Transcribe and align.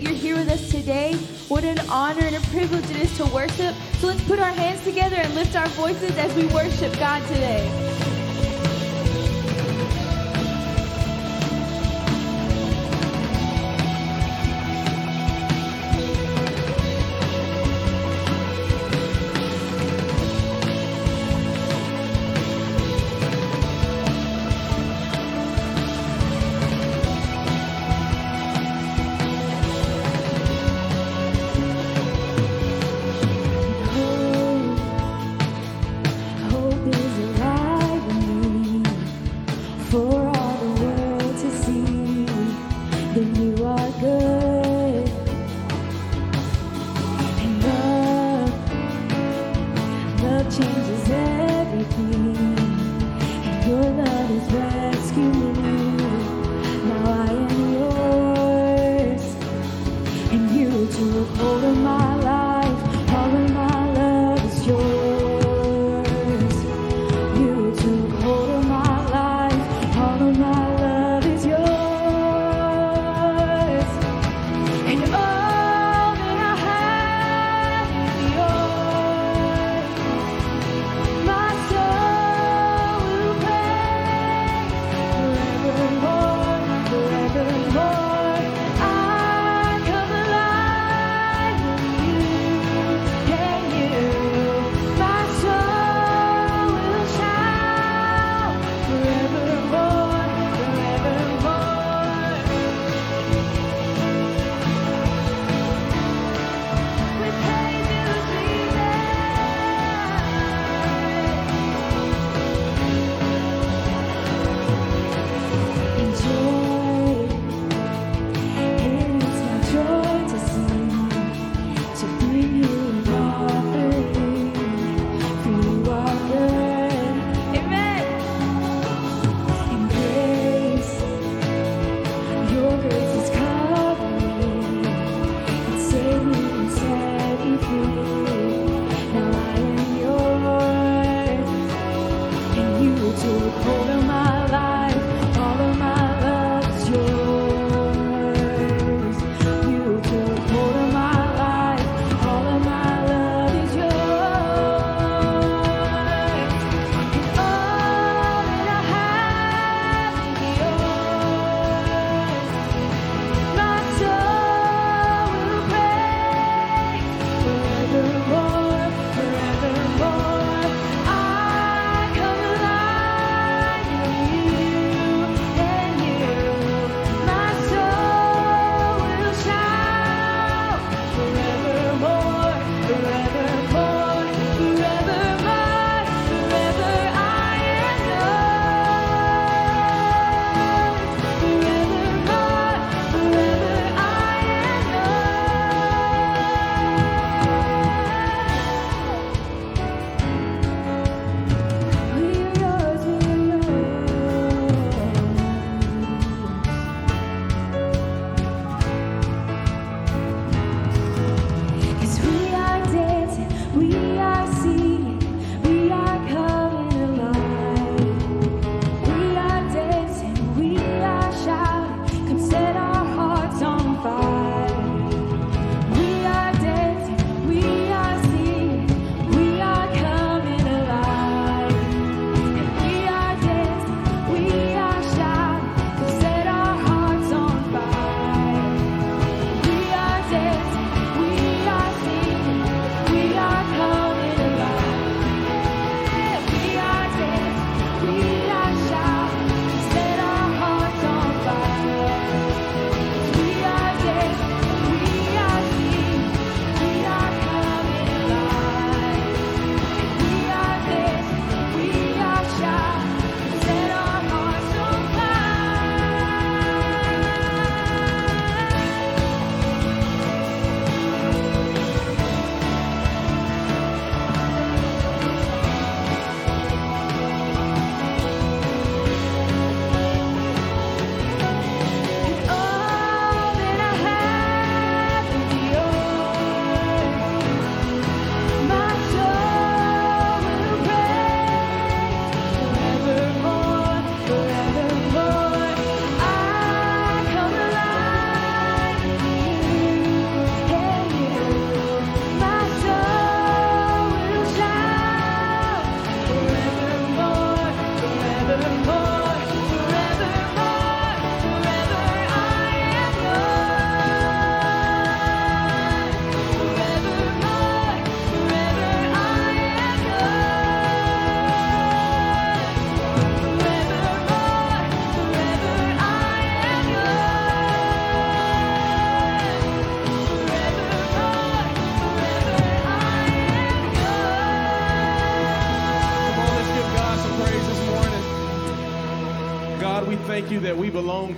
you're 0.00 0.12
here 0.12 0.36
with 0.36 0.48
us 0.48 0.70
today. 0.70 1.14
What 1.48 1.64
an 1.64 1.78
honor 1.90 2.22
and 2.22 2.36
a 2.36 2.40
privilege 2.48 2.88
it 2.90 2.96
is 2.96 3.16
to 3.18 3.26
worship. 3.26 3.74
So 3.98 4.06
let's 4.06 4.22
put 4.24 4.38
our 4.38 4.52
hands 4.52 4.82
together 4.84 5.16
and 5.16 5.34
lift 5.34 5.56
our 5.56 5.68
voices 5.68 6.16
as 6.16 6.34
we 6.34 6.46
worship 6.46 6.92
God 6.94 7.26
today. 7.28 7.79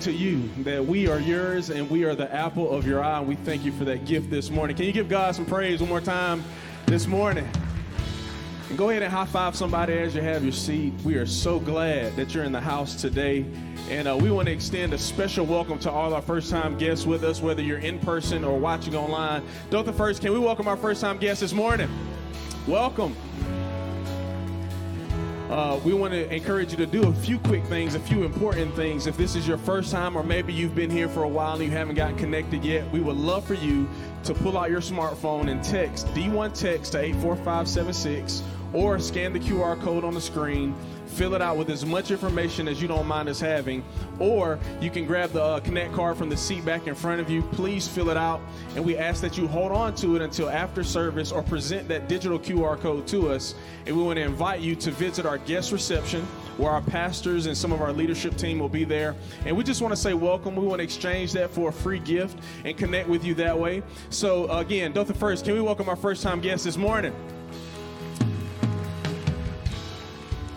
To 0.03 0.13
you, 0.13 0.51
that 0.65 0.85
we 0.85 1.07
are 1.07 1.21
yours, 1.21 1.71
and 1.71 1.89
we 1.89 2.03
are 2.03 2.17
the 2.17 2.33
apple 2.35 2.69
of 2.73 2.85
your 2.85 3.05
eye. 3.05 3.21
And 3.21 3.29
we 3.29 3.37
thank 3.37 3.65
you 3.65 3.71
for 3.71 3.85
that 3.85 4.05
gift 4.05 4.31
this 4.31 4.51
morning. 4.51 4.75
Can 4.75 4.85
you 4.87 4.93
give 4.93 5.09
God 5.09 5.33
some 5.33 5.47
praise 5.47 5.79
one 5.79 5.89
more 5.89 6.01
time 6.01 6.43
this 6.87 7.07
morning? 7.07 7.49
And 8.69 8.77
go 8.77 8.91
ahead 8.91 9.05
and 9.05 9.13
high 9.13 9.27
five 9.27 9.55
somebody 9.55 9.93
as 9.93 10.17
you 10.17 10.21
have 10.21 10.43
your 10.43 10.53
seat. 10.53 10.93
We 11.05 11.15
are 11.19 11.27
so 11.27 11.61
glad 11.61 12.17
that 12.17 12.35
you're 12.35 12.43
in 12.43 12.51
the 12.51 12.61
house 12.61 13.01
today. 13.01 13.47
And 13.91 14.09
uh, 14.09 14.17
we 14.17 14.33
want 14.33 14.47
to 14.47 14.53
extend 14.53 14.93
a 14.93 14.99
special 14.99 15.47
welcome 15.47 15.79
to 15.81 15.91
all 15.91 16.15
our 16.15 16.23
first 16.23 16.51
time 16.51 16.77
guests 16.77 17.07
with 17.07 17.23
us, 17.23 17.41
whether 17.41 17.63
you're 17.63 17.79
in 17.79 18.01
person 18.01 18.43
or 18.43 18.59
watching 18.59 18.97
online. 18.97 19.45
Dothan 19.71 19.95
First, 19.95 20.21
can 20.21 20.33
we 20.33 20.41
welcome 20.41 20.67
our 20.67 20.77
first 20.77 21.01
time 21.01 21.19
guests 21.19 21.43
this 21.43 21.53
morning? 21.53 21.89
Welcome. 22.67 23.15
Uh, 25.53 25.79
we 25.85 25.93
want 25.93 26.15
to 26.15 26.35
encourage 26.35 26.71
you 26.71 26.79
to 26.79 26.87
do 26.87 27.03
a 27.09 27.13
few 27.13 27.39
quick 27.41 27.63
things, 27.65 27.95
a 27.95 28.01
few 28.01 28.25
important 28.25 28.75
things. 28.75 29.07
If 29.07 29.19
this 29.19 29.37
is 29.37 29.47
your 29.47 29.59
first 29.59 29.93
time, 29.93 30.17
or 30.17 30.23
maybe 30.23 30.51
you've 30.51 30.75
been 30.75 30.89
here 30.89 31.11
for 31.11 31.25
a 31.25 31.29
while 31.29 31.57
and 31.57 31.63
you 31.63 31.71
haven't 31.71 31.95
gotten 31.95 32.17
connected 32.17 32.65
yet, 32.65 32.91
we 32.91 33.01
would 33.01 33.19
love 33.19 33.47
for 33.47 33.53
you 33.53 33.87
to 34.25 34.33
pull 34.33 34.57
out 34.57 34.71
your 34.71 34.81
smartphone 34.81 35.51
and 35.51 35.63
text 35.63 36.07
D1 36.15 36.59
text 36.59 36.93
to 36.93 37.01
84576 37.01 38.43
or 38.73 38.99
scan 38.99 39.35
the 39.35 39.41
QR 39.41 39.79
code 39.79 40.05
on 40.05 40.15
the 40.15 40.23
screen 40.23 40.75
fill 41.13 41.35
it 41.35 41.43
out 41.43 41.57
with 41.57 41.71
as 41.71 41.85
much 41.85 42.11
information 42.11 42.67
as 42.67 42.81
you 42.81 42.89
don't 42.89 43.07
mind 43.07 43.29
us 43.29 43.39
having, 43.39 43.85
or 44.19 44.59
you 44.81 44.91
can 44.91 45.07
grab 45.07 45.31
the 45.31 45.43
uh, 45.43 45.61
Connect 45.61 45.93
card 45.93 46.17
from 46.17 46.29
the 46.29 46.37
seat 46.37 46.65
back 46.65 46.87
in 46.87 46.95
front 46.95 47.21
of 47.21 47.31
you. 47.31 47.43
Please 47.53 47.87
fill 47.87 48.11
it 48.11 48.17
out, 48.17 48.41
and 48.75 48.85
we 48.85 48.97
ask 48.97 49.21
that 49.21 49.37
you 49.37 49.47
hold 49.47 49.73
on 49.73 49.95
to 49.97 50.17
it 50.17 50.23
until 50.23 50.49
after 50.49 50.83
service 50.83 51.31
or 51.31 51.43
present 51.43 51.87
that 51.89 52.09
digital 52.09 52.39
QR 52.39 52.81
code 52.81 53.07
to 53.09 53.31
us. 53.31 53.55
And 53.87 53.97
we 53.97 54.03
want 54.03 54.17
to 54.17 54.23
invite 54.23 54.61
you 54.61 54.75
to 54.77 54.91
visit 54.91 55.27
our 55.27 55.39
guest 55.39 55.73
reception 55.73 56.27
where 56.57 56.71
our 56.71 56.83
pastors 56.83 57.47
and 57.47 57.57
some 57.57 57.73
of 57.73 57.81
our 57.81 57.93
leadership 57.93 58.37
team 58.37 58.59
will 58.59 58.69
be 58.69 58.85
there. 58.85 59.15
And 59.47 59.57
we 59.57 59.65
just 59.65 59.81
want 59.81 59.93
to 59.93 60.01
say 60.01 60.15
welcome. 60.15 60.57
We 60.57 60.67
want 60.67 60.81
to 60.81 60.85
exchange 60.85 61.33
that 61.33 61.51
for 61.51 61.69
a 61.69 61.73
free 61.73 61.99
gift 61.99 62.39
and 62.65 62.77
connect 62.77 63.09
with 63.09 63.25
you 63.25 63.35
that 63.35 63.59
way. 63.59 63.83
So, 64.11 64.51
again, 64.51 64.93
Dothan 64.93 65.17
First, 65.17 65.45
can 65.45 65.55
we 65.55 65.61
welcome 65.61 65.89
our 65.89 65.97
first 65.97 66.23
time 66.23 66.41
guest 66.41 66.65
this 66.65 66.77
morning? 66.77 67.15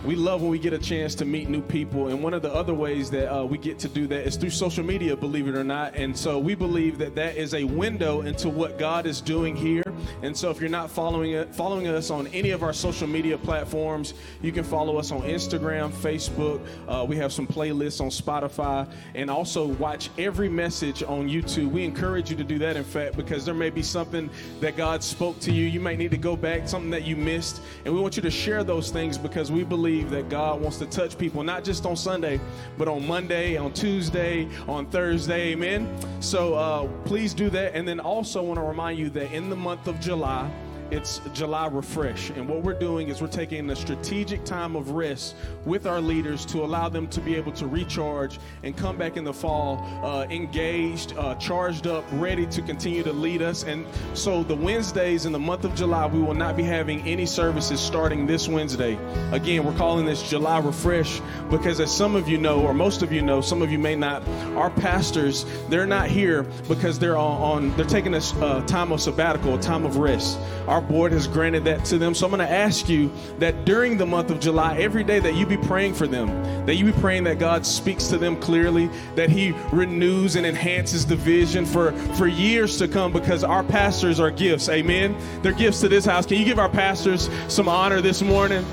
We 0.05 0.15
love 0.15 0.41
when 0.41 0.51
we 0.51 0.59
get 0.59 0.71
a 0.71 0.77
chance 0.77 1.15
to 1.15 1.25
meet 1.25 1.49
new 1.49 1.61
people. 1.61 2.09
And 2.09 2.21
one 2.21 2.35
of 2.35 2.43
the 2.43 2.53
other 2.53 2.75
ways 2.75 3.09
that 3.09 3.33
uh, 3.33 3.43
we 3.43 3.57
get 3.57 3.79
to 3.79 3.89
do 3.89 4.05
that 4.07 4.27
is 4.27 4.35
through 4.35 4.51
social 4.51 4.83
media, 4.83 5.17
believe 5.17 5.47
it 5.47 5.55
or 5.55 5.63
not. 5.63 5.95
And 5.95 6.15
so 6.15 6.37
we 6.37 6.53
believe 6.53 6.99
that 6.99 7.15
that 7.15 7.37
is 7.37 7.55
a 7.55 7.63
window 7.63 8.21
into 8.21 8.47
what 8.49 8.77
God 8.77 9.07
is 9.07 9.19
doing 9.19 9.55
here. 9.55 9.83
And 10.21 10.37
so 10.37 10.51
if 10.51 10.59
you're 10.59 10.69
not 10.69 10.91
following 10.91 11.31
it, 11.31 11.55
following 11.55 11.87
us 11.87 12.11
on 12.11 12.27
any 12.27 12.51
of 12.51 12.61
our 12.61 12.73
social 12.73 13.07
media 13.07 13.37
platforms, 13.37 14.13
you 14.43 14.51
can 14.51 14.63
follow 14.63 14.97
us 14.97 15.11
on 15.11 15.21
Instagram, 15.23 15.91
Facebook. 15.91 16.61
Uh, 16.87 17.03
we 17.03 17.15
have 17.15 17.33
some 17.33 17.47
playlists 17.47 17.99
on 17.99 18.09
Spotify, 18.09 18.87
and 19.15 19.31
also 19.31 19.65
watch 19.65 20.11
every 20.19 20.49
message 20.49 21.01
on 21.01 21.27
YouTube. 21.27 21.71
We 21.71 21.83
encourage 21.83 22.29
you 22.29 22.37
to 22.37 22.43
do 22.43 22.59
that, 22.59 22.77
in 22.77 22.83
fact, 22.83 23.17
because 23.17 23.43
there 23.43 23.55
may 23.55 23.71
be 23.71 23.81
something 23.81 24.29
that 24.59 24.77
God 24.77 25.03
spoke 25.03 25.39
to 25.41 25.51
you. 25.51 25.65
You 25.65 25.79
might 25.79 25.97
need 25.97 26.11
to 26.11 26.17
go 26.17 26.35
back, 26.35 26.67
something 26.67 26.91
that 26.91 27.05
you 27.05 27.15
missed, 27.15 27.61
and 27.85 27.93
we 27.93 27.99
want 27.99 28.15
you 28.15 28.21
to 28.21 28.31
share 28.31 28.63
those 28.63 28.91
things 28.91 29.17
because 29.17 29.51
we 29.51 29.63
believe 29.63 29.94
believe 29.95 30.11
that 30.11 30.29
God 30.29 30.59
wants 30.59 30.77
to 30.79 30.85
touch 30.85 31.17
people, 31.17 31.43
not 31.43 31.63
just 31.63 31.85
on 31.85 31.95
Sunday, 31.95 32.39
but 32.77 32.87
on 32.87 33.07
Monday, 33.07 33.55
on 33.55 33.71
Tuesday, 33.71 34.47
on 34.67 34.85
Thursday. 34.87 35.53
Amen. 35.53 35.87
So 36.19 36.53
uh, 36.53 36.87
please 37.05 37.33
do 37.33 37.49
that. 37.51 37.75
And 37.75 37.87
then 37.87 37.99
also 37.99 38.41
want 38.41 38.57
to 38.59 38.63
remind 38.63 38.99
you 38.99 39.09
that 39.11 39.31
in 39.31 39.49
the 39.49 39.55
month 39.55 39.87
of 39.87 39.99
July, 40.01 40.51
it's 40.91 41.21
July 41.33 41.67
Refresh. 41.67 42.29
And 42.31 42.47
what 42.47 42.61
we're 42.61 42.77
doing 42.77 43.09
is 43.09 43.21
we're 43.21 43.27
taking 43.27 43.69
a 43.69 43.75
strategic 43.75 44.43
time 44.45 44.75
of 44.75 44.91
rest 44.91 45.35
with 45.65 45.87
our 45.87 45.99
leaders 45.99 46.45
to 46.47 46.63
allow 46.63 46.89
them 46.89 47.07
to 47.07 47.21
be 47.21 47.35
able 47.35 47.51
to 47.53 47.67
recharge 47.67 48.39
and 48.63 48.77
come 48.77 48.97
back 48.97 49.17
in 49.17 49.23
the 49.23 49.33
fall 49.33 49.83
uh, 50.03 50.25
engaged, 50.29 51.17
uh, 51.17 51.35
charged 51.35 51.87
up, 51.87 52.05
ready 52.13 52.45
to 52.47 52.61
continue 52.61 53.03
to 53.03 53.11
lead 53.13 53.41
us. 53.41 53.63
And 53.63 53.85
so 54.13 54.43
the 54.43 54.55
Wednesdays 54.55 55.25
in 55.25 55.31
the 55.31 55.39
month 55.39 55.65
of 55.65 55.73
July, 55.75 56.05
we 56.05 56.19
will 56.19 56.35
not 56.35 56.55
be 56.55 56.63
having 56.63 57.01
any 57.01 57.25
services 57.25 57.79
starting 57.79 58.27
this 58.27 58.47
Wednesday. 58.47 58.97
Again, 59.31 59.63
we're 59.63 59.77
calling 59.77 60.05
this 60.05 60.29
July 60.29 60.59
Refresh 60.59 61.21
because, 61.49 61.79
as 61.79 61.95
some 61.95 62.15
of 62.15 62.27
you 62.27 62.37
know, 62.37 62.61
or 62.61 62.73
most 62.73 63.01
of 63.01 63.11
you 63.11 63.21
know, 63.21 63.41
some 63.41 63.61
of 63.61 63.71
you 63.71 63.79
may 63.79 63.95
not, 63.95 64.27
our 64.55 64.69
pastors, 64.69 65.45
they're 65.69 65.87
not 65.87 66.09
here 66.09 66.43
because 66.67 66.99
they're 66.99 67.17
on, 67.17 67.41
on 67.41 67.77
they're 67.77 67.85
taking 67.85 68.13
a 68.13 68.21
uh, 68.41 68.65
time 68.67 68.91
of 68.91 69.01
sabbatical, 69.01 69.55
a 69.55 69.59
time 69.59 69.85
of 69.85 69.97
rest. 69.97 70.37
Our 70.67 70.74
our 70.75 70.81
board 70.81 71.13
has 71.13 71.25
granted 71.25 71.63
that 71.63 71.85
to 71.85 71.97
them. 71.97 72.13
So 72.13 72.25
I'm 72.25 72.31
going 72.31 72.45
to 72.45 72.53
ask 72.53 72.89
you 72.89 73.09
that 73.39 73.63
during 73.63 73.97
the 73.97 74.05
month 74.05 74.29
of 74.29 74.41
July, 74.41 74.77
every 74.77 75.05
day 75.05 75.21
that 75.21 75.33
you 75.33 75.45
be 75.45 75.55
praying 75.55 75.93
for 75.93 76.05
them, 76.05 76.27
that 76.65 76.75
you 76.75 76.83
be 76.83 76.91
praying 76.91 77.23
that 77.23 77.39
God 77.39 77.65
speaks 77.65 78.07
to 78.07 78.17
them 78.17 78.35
clearly, 78.35 78.89
that 79.15 79.29
He 79.29 79.51
renews 79.71 80.35
and 80.35 80.45
enhances 80.45 81.05
the 81.05 81.15
vision 81.15 81.65
for, 81.65 81.93
for 82.15 82.27
years 82.27 82.77
to 82.79 82.89
come 82.89 83.13
because 83.13 83.41
our 83.41 83.63
pastors 83.63 84.19
are 84.19 84.29
gifts. 84.29 84.67
Amen. 84.67 85.15
They're 85.41 85.53
gifts 85.53 85.79
to 85.79 85.87
this 85.87 86.03
house. 86.03 86.25
Can 86.25 86.39
you 86.39 86.45
give 86.45 86.59
our 86.59 86.67
pastors 86.67 87.29
some 87.47 87.69
honor 87.69 88.01
this 88.01 88.21
morning? 88.21 88.65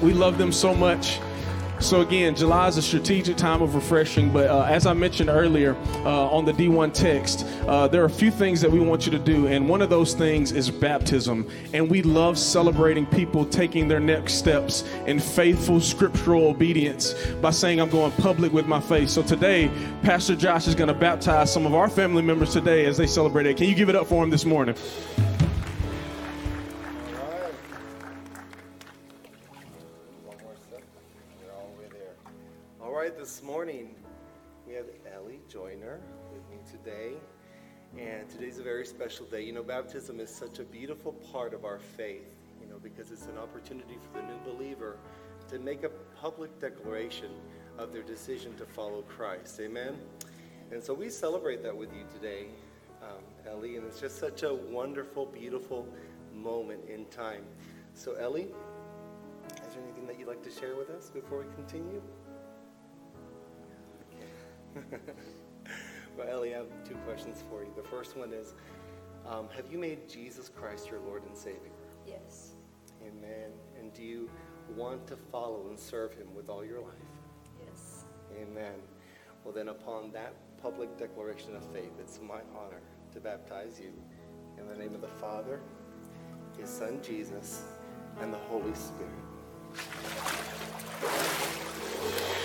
We 0.00 0.12
love 0.12 0.38
them 0.38 0.52
so 0.52 0.72
much. 0.72 1.18
So 1.80 2.00
again, 2.00 2.34
July 2.34 2.68
is 2.68 2.78
a 2.78 2.82
strategic 2.82 3.36
time 3.36 3.60
of 3.60 3.74
refreshing. 3.74 4.32
But 4.32 4.48
uh, 4.48 4.62
as 4.62 4.86
I 4.86 4.94
mentioned 4.94 5.28
earlier 5.28 5.76
uh, 6.04 6.28
on 6.30 6.44
the 6.44 6.52
D1 6.52 6.92
text, 6.92 7.46
uh, 7.66 7.86
there 7.86 8.02
are 8.02 8.06
a 8.06 8.10
few 8.10 8.30
things 8.30 8.60
that 8.62 8.70
we 8.70 8.80
want 8.80 9.04
you 9.04 9.12
to 9.12 9.18
do, 9.18 9.46
and 9.46 9.68
one 9.68 9.82
of 9.82 9.90
those 9.90 10.14
things 10.14 10.52
is 10.52 10.70
baptism. 10.70 11.48
And 11.74 11.90
we 11.90 12.02
love 12.02 12.38
celebrating 12.38 13.06
people 13.06 13.44
taking 13.44 13.88
their 13.88 14.00
next 14.00 14.34
steps 14.34 14.84
in 15.06 15.20
faithful 15.20 15.80
scriptural 15.80 16.48
obedience 16.48 17.14
by 17.42 17.50
saying, 17.50 17.80
"I'm 17.80 17.90
going 17.90 18.12
public 18.12 18.52
with 18.52 18.66
my 18.66 18.80
faith." 18.80 19.10
So 19.10 19.22
today, 19.22 19.70
Pastor 20.02 20.34
Josh 20.34 20.66
is 20.66 20.74
going 20.74 20.88
to 20.88 20.94
baptize 20.94 21.52
some 21.52 21.66
of 21.66 21.74
our 21.74 21.88
family 21.88 22.22
members 22.22 22.52
today 22.52 22.86
as 22.86 22.96
they 22.96 23.06
celebrate 23.06 23.46
it. 23.46 23.56
Can 23.56 23.68
you 23.68 23.74
give 23.74 23.88
it 23.88 23.96
up 23.96 24.06
for 24.06 24.24
him 24.24 24.30
this 24.30 24.44
morning? 24.44 24.74
This 33.14 33.40
morning 33.40 33.94
we 34.66 34.74
have 34.74 34.86
Ellie 35.14 35.38
Joyner 35.48 36.00
with 36.32 36.42
me 36.50 36.56
today. 36.68 37.12
And 37.96 38.28
today's 38.28 38.58
a 38.58 38.64
very 38.64 38.84
special 38.84 39.26
day. 39.26 39.42
You 39.42 39.52
know, 39.52 39.62
baptism 39.62 40.18
is 40.18 40.28
such 40.28 40.58
a 40.58 40.64
beautiful 40.64 41.12
part 41.12 41.54
of 41.54 41.64
our 41.64 41.78
faith, 41.78 42.34
you 42.60 42.66
know, 42.68 42.78
because 42.82 43.12
it's 43.12 43.26
an 43.26 43.38
opportunity 43.38 43.96
for 44.02 44.18
the 44.18 44.26
new 44.26 44.38
believer 44.44 44.96
to 45.48 45.60
make 45.60 45.84
a 45.84 45.88
public 46.20 46.58
declaration 46.58 47.30
of 47.78 47.92
their 47.92 48.02
decision 48.02 48.56
to 48.56 48.66
follow 48.66 49.02
Christ. 49.02 49.60
Amen? 49.60 49.96
And 50.72 50.82
so 50.82 50.92
we 50.92 51.08
celebrate 51.08 51.62
that 51.62 51.76
with 51.76 51.92
you 51.94 52.02
today, 52.12 52.46
um, 53.02 53.22
Ellie, 53.48 53.76
and 53.76 53.86
it's 53.86 54.00
just 54.00 54.18
such 54.18 54.42
a 54.42 54.52
wonderful, 54.52 55.26
beautiful 55.26 55.86
moment 56.34 56.80
in 56.88 57.04
time. 57.06 57.44
So, 57.94 58.14
Ellie, 58.14 58.48
is 59.48 59.74
there 59.74 59.82
anything 59.84 60.08
that 60.08 60.18
you'd 60.18 60.26
like 60.26 60.42
to 60.42 60.50
share 60.50 60.74
with 60.74 60.90
us 60.90 61.08
before 61.08 61.38
we 61.38 61.54
continue? 61.54 62.02
Well, 66.16 66.28
Ellie, 66.28 66.54
I 66.54 66.58
have 66.58 66.66
two 66.86 66.94
questions 67.06 67.42
for 67.50 67.62
you. 67.62 67.70
The 67.76 67.88
first 67.88 68.16
one 68.16 68.32
is 68.32 68.54
um, 69.26 69.48
Have 69.54 69.70
you 69.70 69.78
made 69.78 70.08
Jesus 70.08 70.48
Christ 70.48 70.90
your 70.90 71.00
Lord 71.00 71.24
and 71.26 71.36
Savior? 71.36 71.72
Yes. 72.06 72.54
Amen. 73.02 73.50
And 73.78 73.92
do 73.92 74.02
you 74.02 74.30
want 74.74 75.06
to 75.08 75.16
follow 75.16 75.66
and 75.68 75.78
serve 75.78 76.14
Him 76.14 76.34
with 76.34 76.48
all 76.48 76.64
your 76.64 76.80
life? 76.80 76.92
Yes. 77.66 78.04
Amen. 78.40 78.74
Well, 79.44 79.54
then, 79.54 79.68
upon 79.68 80.10
that 80.12 80.34
public 80.60 80.96
declaration 80.98 81.54
of 81.54 81.64
faith, 81.72 81.92
it's 82.00 82.20
my 82.20 82.40
honor 82.56 82.80
to 83.12 83.20
baptize 83.20 83.80
you 83.80 83.92
in 84.58 84.66
the 84.66 84.74
name 84.74 84.94
of 84.94 85.00
the 85.00 85.08
Father, 85.08 85.60
His 86.58 86.68
Son 86.68 87.00
Jesus, 87.02 87.62
and 88.20 88.32
the 88.32 88.38
Holy 88.38 88.74
Spirit. 88.74 89.12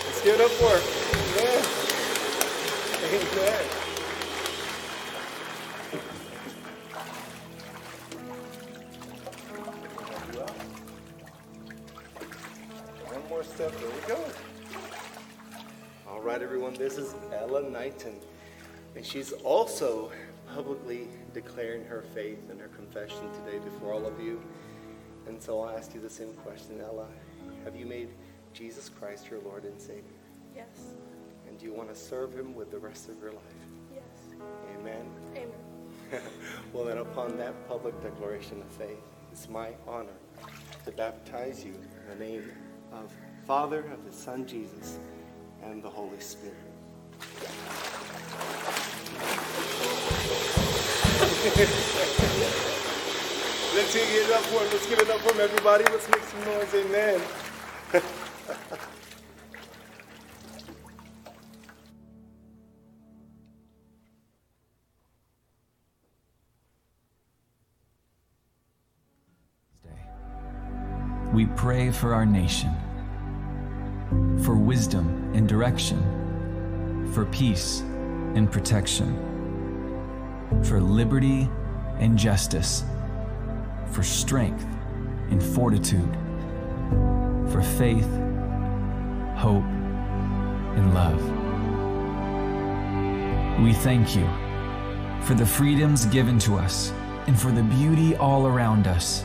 Let's 0.06 0.22
give 0.22 0.34
it 0.34 0.40
up 0.40 0.50
for 0.52 1.02
Amen. 1.40 1.81
One 3.12 3.20
more 13.28 13.44
step. 13.44 13.70
There 13.72 13.90
we 13.90 14.08
go. 14.08 14.18
All 16.08 16.22
right, 16.22 16.40
everyone. 16.40 16.72
This 16.72 16.96
is 16.96 17.14
Ella 17.34 17.68
Knighton. 17.68 18.18
And 18.96 19.04
she's 19.04 19.32
also 19.32 20.10
publicly 20.54 21.08
declaring 21.34 21.84
her 21.84 22.00
faith 22.14 22.48
and 22.48 22.58
her 22.58 22.68
confession 22.68 23.30
today 23.44 23.58
before 23.58 23.92
all 23.92 24.06
of 24.06 24.18
you. 24.22 24.40
And 25.26 25.42
so 25.42 25.60
I'll 25.60 25.76
ask 25.76 25.92
you 25.92 26.00
the 26.00 26.08
same 26.08 26.32
question, 26.44 26.80
Ella. 26.80 27.08
Have 27.64 27.76
you 27.76 27.84
made 27.84 28.08
Jesus 28.54 28.88
Christ 28.88 29.28
your 29.30 29.40
Lord 29.40 29.64
and 29.64 29.78
Savior? 29.78 30.02
Yes. 30.56 30.94
And 31.62 31.68
do 31.68 31.72
you 31.72 31.78
want 31.78 31.94
to 31.94 32.00
serve 32.00 32.34
him 32.34 32.56
with 32.56 32.72
the 32.72 32.78
rest 32.78 33.08
of 33.08 33.20
your 33.20 33.30
life? 33.30 33.42
Yes. 33.94 34.02
Amen? 34.80 35.06
Amen. 35.36 36.22
well, 36.72 36.84
then, 36.84 36.98
upon 36.98 37.36
that 37.38 37.68
public 37.68 38.00
declaration 38.02 38.60
of 38.60 38.66
faith, 38.66 38.98
it's 39.30 39.48
my 39.48 39.68
honor 39.86 40.18
to 40.84 40.90
baptize 40.90 41.64
you 41.64 41.74
in 41.74 42.18
the 42.18 42.24
name 42.24 42.50
of 42.92 43.12
Father, 43.46 43.84
of 43.92 44.04
the 44.04 44.12
Son 44.12 44.44
Jesus, 44.44 44.98
and 45.62 45.84
the 45.84 45.88
Holy 45.88 46.18
Spirit. 46.18 46.56
Let's 53.74 53.94
give 53.94 54.08
it 54.10 54.32
up 54.32 54.40
for 54.40 54.64
him. 54.64 54.70
Let's 54.72 54.86
give 54.88 54.98
it 54.98 55.10
up 55.10 55.20
for 55.20 55.32
him, 55.32 55.40
everybody. 55.40 55.84
Let's 55.84 56.08
make 56.10 56.24
some 56.24 56.44
noise. 56.44 56.74
Amen. 56.74 57.20
pray 71.62 71.92
for 71.92 72.12
our 72.12 72.26
nation, 72.26 72.74
for 74.44 74.56
wisdom 74.56 75.30
and 75.32 75.48
direction, 75.48 76.02
for 77.14 77.24
peace 77.26 77.82
and 78.34 78.50
protection, 78.50 79.14
for 80.64 80.80
liberty 80.80 81.48
and 82.00 82.18
justice, 82.18 82.82
for 83.92 84.02
strength 84.02 84.66
and 85.30 85.40
fortitude, 85.40 86.12
for 87.52 87.62
faith, 87.62 88.10
hope, 89.36 89.62
and 90.74 90.92
love. 90.92 91.22
We 93.62 93.72
thank 93.72 94.16
you 94.16 94.28
for 95.24 95.34
the 95.34 95.46
freedoms 95.46 96.06
given 96.06 96.40
to 96.40 96.56
us 96.56 96.90
and 97.28 97.38
for 97.38 97.52
the 97.52 97.62
beauty 97.62 98.16
all 98.16 98.48
around 98.48 98.88
us. 98.88 99.24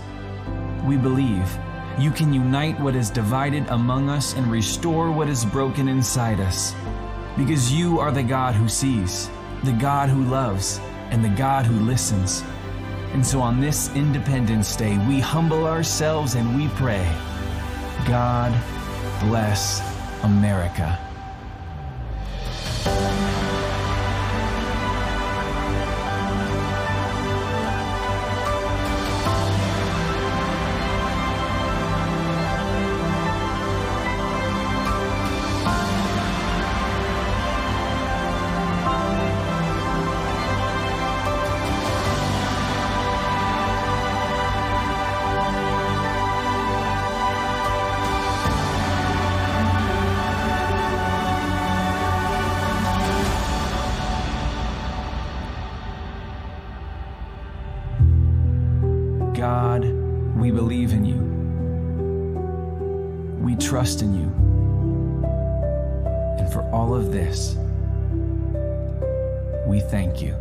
We 0.85 0.97
believe 0.97 1.49
you 1.97 2.11
can 2.11 2.31
unite 2.31 2.79
what 2.79 2.95
is 2.95 3.09
divided 3.09 3.65
among 3.69 4.07
us 4.09 4.35
and 4.35 4.51
restore 4.51 5.11
what 5.11 5.27
is 5.27 5.43
broken 5.43 5.87
inside 5.87 6.39
us. 6.39 6.75
Because 7.35 7.73
you 7.73 7.99
are 7.99 8.11
the 8.11 8.21
God 8.21 8.53
who 8.53 8.69
sees, 8.69 9.29
the 9.63 9.71
God 9.73 10.09
who 10.09 10.23
loves, 10.25 10.79
and 11.09 11.25
the 11.25 11.29
God 11.29 11.65
who 11.65 11.79
listens. 11.79 12.43
And 13.13 13.25
so 13.25 13.41
on 13.41 13.59
this 13.59 13.89
Independence 13.95 14.75
Day, 14.75 14.97
we 15.07 15.19
humble 15.19 15.65
ourselves 15.65 16.35
and 16.35 16.55
we 16.55 16.67
pray 16.69 17.03
God 18.05 18.53
bless 19.21 19.81
America. 20.23 21.06
Trust 63.87 64.01
in 64.01 64.13
you. 64.19 64.27
And 66.39 66.51
for 66.51 66.61
all 66.73 66.93
of 66.93 67.13
this, 67.13 67.55
we 69.65 69.79
thank 69.79 70.21
you. 70.21 70.35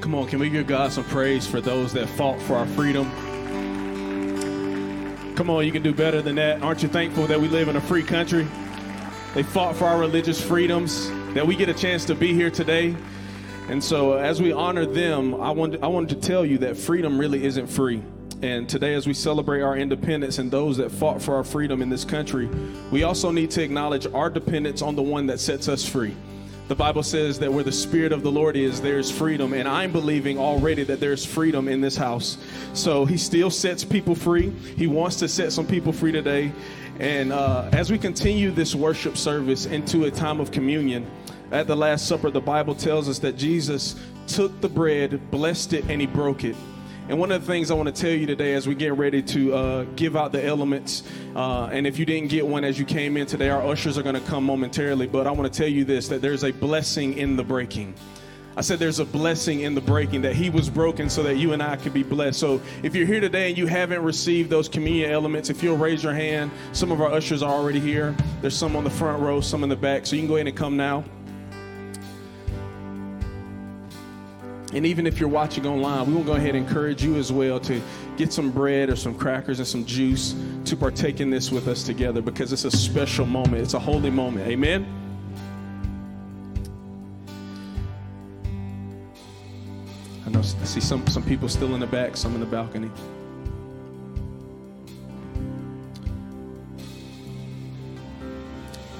Come 0.00 0.16
on, 0.16 0.26
can 0.26 0.40
we 0.40 0.50
give 0.50 0.66
God 0.66 0.90
some 0.90 1.04
praise 1.04 1.46
for 1.46 1.60
those 1.60 1.92
that 1.92 2.08
fought 2.08 2.42
for 2.42 2.56
our 2.56 2.66
freedom? 2.66 3.08
Come 5.36 5.50
on, 5.50 5.64
you 5.64 5.70
can 5.70 5.82
do 5.82 5.94
better 5.94 6.22
than 6.22 6.34
that. 6.34 6.60
Aren't 6.60 6.82
you 6.82 6.88
thankful 6.88 7.28
that 7.28 7.40
we 7.40 7.46
live 7.46 7.68
in 7.68 7.76
a 7.76 7.80
free 7.80 8.02
country? 8.02 8.48
They 9.34 9.44
fought 9.44 9.76
for 9.76 9.84
our 9.84 10.00
religious 10.00 10.44
freedoms, 10.44 11.08
that 11.34 11.46
we 11.46 11.54
get 11.54 11.68
a 11.68 11.74
chance 11.74 12.04
to 12.06 12.16
be 12.16 12.32
here 12.32 12.50
today. 12.50 12.96
And 13.68 13.82
so, 13.82 14.14
as 14.14 14.42
we 14.42 14.52
honor 14.52 14.84
them, 14.84 15.34
I 15.40 15.50
wanted, 15.50 15.82
I 15.82 15.86
wanted 15.86 16.20
to 16.20 16.26
tell 16.26 16.44
you 16.44 16.58
that 16.58 16.76
freedom 16.76 17.18
really 17.18 17.44
isn't 17.44 17.66
free. 17.66 18.02
And 18.42 18.68
today, 18.68 18.92
as 18.94 19.06
we 19.06 19.14
celebrate 19.14 19.62
our 19.62 19.74
independence 19.74 20.38
and 20.38 20.50
those 20.50 20.76
that 20.76 20.92
fought 20.92 21.22
for 21.22 21.34
our 21.34 21.44
freedom 21.44 21.80
in 21.80 21.88
this 21.88 22.04
country, 22.04 22.46
we 22.90 23.04
also 23.04 23.30
need 23.30 23.50
to 23.52 23.62
acknowledge 23.62 24.06
our 24.08 24.28
dependence 24.28 24.82
on 24.82 24.96
the 24.96 25.02
one 25.02 25.26
that 25.28 25.40
sets 25.40 25.66
us 25.68 25.88
free. 25.88 26.14
The 26.68 26.74
Bible 26.74 27.02
says 27.02 27.38
that 27.38 27.52
where 27.52 27.64
the 27.64 27.72
Spirit 27.72 28.12
of 28.12 28.22
the 28.22 28.30
Lord 28.30 28.56
is, 28.56 28.82
there's 28.82 29.10
freedom. 29.10 29.54
And 29.54 29.66
I'm 29.66 29.92
believing 29.92 30.38
already 30.38 30.82
that 30.84 31.00
there's 31.00 31.24
freedom 31.24 31.68
in 31.68 31.80
this 31.80 31.96
house. 31.96 32.36
So 32.74 33.06
he 33.06 33.16
still 33.16 33.50
sets 33.50 33.82
people 33.82 34.14
free. 34.14 34.50
He 34.76 34.86
wants 34.86 35.16
to 35.16 35.28
set 35.28 35.52
some 35.52 35.66
people 35.66 35.92
free 35.92 36.12
today. 36.12 36.52
And 36.98 37.32
uh, 37.32 37.68
as 37.72 37.90
we 37.90 37.98
continue 37.98 38.50
this 38.50 38.74
worship 38.74 39.16
service 39.16 39.66
into 39.66 40.04
a 40.04 40.10
time 40.10 40.40
of 40.40 40.50
communion, 40.50 41.06
at 41.54 41.68
the 41.68 41.76
Last 41.76 42.08
Supper, 42.08 42.30
the 42.30 42.40
Bible 42.40 42.74
tells 42.74 43.08
us 43.08 43.20
that 43.20 43.36
Jesus 43.36 43.94
took 44.26 44.60
the 44.60 44.68
bread, 44.68 45.30
blessed 45.30 45.72
it, 45.72 45.84
and 45.88 46.00
he 46.00 46.06
broke 46.06 46.42
it. 46.42 46.56
And 47.08 47.20
one 47.20 47.30
of 47.30 47.42
the 47.42 47.46
things 47.46 47.70
I 47.70 47.74
want 47.74 47.94
to 47.94 48.02
tell 48.02 48.10
you 48.10 48.26
today 48.26 48.54
as 48.54 48.66
we 48.66 48.74
get 48.74 48.94
ready 48.94 49.22
to 49.22 49.54
uh, 49.54 49.84
give 49.94 50.16
out 50.16 50.32
the 50.32 50.44
elements, 50.44 51.04
uh, 51.36 51.66
and 51.66 51.86
if 51.86 51.96
you 51.96 52.06
didn't 52.06 52.30
get 52.30 52.44
one 52.44 52.64
as 52.64 52.76
you 52.76 52.84
came 52.84 53.16
in 53.16 53.26
today, 53.26 53.50
our 53.50 53.62
ushers 53.62 53.96
are 53.96 54.02
going 54.02 54.16
to 54.16 54.20
come 54.22 54.42
momentarily. 54.42 55.06
But 55.06 55.28
I 55.28 55.30
want 55.30 55.52
to 55.52 55.56
tell 55.56 55.68
you 55.68 55.84
this 55.84 56.08
that 56.08 56.20
there's 56.20 56.42
a 56.42 56.50
blessing 56.50 57.18
in 57.18 57.36
the 57.36 57.44
breaking. 57.44 57.94
I 58.56 58.60
said 58.60 58.80
there's 58.80 58.98
a 58.98 59.04
blessing 59.04 59.60
in 59.60 59.74
the 59.76 59.80
breaking, 59.80 60.22
that 60.22 60.34
He 60.34 60.50
was 60.50 60.68
broken 60.68 61.08
so 61.08 61.22
that 61.22 61.36
you 61.36 61.52
and 61.52 61.62
I 61.62 61.76
could 61.76 61.92
be 61.92 62.02
blessed. 62.02 62.40
So 62.40 62.60
if 62.82 62.96
you're 62.96 63.06
here 63.06 63.20
today 63.20 63.48
and 63.48 63.58
you 63.58 63.66
haven't 63.66 64.02
received 64.02 64.50
those 64.50 64.68
communion 64.68 65.12
elements, 65.12 65.50
if 65.50 65.62
you'll 65.62 65.76
raise 65.76 66.02
your 66.02 66.14
hand, 66.14 66.50
some 66.72 66.90
of 66.90 67.00
our 67.00 67.12
ushers 67.12 67.44
are 67.44 67.52
already 67.52 67.80
here. 67.80 68.16
There's 68.40 68.56
some 68.56 68.74
on 68.74 68.82
the 68.82 68.90
front 68.90 69.22
row, 69.22 69.40
some 69.40 69.62
in 69.62 69.68
the 69.68 69.76
back. 69.76 70.06
So 70.06 70.16
you 70.16 70.22
can 70.22 70.28
go 70.28 70.36
ahead 70.36 70.48
and 70.48 70.56
come 70.56 70.76
now. 70.76 71.04
And 74.74 74.84
even 74.84 75.06
if 75.06 75.20
you're 75.20 75.28
watching 75.28 75.66
online, 75.66 76.08
we 76.08 76.14
will 76.14 76.24
go 76.24 76.32
ahead 76.32 76.56
and 76.56 76.66
encourage 76.66 77.00
you 77.04 77.14
as 77.14 77.30
well 77.30 77.60
to 77.60 77.80
get 78.16 78.32
some 78.32 78.50
bread 78.50 78.90
or 78.90 78.96
some 78.96 79.14
crackers 79.14 79.60
and 79.60 79.68
some 79.68 79.84
juice 79.84 80.34
to 80.64 80.76
partake 80.76 81.20
in 81.20 81.30
this 81.30 81.52
with 81.52 81.68
us 81.68 81.84
together 81.84 82.20
because 82.20 82.52
it's 82.52 82.64
a 82.64 82.72
special 82.72 83.24
moment. 83.24 83.58
It's 83.58 83.74
a 83.74 83.78
holy 83.78 84.10
moment. 84.10 84.48
Amen. 84.48 84.84
I 90.26 90.30
know 90.30 90.40
I 90.40 90.42
see 90.42 90.80
some, 90.80 91.06
some 91.06 91.22
people 91.22 91.48
still 91.48 91.72
in 91.74 91.80
the 91.80 91.86
back, 91.86 92.16
some 92.16 92.34
in 92.34 92.40
the 92.40 92.46
balcony. 92.46 92.90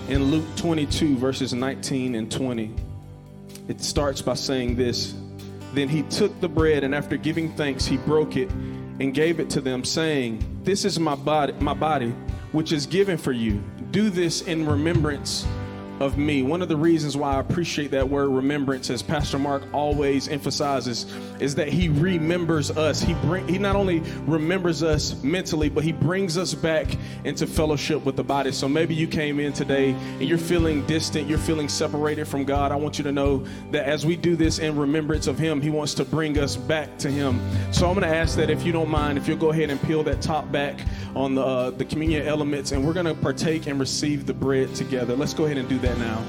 In 0.08 0.22
Luke 0.22 0.44
22, 0.54 1.16
verses 1.16 1.52
19 1.52 2.14
and 2.14 2.30
20, 2.30 2.72
it 3.66 3.80
starts 3.80 4.22
by 4.22 4.34
saying 4.34 4.76
this 4.76 5.14
Then 5.74 5.88
he 5.88 6.02
took 6.04 6.40
the 6.40 6.48
bread, 6.48 6.84
and 6.84 6.94
after 6.94 7.16
giving 7.16 7.52
thanks, 7.54 7.84
he 7.84 7.96
broke 7.96 8.36
it 8.36 8.48
and 9.00 9.12
gave 9.12 9.40
it 9.40 9.50
to 9.50 9.60
them, 9.60 9.84
saying, 9.84 10.60
This 10.62 10.84
is 10.84 11.00
my 11.00 11.16
body, 11.16 11.52
my 11.54 11.74
body, 11.74 12.10
which 12.52 12.70
is 12.70 12.86
given 12.86 13.18
for 13.18 13.32
you. 13.32 13.62
Do 13.90 14.08
this 14.08 14.42
in 14.42 14.66
remembrance 14.66 15.46
of 16.00 16.18
me. 16.18 16.42
One 16.42 16.62
of 16.62 16.68
the 16.68 16.76
reasons 16.76 17.16
why 17.16 17.36
I 17.36 17.40
appreciate 17.40 17.90
that 17.92 18.08
word 18.08 18.28
remembrance, 18.28 18.90
as 18.90 19.02
Pastor 19.02 19.38
Mark 19.38 19.62
always 19.72 20.28
emphasizes, 20.28 21.06
is 21.40 21.54
that 21.54 21.68
he 21.68 21.88
remembers 21.88 22.70
us. 22.70 23.00
He 23.00 23.14
bring 23.14 23.46
he 23.48 23.58
not 23.58 23.76
only 23.76 24.00
remembers 24.26 24.82
us 24.82 25.22
mentally, 25.22 25.68
but 25.68 25.84
he 25.84 25.92
brings 25.92 26.36
us 26.36 26.54
back 26.54 26.86
into 27.24 27.46
fellowship 27.46 28.04
with 28.04 28.16
the 28.16 28.24
body. 28.24 28.52
So 28.52 28.68
maybe 28.68 28.94
you 28.94 29.06
came 29.06 29.40
in 29.40 29.52
today 29.52 29.90
and 29.92 30.22
you're 30.22 30.38
feeling 30.38 30.84
distant, 30.86 31.28
you're 31.28 31.38
feeling 31.38 31.68
separated 31.68 32.26
from 32.26 32.44
God. 32.44 32.72
I 32.72 32.76
want 32.76 32.98
you 32.98 33.04
to 33.04 33.12
know 33.12 33.44
that 33.70 33.86
as 33.86 34.04
we 34.04 34.16
do 34.16 34.36
this 34.36 34.58
in 34.58 34.76
remembrance 34.76 35.26
of 35.26 35.38
him, 35.38 35.60
he 35.60 35.70
wants 35.70 35.94
to 35.94 36.04
bring 36.04 36.38
us 36.38 36.56
back 36.56 36.98
to 36.98 37.10
him. 37.10 37.40
So 37.72 37.86
I'm 37.86 37.94
going 37.94 38.10
to 38.10 38.16
ask 38.16 38.36
that 38.36 38.50
if 38.50 38.64
you 38.64 38.72
don't 38.72 38.90
mind, 38.90 39.18
if 39.18 39.28
you'll 39.28 39.36
go 39.36 39.50
ahead 39.50 39.70
and 39.70 39.80
peel 39.82 40.02
that 40.04 40.20
top 40.20 40.50
back 40.50 40.80
on 41.14 41.34
the 41.34 41.44
uh, 41.44 41.70
the 41.70 41.84
communion 41.84 42.26
elements, 42.26 42.72
and 42.72 42.84
we're 42.84 42.92
going 42.92 43.06
to 43.06 43.14
partake 43.14 43.66
and 43.66 43.78
receive 43.78 44.26
the 44.26 44.34
bread 44.34 44.74
together. 44.74 45.14
Let's 45.14 45.34
go 45.34 45.44
ahead 45.44 45.58
and 45.58 45.68
do 45.68 45.78
that 45.84 45.98
now. 45.98 46.24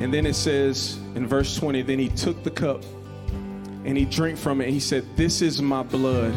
And 0.00 0.12
then 0.12 0.26
it 0.26 0.34
says 0.34 0.98
in 1.14 1.26
verse 1.26 1.56
20, 1.56 1.82
then 1.82 1.98
he 1.98 2.08
took 2.08 2.42
the 2.42 2.50
cup 2.50 2.84
and 3.84 3.96
he 3.96 4.04
drank 4.04 4.38
from 4.38 4.60
it. 4.60 4.64
And 4.64 4.72
he 4.72 4.80
said, 4.80 5.04
This 5.16 5.42
is 5.42 5.60
my 5.60 5.82
blood 5.82 6.34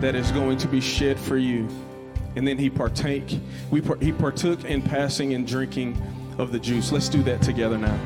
that 0.00 0.14
is 0.14 0.30
going 0.32 0.58
to 0.58 0.68
be 0.68 0.80
shed 0.80 1.18
for 1.18 1.36
you. 1.36 1.68
And 2.36 2.46
then 2.46 2.58
he 2.58 2.68
partake, 2.68 3.38
we 3.70 3.80
he 4.00 4.12
partook 4.12 4.64
in 4.64 4.82
passing 4.82 5.32
and 5.32 5.46
drinking 5.46 5.96
of 6.38 6.52
the 6.52 6.58
juice. 6.58 6.92
Let's 6.92 7.08
do 7.08 7.22
that 7.24 7.42
together 7.42 7.78
now. 7.78 7.98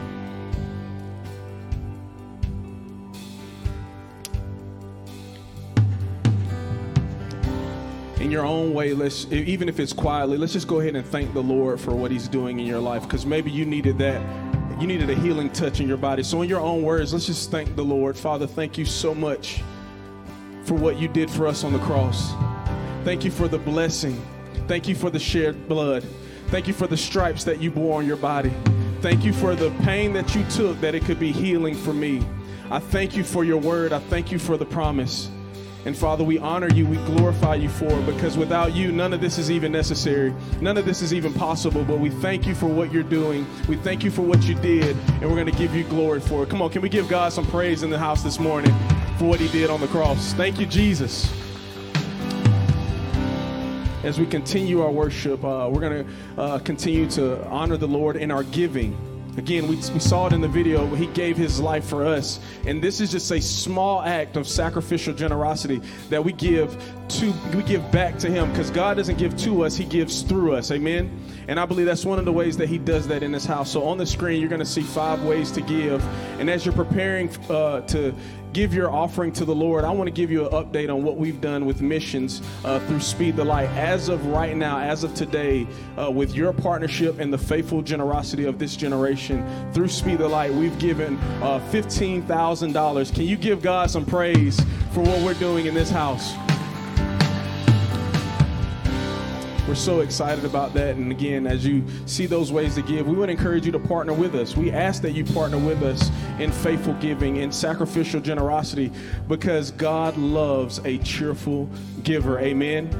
in 8.21 8.31
your 8.31 8.45
own 8.45 8.75
way 8.75 8.93
let's 8.93 9.25
even 9.33 9.67
if 9.69 9.81
it's 9.81 9.95
quietly 9.95 10.37
let's 10.37 10.53
just 10.53 10.69
go 10.69 10.79
ahead 10.79 10.95
and 10.95 11.07
thank 11.07 11.33
the 11.33 11.43
lord 11.43 11.81
for 11.81 11.93
what 11.93 12.11
he's 12.11 12.29
doing 12.29 12.61
in 12.61 12.67
your 12.67 12.79
life 12.79 13.03
because 13.03 13.25
maybe 13.25 13.51
you 13.51 13.65
needed 13.65 13.99
that. 13.99 14.21
You 14.79 14.87
needed 14.87 15.11
a 15.11 15.15
healing 15.15 15.51
touch 15.51 15.81
in 15.81 15.89
your 15.89 15.97
body. 15.97 16.23
So 16.23 16.41
in 16.43 16.49
your 16.49 16.61
own 16.61 16.83
words 16.83 17.13
let's 17.13 17.27
just 17.27 17.51
thank 17.51 17.75
the 17.77 17.83
lord. 17.83 18.17
Father 18.17 18.47
thank 18.47 18.77
you 18.77 18.85
so 18.85 19.15
much 19.15 19.63
for 20.65 20.75
what 20.75 20.99
you 20.99 21.09
did 21.09 21.31
for 21.31 21.47
us 21.47 21.65
on 21.65 21.73
the 21.73 21.79
cross. 21.81 22.33
Thank 23.05 23.25
you 23.25 23.31
for 23.31 23.49
the 23.49 23.59
blessing. 23.59 24.23
Thank 24.69 24.87
you 24.87 24.95
for 24.95 25.09
the 25.09 25.19
shared 25.19 25.67
blood 25.67 26.05
thank 26.51 26.67
you 26.67 26.75
for 26.75 26.87
the 26.87 26.97
stripes 26.97 27.45
that 27.45 27.61
you 27.61 27.71
bore 27.71 27.99
on 27.99 28.07
your 28.07 28.17
body 28.17 28.53
thank 29.01 29.25
you 29.25 29.33
for 29.33 29.55
the 29.55 29.71
pain 29.83 30.13
that 30.13 30.35
you 30.35 30.45
took 30.51 30.79
that 30.81 30.95
it 30.95 31.05
could 31.05 31.19
be 31.19 31.33
healing 31.33 31.75
for 31.75 31.93
me 31.93 32.25
i 32.71 32.79
thank 32.79 33.17
you 33.17 33.25
for 33.25 33.45
your 33.45 33.59
word 33.59 33.93
i 33.93 33.99
thank 33.99 34.31
you 34.31 34.39
for 34.39 34.57
the 34.57 34.67
promise 34.67 35.31
and 35.87 35.97
Father, 35.97 36.23
we 36.23 36.39
honor 36.39 36.69
you, 36.69 36.87
we 36.87 36.97
glorify 36.99 37.55
you 37.55 37.71
for 37.71 37.91
it 37.91 38.05
because 38.05 38.37
without 38.37 38.75
you, 38.75 38.93
none 38.93 39.15
of 39.15 39.21
this 39.21 39.39
is 39.39 39.51
even 39.51 39.73
necessary. 39.73 40.35
None 40.61 40.77
of 40.77 40.85
this 40.85 41.01
is 41.01 41.15
even 41.15 41.33
possible. 41.33 41.85
But 41.85 42.01
we 42.01 42.11
thank 42.11 42.47
you 42.47 42.55
for 42.55 42.67
what 42.67 42.93
you're 42.93 43.03
doing. 43.03 43.47
We 43.67 43.77
thank 43.77 44.05
you 44.05 44.11
for 44.11 44.23
what 44.23 44.43
you 44.43 44.55
did, 44.57 44.97
and 45.09 45.23
we're 45.23 45.37
going 45.37 45.47
to 45.47 45.59
give 45.59 45.75
you 45.75 45.85
glory 45.85 46.21
for 46.21 46.43
it. 46.43 46.51
Come 46.51 46.61
on, 46.61 46.71
can 46.71 46.83
we 46.83 46.91
give 46.91 47.09
God 47.09 47.33
some 47.33 47.47
praise 47.47 47.83
in 47.83 47.89
the 47.89 47.99
house 47.99 48.23
this 48.23 48.39
morning 48.39 48.75
for 49.19 49.25
what 49.25 49.41
he 49.41 49.49
did 49.49 49.71
on 49.71 49.81
the 49.81 49.89
cross? 49.89 50.35
Thank 50.35 50.61
you, 50.61 50.67
Jesus. 50.67 51.40
As 54.03 54.19
we 54.19 54.25
continue 54.25 54.81
our 54.81 54.91
worship, 54.91 55.45
uh, 55.45 55.69
we're 55.71 55.81
going 55.81 56.07
to 56.07 56.41
uh, 56.41 56.59
continue 56.61 57.09
to 57.11 57.47
honor 57.49 57.77
the 57.77 57.87
Lord 57.87 58.17
in 58.17 58.31
our 58.31 58.45
giving. 58.45 58.97
Again, 59.37 59.69
we, 59.69 59.77
we 59.77 60.01
saw 60.01 60.27
it 60.27 60.33
in 60.33 60.41
the 60.41 60.49
video. 60.49 60.87
He 60.95 61.07
gave 61.09 61.37
his 61.37 61.61
life 61.61 61.85
for 61.85 62.07
us. 62.07 62.41
And 62.67 62.83
this 62.83 63.01
is 63.01 63.11
just 63.11 63.31
a 63.31 63.41
small 63.41 64.01
act 64.01 64.39
of 64.39 64.49
sacrificial 64.49 65.13
generosity 65.13 65.83
that 66.09 66.25
we 66.25 66.33
give 66.33 66.83
to 67.09 67.33
we 67.55 67.63
give 67.63 67.91
back 67.91 68.19
to 68.19 68.31
him 68.31 68.51
because 68.51 68.71
God 68.71 68.97
doesn't 68.97 69.19
give 69.19 69.37
to 69.39 69.65
us, 69.65 69.77
he 69.77 69.85
gives 69.85 70.23
through 70.23 70.55
us. 70.55 70.71
Amen. 70.71 71.11
And 71.47 71.61
I 71.61 71.67
believe 71.67 71.87
that's 71.87 72.05
one 72.05 72.19
of 72.19 72.25
the 72.25 72.33
ways 72.33 72.57
that 72.57 72.69
he 72.69 72.79
does 72.79 73.07
that 73.09 73.23
in 73.23 73.33
this 73.33 73.45
house. 73.45 73.71
So 73.71 73.85
on 73.85 73.99
the 73.99 74.07
screen, 74.07 74.41
you're 74.41 74.49
going 74.49 74.61
to 74.61 74.67
see 74.67 74.83
five 74.83 75.23
ways 75.25 75.51
to 75.53 75.61
give. 75.61 76.03
And 76.39 76.49
as 76.49 76.65
you're 76.65 76.75
preparing 76.75 77.29
uh, 77.51 77.83
to 77.83 78.15
give 78.53 78.75
your 78.75 78.91
offering 78.91 79.33
to 79.33 79.45
the 79.45 79.55
Lord, 79.55 79.85
I 79.85 79.91
want 79.91 80.09
to 80.09 80.13
give 80.13 80.31
you 80.31 80.47
an 80.47 80.53
update 80.53 80.93
on 80.93 81.03
what 81.03 81.17
we've 81.17 81.41
done 81.41 81.67
with 81.67 81.81
missions 81.81 82.43
uh, 82.65 82.81
through 82.81 83.01
Speed 83.01 83.37
the 83.37 83.45
Light. 83.45 83.69
As 83.71 84.09
of 84.09 84.27
right 84.27 84.57
now, 84.57 84.79
as 84.79 85.05
of 85.05 85.15
today, 85.15 85.67
uh, 85.99 86.11
with 86.11 86.35
your 86.35 86.53
partnership 86.53 87.19
and 87.19 87.33
the 87.33 87.39
faithful 87.39 87.83
generosity 87.83 88.45
of 88.45 88.59
this 88.59 88.77
generation 88.77 89.45
through 89.73 89.89
Speed 89.89 90.19
the 90.19 90.29
Light, 90.29 90.53
we've 90.53 90.79
given 90.79 91.17
uh, 91.43 91.61
$15,000. 91.71 93.15
Can 93.15 93.25
you 93.25 93.37
give 93.37 93.63
God 93.63 93.91
some 93.91 94.05
praise 94.05 94.61
for 94.93 95.01
what 95.01 95.21
we're 95.23 95.35
doing 95.35 95.67
in 95.67 95.75
this 95.75 95.91
house? 95.91 96.50
We're 99.71 99.77
so 99.77 100.01
excited 100.01 100.45
about 100.45 100.75
that. 100.75 100.97
And 100.97 101.13
again, 101.13 101.47
as 101.47 101.65
you 101.65 101.85
see 102.05 102.27
those 102.27 102.51
ways 102.51 102.75
to 102.75 102.83
give, 102.83 103.07
we 103.07 103.15
would 103.15 103.31
encourage 103.31 103.65
you 103.65 103.71
to 103.71 103.79
partner 103.79 104.13
with 104.13 104.35
us. 104.35 104.57
We 104.57 104.73
ask 104.73 105.01
that 105.03 105.13
you 105.13 105.25
partner 105.25 105.59
with 105.59 105.85
us 105.85 106.11
in 106.41 106.51
faithful 106.51 106.95
giving, 106.95 107.37
in 107.37 107.53
sacrificial 107.53 108.21
generosity, 108.21 108.91
because 109.29 109.71
God 109.71 110.17
loves 110.17 110.81
a 110.85 110.99
cheerful 110.99 111.71
giver. 112.03 112.41
Amen. 112.41 112.91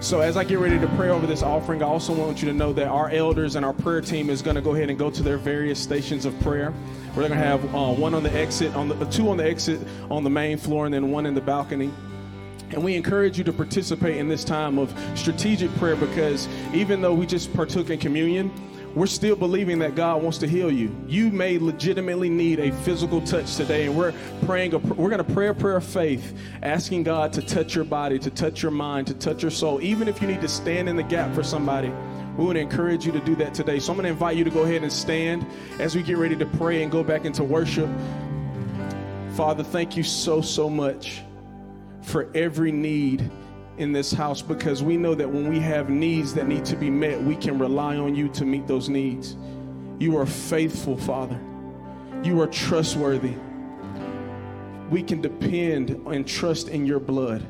So, 0.00 0.20
as 0.20 0.36
I 0.36 0.44
get 0.44 0.60
ready 0.60 0.78
to 0.78 0.86
pray 0.94 1.08
over 1.08 1.26
this 1.26 1.42
offering, 1.42 1.82
I 1.82 1.86
also 1.86 2.12
want 2.12 2.40
you 2.40 2.46
to 2.46 2.54
know 2.54 2.72
that 2.74 2.86
our 2.86 3.10
elders 3.10 3.56
and 3.56 3.66
our 3.66 3.72
prayer 3.72 4.00
team 4.00 4.30
is 4.30 4.40
going 4.40 4.54
to 4.54 4.62
go 4.62 4.76
ahead 4.76 4.88
and 4.88 4.96
go 4.96 5.10
to 5.10 5.24
their 5.24 5.36
various 5.36 5.80
stations 5.80 6.26
of 6.26 6.40
prayer. 6.42 6.72
We're 7.08 7.26
going 7.26 7.32
to 7.32 7.44
have 7.44 7.64
uh, 7.74 7.92
one 7.92 8.14
on 8.14 8.22
the 8.22 8.32
exit, 8.34 8.72
on 8.76 8.88
the 8.88 9.04
two 9.06 9.30
on 9.30 9.36
the 9.36 9.44
exit 9.44 9.80
on 10.08 10.22
the 10.22 10.30
main 10.30 10.58
floor, 10.58 10.84
and 10.84 10.94
then 10.94 11.10
one 11.10 11.26
in 11.26 11.34
the 11.34 11.40
balcony. 11.40 11.90
And 12.70 12.84
we 12.84 12.94
encourage 12.94 13.36
you 13.36 13.44
to 13.44 13.52
participate 13.52 14.16
in 14.16 14.28
this 14.28 14.44
time 14.44 14.78
of 14.78 14.94
strategic 15.16 15.74
prayer 15.76 15.96
because 15.96 16.48
even 16.72 17.00
though 17.00 17.14
we 17.14 17.26
just 17.26 17.52
partook 17.52 17.90
in 17.90 17.98
communion, 17.98 18.52
we're 18.94 19.06
still 19.06 19.36
believing 19.36 19.78
that 19.80 19.94
God 19.94 20.22
wants 20.22 20.38
to 20.38 20.48
heal 20.48 20.70
you. 20.70 20.94
You 21.06 21.30
may 21.30 21.58
legitimately 21.58 22.28
need 22.28 22.58
a 22.58 22.72
physical 22.72 23.20
touch 23.20 23.54
today, 23.54 23.86
and 23.86 23.96
we're 23.96 24.12
praying. 24.44 24.74
A, 24.74 24.78
we're 24.78 25.10
going 25.10 25.24
to 25.24 25.32
pray 25.32 25.48
a 25.48 25.54
prayer 25.54 25.76
of 25.76 25.84
faith, 25.84 26.36
asking 26.62 27.04
God 27.04 27.32
to 27.34 27.42
touch 27.42 27.74
your 27.74 27.84
body, 27.84 28.18
to 28.18 28.30
touch 28.30 28.62
your 28.62 28.72
mind, 28.72 29.06
to 29.06 29.14
touch 29.14 29.42
your 29.42 29.50
soul. 29.52 29.80
Even 29.80 30.08
if 30.08 30.20
you 30.20 30.26
need 30.26 30.40
to 30.40 30.48
stand 30.48 30.88
in 30.88 30.96
the 30.96 31.04
gap 31.04 31.32
for 31.34 31.44
somebody, 31.44 31.92
we 32.36 32.44
would 32.44 32.56
encourage 32.56 33.06
you 33.06 33.12
to 33.12 33.20
do 33.20 33.36
that 33.36 33.54
today. 33.54 33.78
So 33.78 33.92
I'm 33.92 33.96
going 33.96 34.06
to 34.06 34.10
invite 34.10 34.36
you 34.36 34.42
to 34.42 34.50
go 34.50 34.62
ahead 34.62 34.82
and 34.82 34.92
stand 34.92 35.46
as 35.78 35.94
we 35.94 36.02
get 36.02 36.16
ready 36.16 36.34
to 36.36 36.46
pray 36.46 36.82
and 36.82 36.90
go 36.90 37.04
back 37.04 37.24
into 37.24 37.44
worship. 37.44 37.88
Father, 39.36 39.62
thank 39.62 39.96
you 39.96 40.02
so 40.02 40.40
so 40.40 40.68
much 40.68 41.22
for 42.02 42.30
every 42.34 42.72
need 42.72 43.30
in 43.78 43.92
this 43.92 44.12
house 44.12 44.42
because 44.42 44.82
we 44.82 44.96
know 44.96 45.14
that 45.14 45.28
when 45.28 45.48
we 45.48 45.58
have 45.58 45.88
needs 45.88 46.34
that 46.34 46.46
need 46.46 46.64
to 46.66 46.76
be 46.76 46.90
met, 46.90 47.22
we 47.22 47.36
can 47.36 47.58
rely 47.58 47.96
on 47.96 48.14
you 48.14 48.28
to 48.28 48.44
meet 48.44 48.66
those 48.66 48.88
needs. 48.88 49.36
You 49.98 50.16
are 50.18 50.26
faithful, 50.26 50.96
Father. 50.96 51.40
You 52.22 52.40
are 52.40 52.46
trustworthy. 52.46 53.34
We 54.90 55.02
can 55.02 55.20
depend 55.20 55.90
and 55.90 56.26
trust 56.26 56.68
in 56.68 56.84
your 56.84 57.00
blood 57.00 57.46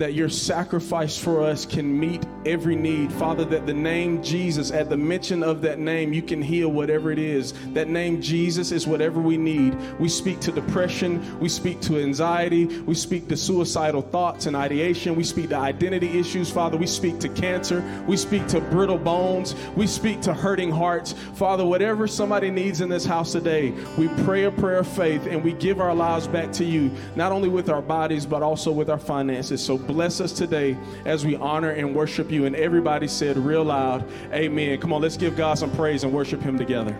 that 0.00 0.14
your 0.14 0.30
sacrifice 0.30 1.18
for 1.18 1.42
us 1.42 1.66
can 1.66 2.00
meet 2.00 2.24
every 2.46 2.74
need. 2.74 3.12
Father, 3.12 3.44
that 3.44 3.66
the 3.66 3.74
name 3.74 4.22
Jesus, 4.22 4.70
at 4.70 4.88
the 4.88 4.96
mention 4.96 5.42
of 5.42 5.60
that 5.60 5.78
name, 5.78 6.14
you 6.14 6.22
can 6.22 6.40
heal 6.40 6.70
whatever 6.70 7.10
it 7.10 7.18
is. 7.18 7.52
That 7.74 7.88
name 7.88 8.22
Jesus 8.22 8.72
is 8.72 8.86
whatever 8.86 9.20
we 9.20 9.36
need. 9.36 9.76
We 9.98 10.08
speak 10.08 10.40
to 10.40 10.52
depression, 10.52 11.38
we 11.38 11.50
speak 11.50 11.82
to 11.82 12.00
anxiety, 12.00 12.64
we 12.64 12.94
speak 12.94 13.28
to 13.28 13.36
suicidal 13.36 14.00
thoughts 14.00 14.46
and 14.46 14.56
ideation, 14.56 15.16
we 15.16 15.22
speak 15.22 15.50
to 15.50 15.58
identity 15.58 16.18
issues. 16.18 16.50
Father, 16.50 16.78
we 16.78 16.86
speak 16.86 17.18
to 17.20 17.28
cancer, 17.28 17.84
we 18.06 18.16
speak 18.16 18.46
to 18.48 18.60
brittle 18.62 18.96
bones, 18.96 19.54
we 19.76 19.86
speak 19.86 20.22
to 20.22 20.32
hurting 20.32 20.70
hearts. 20.70 21.12
Father, 21.34 21.66
whatever 21.66 22.06
somebody 22.06 22.50
needs 22.50 22.80
in 22.80 22.88
this 22.88 23.04
house 23.04 23.32
today, 23.32 23.74
we 23.98 24.08
pray 24.24 24.44
a 24.44 24.50
prayer 24.50 24.78
of 24.78 24.88
faith 24.88 25.26
and 25.26 25.44
we 25.44 25.52
give 25.52 25.78
our 25.78 25.94
lives 25.94 26.26
back 26.26 26.50
to 26.52 26.64
you, 26.64 26.90
not 27.16 27.32
only 27.32 27.50
with 27.50 27.68
our 27.68 27.82
bodies, 27.82 28.24
but 28.24 28.42
also 28.42 28.72
with 28.72 28.88
our 28.88 28.98
finances. 28.98 29.62
So 29.62 29.76
bless 29.92 30.20
us 30.20 30.32
today 30.32 30.76
as 31.04 31.24
we 31.24 31.36
honor 31.36 31.70
and 31.70 31.94
worship 31.94 32.30
you. 32.30 32.46
And 32.46 32.56
everybody 32.56 33.08
said 33.08 33.36
real 33.36 33.64
loud, 33.64 34.08
Amen. 34.32 34.80
Come 34.80 34.92
on, 34.92 35.02
let's 35.02 35.16
give 35.16 35.36
God 35.36 35.54
some 35.54 35.70
praise 35.72 36.04
and 36.04 36.12
worship 36.12 36.40
Him 36.40 36.58
together. 36.58 36.96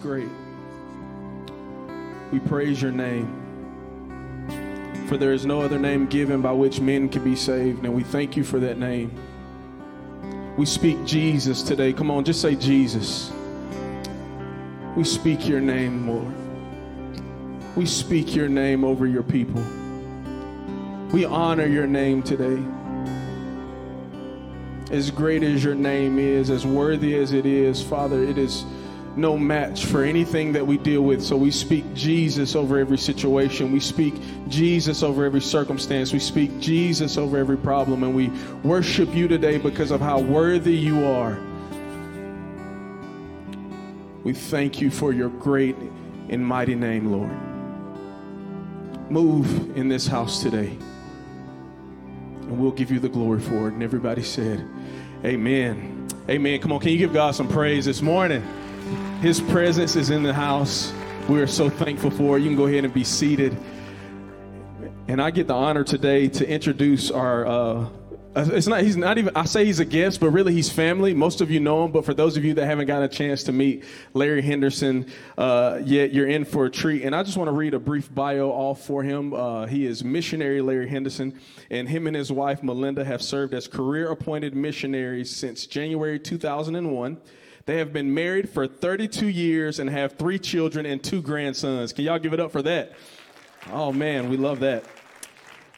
Great. 0.00 0.28
We 2.32 2.38
praise 2.40 2.80
your 2.80 2.92
name. 2.92 3.36
For 5.08 5.16
there 5.16 5.32
is 5.32 5.44
no 5.44 5.60
other 5.60 5.78
name 5.78 6.06
given 6.06 6.40
by 6.40 6.52
which 6.52 6.80
men 6.80 7.08
can 7.08 7.24
be 7.24 7.36
saved, 7.36 7.84
and 7.84 7.94
we 7.94 8.02
thank 8.02 8.36
you 8.36 8.44
for 8.44 8.60
that 8.60 8.78
name. 8.78 9.12
We 10.56 10.66
speak 10.66 11.04
Jesus 11.04 11.62
today. 11.62 11.92
Come 11.92 12.10
on, 12.10 12.24
just 12.24 12.40
say 12.40 12.54
Jesus. 12.54 13.32
We 14.96 15.04
speak 15.04 15.48
your 15.48 15.60
name, 15.60 16.08
Lord. 16.08 16.34
We 17.76 17.86
speak 17.86 18.34
your 18.34 18.48
name 18.48 18.84
over 18.84 19.06
your 19.06 19.22
people. 19.22 19.62
We 21.12 21.24
honor 21.24 21.66
your 21.66 21.86
name 21.86 22.22
today. 22.22 22.62
As 24.90 25.10
great 25.10 25.42
as 25.42 25.62
your 25.62 25.74
name 25.74 26.18
is, 26.18 26.50
as 26.50 26.66
worthy 26.66 27.16
as 27.16 27.32
it 27.32 27.46
is, 27.46 27.82
Father, 27.82 28.22
it 28.22 28.38
is 28.38 28.64
no 29.20 29.36
match 29.36 29.84
for 29.84 30.02
anything 30.02 30.52
that 30.52 30.66
we 30.66 30.78
deal 30.78 31.02
with. 31.02 31.22
So 31.22 31.36
we 31.36 31.50
speak 31.50 31.84
Jesus 31.94 32.56
over 32.56 32.78
every 32.78 32.98
situation. 32.98 33.70
We 33.70 33.80
speak 33.80 34.14
Jesus 34.48 35.02
over 35.02 35.24
every 35.24 35.40
circumstance. 35.40 36.12
We 36.12 36.18
speak 36.18 36.58
Jesus 36.58 37.18
over 37.18 37.36
every 37.36 37.58
problem. 37.58 38.02
And 38.02 38.14
we 38.14 38.28
worship 38.66 39.14
you 39.14 39.28
today 39.28 39.58
because 39.58 39.90
of 39.90 40.00
how 40.00 40.18
worthy 40.18 40.74
you 40.74 41.04
are. 41.04 41.38
We 44.24 44.32
thank 44.32 44.80
you 44.80 44.90
for 44.90 45.12
your 45.12 45.28
great 45.28 45.76
and 46.28 46.44
mighty 46.44 46.74
name, 46.74 47.12
Lord. 47.12 47.30
Move 49.10 49.76
in 49.76 49.88
this 49.88 50.06
house 50.06 50.42
today. 50.42 50.76
And 52.42 52.58
we'll 52.58 52.70
give 52.70 52.90
you 52.90 53.00
the 53.00 53.08
glory 53.08 53.40
for 53.40 53.68
it. 53.68 53.74
And 53.74 53.82
everybody 53.82 54.22
said, 54.22 54.66
Amen. 55.24 56.08
Amen. 56.28 56.60
Come 56.60 56.72
on, 56.72 56.80
can 56.80 56.90
you 56.90 56.98
give 56.98 57.12
God 57.12 57.34
some 57.34 57.48
praise 57.48 57.84
this 57.84 58.02
morning? 58.02 58.42
His 59.20 59.38
presence 59.38 59.96
is 59.96 60.08
in 60.08 60.22
the 60.22 60.32
house. 60.32 60.94
We 61.28 61.42
are 61.42 61.46
so 61.46 61.68
thankful 61.68 62.10
for 62.10 62.38
it. 62.38 62.40
You 62.40 62.48
can 62.48 62.56
go 62.56 62.64
ahead 62.64 62.86
and 62.86 62.94
be 62.94 63.04
seated. 63.04 63.54
And 65.08 65.20
I 65.20 65.30
get 65.30 65.46
the 65.46 65.52
honor 65.52 65.84
today 65.84 66.28
to 66.28 66.48
introduce 66.48 67.10
our 67.10 67.46
uh, 67.46 67.88
it's 68.34 68.66
not 68.66 68.80
he's 68.82 68.96
not 68.96 69.18
even 69.18 69.34
i 69.36 69.44
say 69.44 69.64
he's 69.64 69.80
a 69.80 69.84
guest 69.84 70.20
but 70.20 70.30
really 70.30 70.52
he's 70.52 70.70
family 70.70 71.12
most 71.12 71.40
of 71.40 71.50
you 71.50 71.58
know 71.58 71.84
him 71.84 71.90
but 71.90 72.04
for 72.04 72.14
those 72.14 72.36
of 72.36 72.44
you 72.44 72.54
that 72.54 72.64
haven't 72.64 72.86
gotten 72.86 73.02
a 73.02 73.08
chance 73.08 73.42
to 73.42 73.50
meet 73.50 73.82
larry 74.14 74.40
henderson 74.40 75.04
uh, 75.36 75.80
yet 75.84 76.12
you're 76.12 76.28
in 76.28 76.44
for 76.44 76.66
a 76.66 76.70
treat 76.70 77.02
and 77.02 77.12
i 77.12 77.24
just 77.24 77.36
want 77.36 77.48
to 77.48 77.52
read 77.52 77.74
a 77.74 77.78
brief 77.80 78.14
bio 78.14 78.48
all 78.48 78.76
for 78.76 79.02
him 79.02 79.34
uh, 79.34 79.66
he 79.66 79.84
is 79.84 80.04
missionary 80.04 80.60
larry 80.60 80.88
henderson 80.88 81.36
and 81.70 81.88
him 81.88 82.06
and 82.06 82.14
his 82.14 82.30
wife 82.30 82.62
melinda 82.62 83.04
have 83.04 83.20
served 83.20 83.52
as 83.52 83.66
career 83.66 84.12
appointed 84.12 84.54
missionaries 84.54 85.34
since 85.34 85.66
january 85.66 86.20
2001 86.20 87.20
they 87.66 87.78
have 87.78 87.92
been 87.92 88.12
married 88.12 88.48
for 88.48 88.66
32 88.66 89.28
years 89.28 89.78
and 89.78 89.90
have 89.90 90.14
three 90.14 90.38
children 90.38 90.86
and 90.86 91.02
two 91.02 91.22
grandsons 91.22 91.92
can 91.92 92.04
y'all 92.04 92.18
give 92.18 92.32
it 92.32 92.40
up 92.40 92.52
for 92.52 92.62
that 92.62 92.92
oh 93.72 93.92
man 93.92 94.28
we 94.28 94.36
love 94.36 94.60
that 94.60 94.84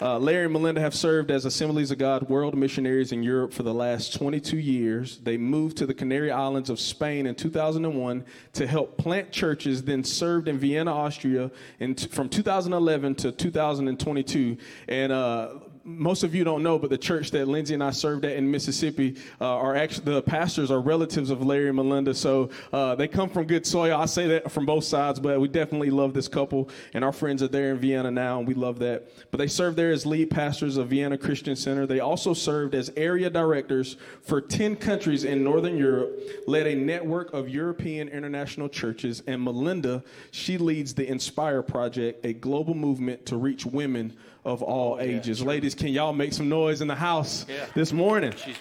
uh, 0.03 0.19
Larry 0.19 0.47
and 0.47 0.53
Melinda 0.53 0.81
have 0.81 0.97
served 0.97 1.31
as 1.31 1.45
Assemblies 1.45 1.93
of 1.93 1.99
God 1.99 2.29
World 2.29 2.57
Missionaries 2.57 3.13
in 3.13 3.23
Europe 3.23 3.53
for 3.53 3.63
the 3.63 3.73
last 3.73 4.13
22 4.15 4.57
years. 4.57 5.19
They 5.19 5.37
moved 5.37 5.77
to 5.77 5.87
the 5.87 5.95
Canary 5.95 6.33
Islands 6.33 6.71
of 6.71 6.81
Spain 6.81 7.25
in 7.25 7.37
2001 7.37 8.25
to 8.55 8.67
help 8.67 8.99
plant 8.99 9.31
churches, 9.31 9.85
then 9.85 10.03
served 10.03 10.49
in 10.49 10.59
Vienna, 10.59 10.93
Austria 10.93 11.53
in 11.79 11.95
t- 11.95 12.09
from 12.09 12.29
2011 12.29 13.15
to 13.15 13.31
2022. 13.31 14.57
And 14.89 15.13
uh, 15.13 15.51
most 15.85 16.23
of 16.23 16.35
you 16.35 16.45
don't 16.45 16.63
know, 16.63 16.79
but 16.79 16.91
the 16.91 16.99
church 16.99 17.31
that 17.33 17.49
Lindsay 17.49 17.75
and 17.75 17.83
I 17.83 17.91
served 17.91 18.25
at 18.25 18.37
in 18.37 18.51
Mississippi 18.51 19.17
uh, 19.41 19.47
are 19.47 19.75
actually 19.75 20.05
the 20.05 20.23
pastors 20.23 20.71
are 20.71 20.81
relatives 20.81 21.31
of 21.31 21.45
Larry 21.45 21.69
and 21.69 21.77
Melinda, 21.77 22.15
so 22.15 22.51
uh, 22.73 22.95
they 22.95 23.09
come 23.09 23.29
from 23.29 23.47
good 23.47 23.67
soil. 23.67 23.97
I 23.97 24.07
say 24.07 24.27
that 24.29 24.51
from 24.51 24.67
both 24.67 24.85
sides, 24.85 25.19
but 25.21 25.41
we 25.41 25.49
definitely 25.49 25.91
love 25.91 26.15
this 26.15 26.29
couple, 26.29 26.69
and 26.95 27.05
our 27.05 27.13
friends 27.13 27.43
are 27.43 27.49
there 27.49 27.73
in 27.73 27.79
Vienna 27.79 28.11
now, 28.11 28.39
and 28.39 28.47
we 28.47 28.55
love 28.55 28.79
that. 28.81 29.09
But 29.31 29.39
they 29.39 29.47
served 29.47 29.77
there 29.77 29.91
as 29.91 30.07
lead 30.07 30.31
pastors 30.31 30.77
of 30.77 30.89
Vienna 30.89 31.19
Christian 31.19 31.57
Center. 31.57 31.87
They 31.87 32.01
also 32.01 32.35
served 32.35 32.75
as 32.75 32.93
area 32.97 33.31
directors 33.31 33.97
for 34.23 34.41
10 34.41 34.77
countries 34.77 35.25
in 35.25 35.43
Northern 35.43 35.77
Europe, 35.77 36.19
led 36.47 36.67
a 36.67 36.75
network 36.75 37.33
of 37.33 37.49
European 37.49 38.09
international 38.09 38.69
churches, 38.69 39.23
and 39.27 39.43
Melinda, 39.43 40.03
she 40.31 40.59
leads 40.59 40.95
the 40.95 41.09
Inspire 41.09 41.63
Project, 41.63 42.25
a 42.25 42.33
global 42.33 42.75
movement 42.75 43.27
to 43.27 43.37
reach 43.37 43.67
women 43.67 44.17
of 44.45 44.63
all 44.63 44.99
ages. 45.01 45.41
Yeah, 45.41 45.47
Ladies, 45.47 45.75
can 45.75 45.89
y'all 45.89 46.13
make 46.13 46.33
some 46.33 46.49
noise 46.49 46.81
in 46.81 46.89
the 46.89 46.95
house 46.95 47.47
yeah. 47.49 47.67
this 47.75 47.93
morning? 47.93 48.33
She's... 48.37 48.57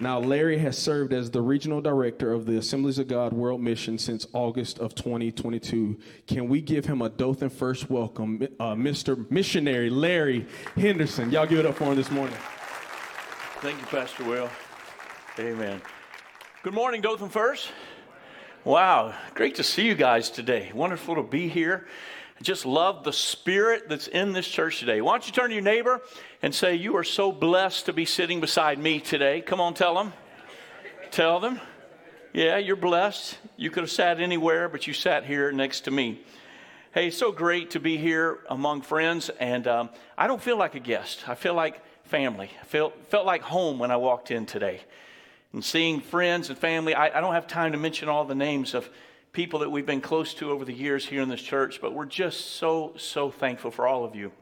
Now, 0.00 0.20
Larry 0.20 0.58
has 0.58 0.78
served 0.78 1.12
as 1.12 1.28
the 1.32 1.42
regional 1.42 1.80
director 1.80 2.32
of 2.32 2.46
the 2.46 2.56
Assemblies 2.56 3.00
of 3.00 3.08
God 3.08 3.32
World 3.32 3.60
Mission 3.60 3.98
since 3.98 4.28
August 4.32 4.78
of 4.78 4.94
2022. 4.94 5.98
Can 6.28 6.48
we 6.48 6.60
give 6.60 6.86
him 6.86 7.02
a 7.02 7.08
Dothan 7.08 7.50
first 7.50 7.90
welcome, 7.90 8.46
uh, 8.60 8.74
Mr. 8.74 9.28
Missionary 9.28 9.90
Larry 9.90 10.46
Henderson? 10.76 11.32
Y'all 11.32 11.46
give 11.46 11.58
it 11.58 11.66
up 11.66 11.74
for 11.74 11.84
him 11.84 11.96
this 11.96 12.12
morning. 12.12 12.36
Thank 13.60 13.80
you, 13.80 13.86
Pastor 13.86 14.22
Will. 14.22 14.48
Amen. 15.40 15.82
Good 16.62 16.74
morning, 16.74 17.00
Dothan 17.00 17.28
First. 17.28 17.72
Wow, 18.62 19.14
great 19.34 19.56
to 19.56 19.64
see 19.64 19.86
you 19.86 19.96
guys 19.96 20.30
today. 20.30 20.70
Wonderful 20.74 21.16
to 21.16 21.22
be 21.24 21.48
here 21.48 21.88
just 22.42 22.64
love 22.64 23.04
the 23.04 23.12
spirit 23.12 23.88
that's 23.88 24.06
in 24.06 24.32
this 24.32 24.46
church 24.46 24.78
today. 24.80 25.00
Why 25.00 25.12
don't 25.12 25.26
you 25.26 25.32
turn 25.32 25.48
to 25.48 25.54
your 25.54 25.62
neighbor 25.62 26.00
and 26.42 26.54
say, 26.54 26.74
You 26.74 26.96
are 26.96 27.04
so 27.04 27.32
blessed 27.32 27.86
to 27.86 27.92
be 27.92 28.04
sitting 28.04 28.40
beside 28.40 28.78
me 28.78 29.00
today? 29.00 29.40
Come 29.40 29.60
on, 29.60 29.74
tell 29.74 29.94
them. 29.94 30.12
Tell 31.10 31.40
them. 31.40 31.60
Yeah, 32.32 32.58
you're 32.58 32.76
blessed. 32.76 33.38
You 33.56 33.70
could 33.70 33.82
have 33.82 33.90
sat 33.90 34.20
anywhere, 34.20 34.68
but 34.68 34.86
you 34.86 34.92
sat 34.92 35.24
here 35.24 35.50
next 35.50 35.80
to 35.82 35.90
me. 35.90 36.20
Hey, 36.92 37.10
so 37.10 37.32
great 37.32 37.70
to 37.70 37.80
be 37.80 37.96
here 37.96 38.40
among 38.48 38.82
friends, 38.82 39.30
and 39.40 39.66
um, 39.66 39.90
I 40.16 40.26
don't 40.26 40.40
feel 40.40 40.56
like 40.56 40.74
a 40.74 40.80
guest. 40.80 41.28
I 41.28 41.34
feel 41.34 41.54
like 41.54 41.82
family. 42.04 42.50
I 42.60 42.64
felt, 42.64 42.94
felt 43.08 43.26
like 43.26 43.42
home 43.42 43.78
when 43.78 43.90
I 43.90 43.96
walked 43.96 44.30
in 44.30 44.46
today. 44.46 44.80
And 45.52 45.64
seeing 45.64 46.00
friends 46.00 46.50
and 46.50 46.58
family, 46.58 46.94
I, 46.94 47.18
I 47.18 47.20
don't 47.20 47.34
have 47.34 47.46
time 47.46 47.72
to 47.72 47.78
mention 47.78 48.08
all 48.08 48.24
the 48.24 48.34
names 48.34 48.74
of 48.74 48.88
people 49.32 49.60
that 49.60 49.70
we've 49.70 49.86
been 49.86 50.00
close 50.00 50.34
to 50.34 50.50
over 50.50 50.64
the 50.64 50.72
years 50.72 51.06
here 51.06 51.22
in 51.22 51.28
this 51.28 51.42
church, 51.42 51.80
but 51.80 51.92
we're 51.92 52.06
just 52.06 52.52
so, 52.56 52.94
so 52.96 53.30
thankful 53.30 53.70
for 53.70 53.86
all 53.86 54.04
of 54.04 54.14
you. 54.14 54.32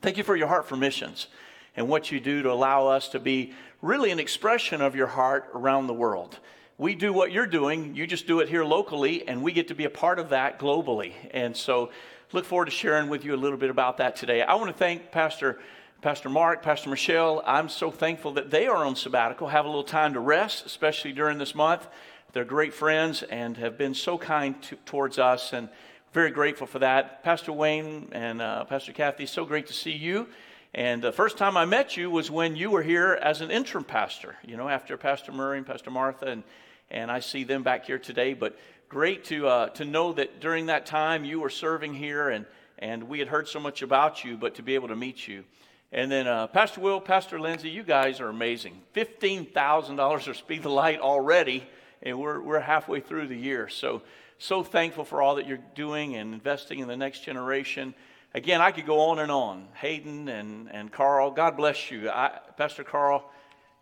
Thank 0.00 0.16
you 0.16 0.24
for 0.24 0.36
your 0.36 0.48
heart 0.48 0.66
for 0.68 0.76
missions 0.76 1.28
and 1.76 1.88
what 1.88 2.10
you 2.10 2.20
do 2.20 2.42
to 2.42 2.52
allow 2.52 2.88
us 2.88 3.08
to 3.10 3.20
be 3.20 3.52
really 3.80 4.10
an 4.10 4.18
expression 4.18 4.80
of 4.80 4.96
your 4.96 5.06
heart 5.06 5.50
around 5.54 5.86
the 5.86 5.94
world. 5.94 6.38
We 6.76 6.94
do 6.94 7.12
what 7.12 7.32
you're 7.32 7.46
doing, 7.46 7.94
you 7.94 8.06
just 8.06 8.26
do 8.26 8.40
it 8.40 8.48
here 8.48 8.64
locally, 8.64 9.26
and 9.26 9.42
we 9.42 9.52
get 9.52 9.68
to 9.68 9.74
be 9.74 9.84
a 9.84 9.90
part 9.90 10.18
of 10.18 10.28
that 10.30 10.58
globally. 10.58 11.12
And 11.32 11.56
so, 11.56 11.90
look 12.32 12.44
forward 12.44 12.66
to 12.66 12.70
sharing 12.70 13.08
with 13.08 13.24
you 13.24 13.34
a 13.34 13.36
little 13.36 13.58
bit 13.58 13.70
about 13.70 13.96
that 13.96 14.14
today. 14.14 14.42
I 14.42 14.54
want 14.54 14.68
to 14.68 14.76
thank 14.76 15.10
Pastor. 15.10 15.58
Pastor 16.00 16.28
Mark, 16.28 16.62
Pastor 16.62 16.90
Michelle, 16.90 17.42
I'm 17.44 17.68
so 17.68 17.90
thankful 17.90 18.34
that 18.34 18.52
they 18.52 18.68
are 18.68 18.86
on 18.86 18.94
sabbatical, 18.94 19.48
have 19.48 19.64
a 19.64 19.68
little 19.68 19.82
time 19.82 20.12
to 20.12 20.20
rest, 20.20 20.64
especially 20.64 21.10
during 21.10 21.38
this 21.38 21.56
month. 21.56 21.88
They're 22.34 22.44
great 22.44 22.74
friends 22.74 23.22
and 23.22 23.56
have 23.56 23.78
been 23.78 23.94
so 23.94 24.18
kind 24.18 24.60
to, 24.64 24.76
towards 24.84 25.18
us, 25.18 25.54
and 25.54 25.70
very 26.12 26.30
grateful 26.30 26.66
for 26.66 26.78
that. 26.80 27.22
Pastor 27.24 27.52
Wayne 27.54 28.10
and 28.12 28.42
uh, 28.42 28.64
Pastor 28.64 28.92
Kathy, 28.92 29.24
so 29.24 29.46
great 29.46 29.66
to 29.68 29.72
see 29.72 29.92
you. 29.92 30.28
And 30.74 31.00
the 31.00 31.10
first 31.10 31.38
time 31.38 31.56
I 31.56 31.64
met 31.64 31.96
you 31.96 32.10
was 32.10 32.30
when 32.30 32.54
you 32.54 32.70
were 32.70 32.82
here 32.82 33.18
as 33.22 33.40
an 33.40 33.50
interim 33.50 33.82
pastor, 33.82 34.36
you 34.46 34.58
know, 34.58 34.68
after 34.68 34.98
Pastor 34.98 35.32
Murray 35.32 35.56
and 35.56 35.66
Pastor 35.66 35.90
Martha, 35.90 36.26
and, 36.26 36.42
and 36.90 37.10
I 37.10 37.20
see 37.20 37.44
them 37.44 37.62
back 37.62 37.86
here 37.86 37.98
today. 37.98 38.34
But 38.34 38.58
great 38.90 39.24
to, 39.24 39.48
uh, 39.48 39.68
to 39.70 39.86
know 39.86 40.12
that 40.12 40.38
during 40.38 40.66
that 40.66 40.84
time 40.84 41.24
you 41.24 41.40
were 41.40 41.48
serving 41.48 41.94
here, 41.94 42.28
and, 42.28 42.44
and 42.78 43.04
we 43.04 43.20
had 43.20 43.28
heard 43.28 43.48
so 43.48 43.58
much 43.58 43.80
about 43.80 44.22
you, 44.22 44.36
but 44.36 44.56
to 44.56 44.62
be 44.62 44.74
able 44.74 44.88
to 44.88 44.96
meet 44.96 45.26
you. 45.26 45.44
And 45.92 46.12
then 46.12 46.26
uh, 46.26 46.48
Pastor 46.48 46.82
Will, 46.82 47.00
Pastor 47.00 47.40
Lindsay, 47.40 47.70
you 47.70 47.84
guys 47.84 48.20
are 48.20 48.28
amazing. 48.28 48.82
$15,000 48.94 50.20
for 50.20 50.34
Speed 50.34 50.62
the 50.62 50.68
Light 50.68 51.00
already 51.00 51.66
and 52.02 52.18
we're, 52.18 52.40
we're 52.40 52.60
halfway 52.60 53.00
through 53.00 53.28
the 53.28 53.36
year. 53.36 53.68
So, 53.68 54.02
so 54.38 54.62
thankful 54.62 55.04
for 55.04 55.22
all 55.22 55.36
that 55.36 55.46
you're 55.46 55.58
doing 55.74 56.16
and 56.16 56.34
investing 56.34 56.78
in 56.78 56.88
the 56.88 56.96
next 56.96 57.24
generation. 57.24 57.94
Again, 58.34 58.60
I 58.60 58.70
could 58.70 58.86
go 58.86 59.00
on 59.00 59.18
and 59.18 59.32
on. 59.32 59.68
Hayden 59.74 60.28
and, 60.28 60.68
and 60.70 60.92
Carl, 60.92 61.30
God 61.30 61.56
bless 61.56 61.90
you. 61.90 62.10
I, 62.10 62.38
Pastor 62.56 62.84
Carl 62.84 63.28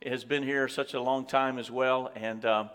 has 0.04 0.24
been 0.24 0.42
here 0.42 0.68
such 0.68 0.94
a 0.94 1.00
long 1.00 1.26
time 1.26 1.58
as 1.58 1.70
well, 1.70 2.10
and 2.14 2.44
um, 2.44 2.70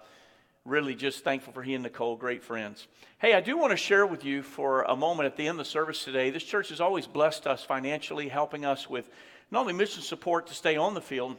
really 0.66 0.96
just 0.96 1.24
thankful 1.24 1.54
for 1.54 1.64
he 1.64 1.74
and 1.74 1.84
Nicole, 1.84 2.16
great 2.16 2.44
friends. 2.44 2.88
Hey, 3.20 3.34
I 3.34 3.42
do 3.42 3.58
want 3.58 3.72
to 3.72 3.78
share 3.78 4.06
with 4.06 4.26
you 4.26 4.44
for 4.44 4.84
a 4.84 4.96
moment 4.96 5.28
at 5.28 5.38
the 5.38 5.48
end 5.48 5.60
of 5.60 5.66
the 5.66 5.72
service 5.72 6.04
today. 6.04 6.30
This 6.30 6.44
church 6.44 6.70
has 6.70 6.82
always 6.82 7.08
blessed 7.08 7.48
us 7.48 7.64
financially, 7.64 8.28
helping 8.28 8.66
us 8.66 8.90
with 8.90 9.10
not 9.50 9.62
only 9.62 9.74
mission 9.74 10.02
support 10.02 10.48
to 10.48 10.54
stay 10.54 10.78
on 10.78 10.94
the 10.94 11.02
field, 11.02 11.38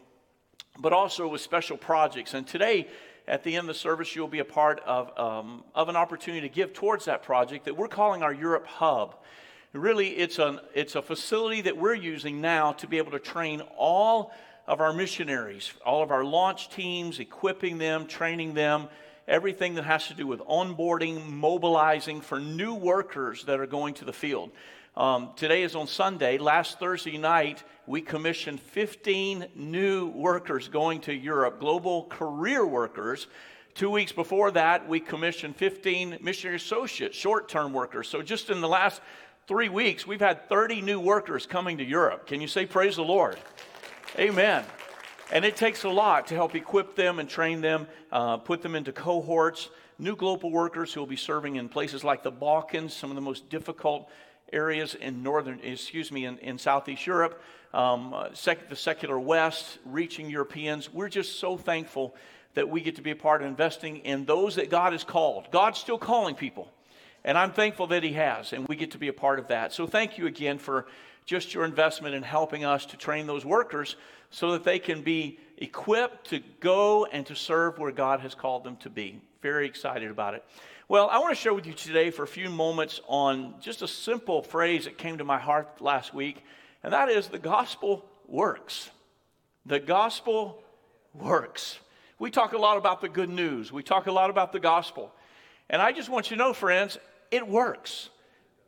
but 0.79 0.93
also 0.93 1.29
with 1.29 1.41
special 1.41 1.77
projects. 1.77 2.35
And 2.35 2.47
today, 2.47 2.89
at 3.29 3.45
the 3.45 3.57
end 3.57 3.69
of 3.69 3.75
the 3.75 3.81
service, 3.81 4.17
you'll 4.17 4.29
be 4.29 4.41
a 4.41 4.45
part 4.45 4.81
of, 4.81 5.17
um, 5.19 5.65
of 5.75 5.89
an 5.89 5.97
opportunity 5.97 6.49
to 6.49 6.55
give 6.55 6.73
towards 6.73 7.05
that 7.05 7.23
project 7.23 7.65
that 7.67 7.77
we're 7.77 7.89
calling 7.89 8.23
our 8.23 8.33
Europe 8.33 8.67
Hub. 8.67 9.15
Really, 9.73 10.09
it's, 10.11 10.39
an, 10.39 10.61
it's 10.75 10.97
a 10.97 11.03
facility 11.03 11.63
that 11.63 11.77
we're 11.77 11.95
using 11.95 12.41
now 12.41 12.73
to 12.73 12.87
be 12.87 12.99
able 12.99 13.13
to 13.13 13.19
train 13.19 13.63
all 13.77 14.33
of 14.67 14.81
our 14.81 14.93
missionaries, 14.93 15.73
all 15.85 16.03
of 16.03 16.11
our 16.11 16.25
launch 16.25 16.69
teams, 16.71 17.19
equipping 17.19 17.79
them, 17.79 18.07
training 18.07 18.55
them. 18.55 18.89
everything 19.29 19.75
that 19.75 19.85
has 19.85 20.09
to 20.09 20.15
do 20.15 20.27
with 20.27 20.41
onboarding, 20.41 21.27
mobilizing 21.29 22.21
for 22.21 22.41
new 22.41 22.75
workers 22.75 23.45
that 23.45 23.61
are 23.61 23.67
going 23.67 23.95
to 23.95 24.05
the 24.05 24.13
field. 24.13 24.51
Um, 24.95 25.31
today 25.37 25.63
is 25.63 25.75
on 25.75 25.87
Sunday. 25.87 26.37
Last 26.37 26.79
Thursday 26.79 27.17
night, 27.17 27.65
we 27.87 28.03
commissioned 28.03 28.61
15 28.61 29.47
new 29.55 30.09
workers 30.09 30.69
going 30.69 31.01
to 31.03 31.15
Europe, 31.15 31.61
global 31.61 32.05
career 32.05 32.67
workers. 32.67 33.27
Two 33.73 33.89
weeks 33.89 34.13
before 34.13 34.51
that, 34.51 34.87
we 34.87 35.01
commissioned 35.01 35.57
15 35.57 36.19
missionary 36.21 36.57
associates, 36.57 37.17
short 37.17 37.49
term 37.49 37.73
workers. 37.73 38.07
So 38.07 38.21
just 38.21 38.51
in 38.51 38.61
the 38.61 38.69
last 38.69 39.01
three 39.47 39.71
weeks, 39.71 40.07
we've 40.07 40.21
had 40.21 40.47
30 40.51 40.83
new 40.83 41.01
workers 41.01 41.47
coming 41.47 41.79
to 41.79 41.85
Europe. 41.85 42.27
Can 42.27 42.43
you 42.43 42.47
say, 42.47 42.67
Praise 42.67 42.97
the 42.97 43.03
Lord? 43.03 43.39
Amen. 44.19 44.63
And 45.33 45.47
it 45.47 45.57
takes 45.57 45.85
a 45.85 45.89
lot 45.89 46.27
to 46.27 46.35
help 46.35 46.55
equip 46.55 46.97
them 46.97 47.19
and 47.19 47.27
train 47.27 47.63
them, 47.63 47.87
uh, 48.13 48.37
put 48.37 48.61
them 48.61 48.75
into 48.75 48.93
cohorts. 48.93 49.71
New 49.99 50.17
global 50.17 50.51
workers 50.51 50.93
who 50.93 51.01
will 51.01 51.07
be 51.07 51.17
serving 51.17 51.57
in 51.57 51.71
places 51.71 52.05
like 52.05 52.23
the 52.23 52.31
Balkans, 52.31 52.93
some 52.93 53.11
of 53.11 53.15
the 53.15 53.23
most 53.23 53.49
difficult 53.49 54.11
areas 54.53 54.95
in 54.95 55.23
northern, 55.23 55.61
excuse 55.63 56.13
me, 56.13 56.25
in, 56.25 56.39
in 56.39 56.59
Southeast 56.59 57.07
Europe, 57.07 57.43
um, 57.75 58.13
uh, 58.13 58.29
sec- 58.35 58.69
the 58.69 58.77
secular 58.77 59.19
West, 59.19 59.79
reaching 59.85 60.29
Europeans. 60.29 60.93
We're 60.93 61.09
just 61.09 61.39
so 61.39 61.57
thankful 61.57 62.15
that 62.55 62.69
we 62.69 62.81
get 62.81 62.97
to 62.97 63.03
be 63.03 63.13
a 63.13 63.17
part 63.17 63.43
of 63.43 63.49
investing 63.49 63.99
in 63.99 64.25
those 64.25 64.57
that 64.57 64.71
God 64.71 64.93
has 64.93 65.05
called. 65.05 65.51
God's 65.51 65.79
still 65.79 65.99
calling 65.99 66.35
people. 66.35 66.71
And 67.25 67.39
I'm 67.39 67.53
thankful 67.53 67.87
that 67.89 68.03
He 68.03 68.13
has, 68.15 68.53
and 68.53 68.67
we 68.69 68.77
get 68.77 68.91
to 68.93 68.99
be 68.99 69.09
a 69.09 69.13
part 69.13 69.39
of 69.39 69.49
that. 69.49 69.73
So 69.73 69.87
thank 69.87 70.19
you 70.19 70.27
again 70.27 70.59
for 70.59 70.87
just 71.25 71.55
your 71.55 71.65
investment 71.65 72.15
in 72.15 72.23
helping 72.23 72.65
us 72.65 72.85
to 72.87 72.97
train 72.97 73.27
those 73.27 73.45
workers 73.45 73.97
so 74.31 74.53
that 74.53 74.65
they 74.65 74.79
can 74.79 75.03
be 75.03 75.39
equipped 75.59 76.31
to 76.31 76.41
go 76.61 77.07
and 77.07 77.25
to 77.27 77.37
serve 77.37 77.79
where 77.79 77.93
God 77.93 78.21
has 78.21 78.35
called 78.35 78.65
them 78.65 78.77
to 78.79 78.91
be. 78.91 79.21
Very 79.41 79.67
excited 79.67 80.11
about 80.11 80.35
it. 80.35 80.45
Well, 80.89 81.09
I 81.09 81.19
want 81.19 81.31
to 81.31 81.41
share 81.41 81.55
with 81.55 81.67
you 81.67 81.75
today 81.75 82.11
for 82.11 82.25
a 82.25 82.29
few 82.29 82.51
moments 82.51 83.01
on 83.07 83.55
just 83.61 83.83
a 83.83 83.89
simple 83.89 84.43
phrase 84.43 84.87
that 84.87 84.99
came 84.99 85.19
to 85.19 85.25
my 85.25 85.39
heart 85.39 85.81
last 85.81 86.13
week, 86.13 86.43
and 86.83 86.93
that 86.93 87.09
is 87.09 87.29
the 87.29 87.39
gospel 87.39 88.05
works. 88.27 88.91
The 89.65 89.79
gospel 89.79 90.61
works. 91.15 91.79
We 92.19 92.33
talk 92.33 92.53
a 92.53 92.59
lot 92.59 92.79
about 92.79 93.01
the 93.01 93.09
good 93.09 93.31
news, 93.31 93.73
we 93.73 93.85
talk 93.85 94.09
a 94.09 94.13
lot 94.13 94.29
about 94.29 94.53
the 94.53 94.59
gospel. 94.59 95.13
And 95.71 95.81
I 95.81 95.93
just 95.93 96.09
want 96.09 96.31
you 96.31 96.37
to 96.37 96.43
know, 96.43 96.53
friends, 96.53 96.99
it 97.31 97.47
works. 97.47 98.11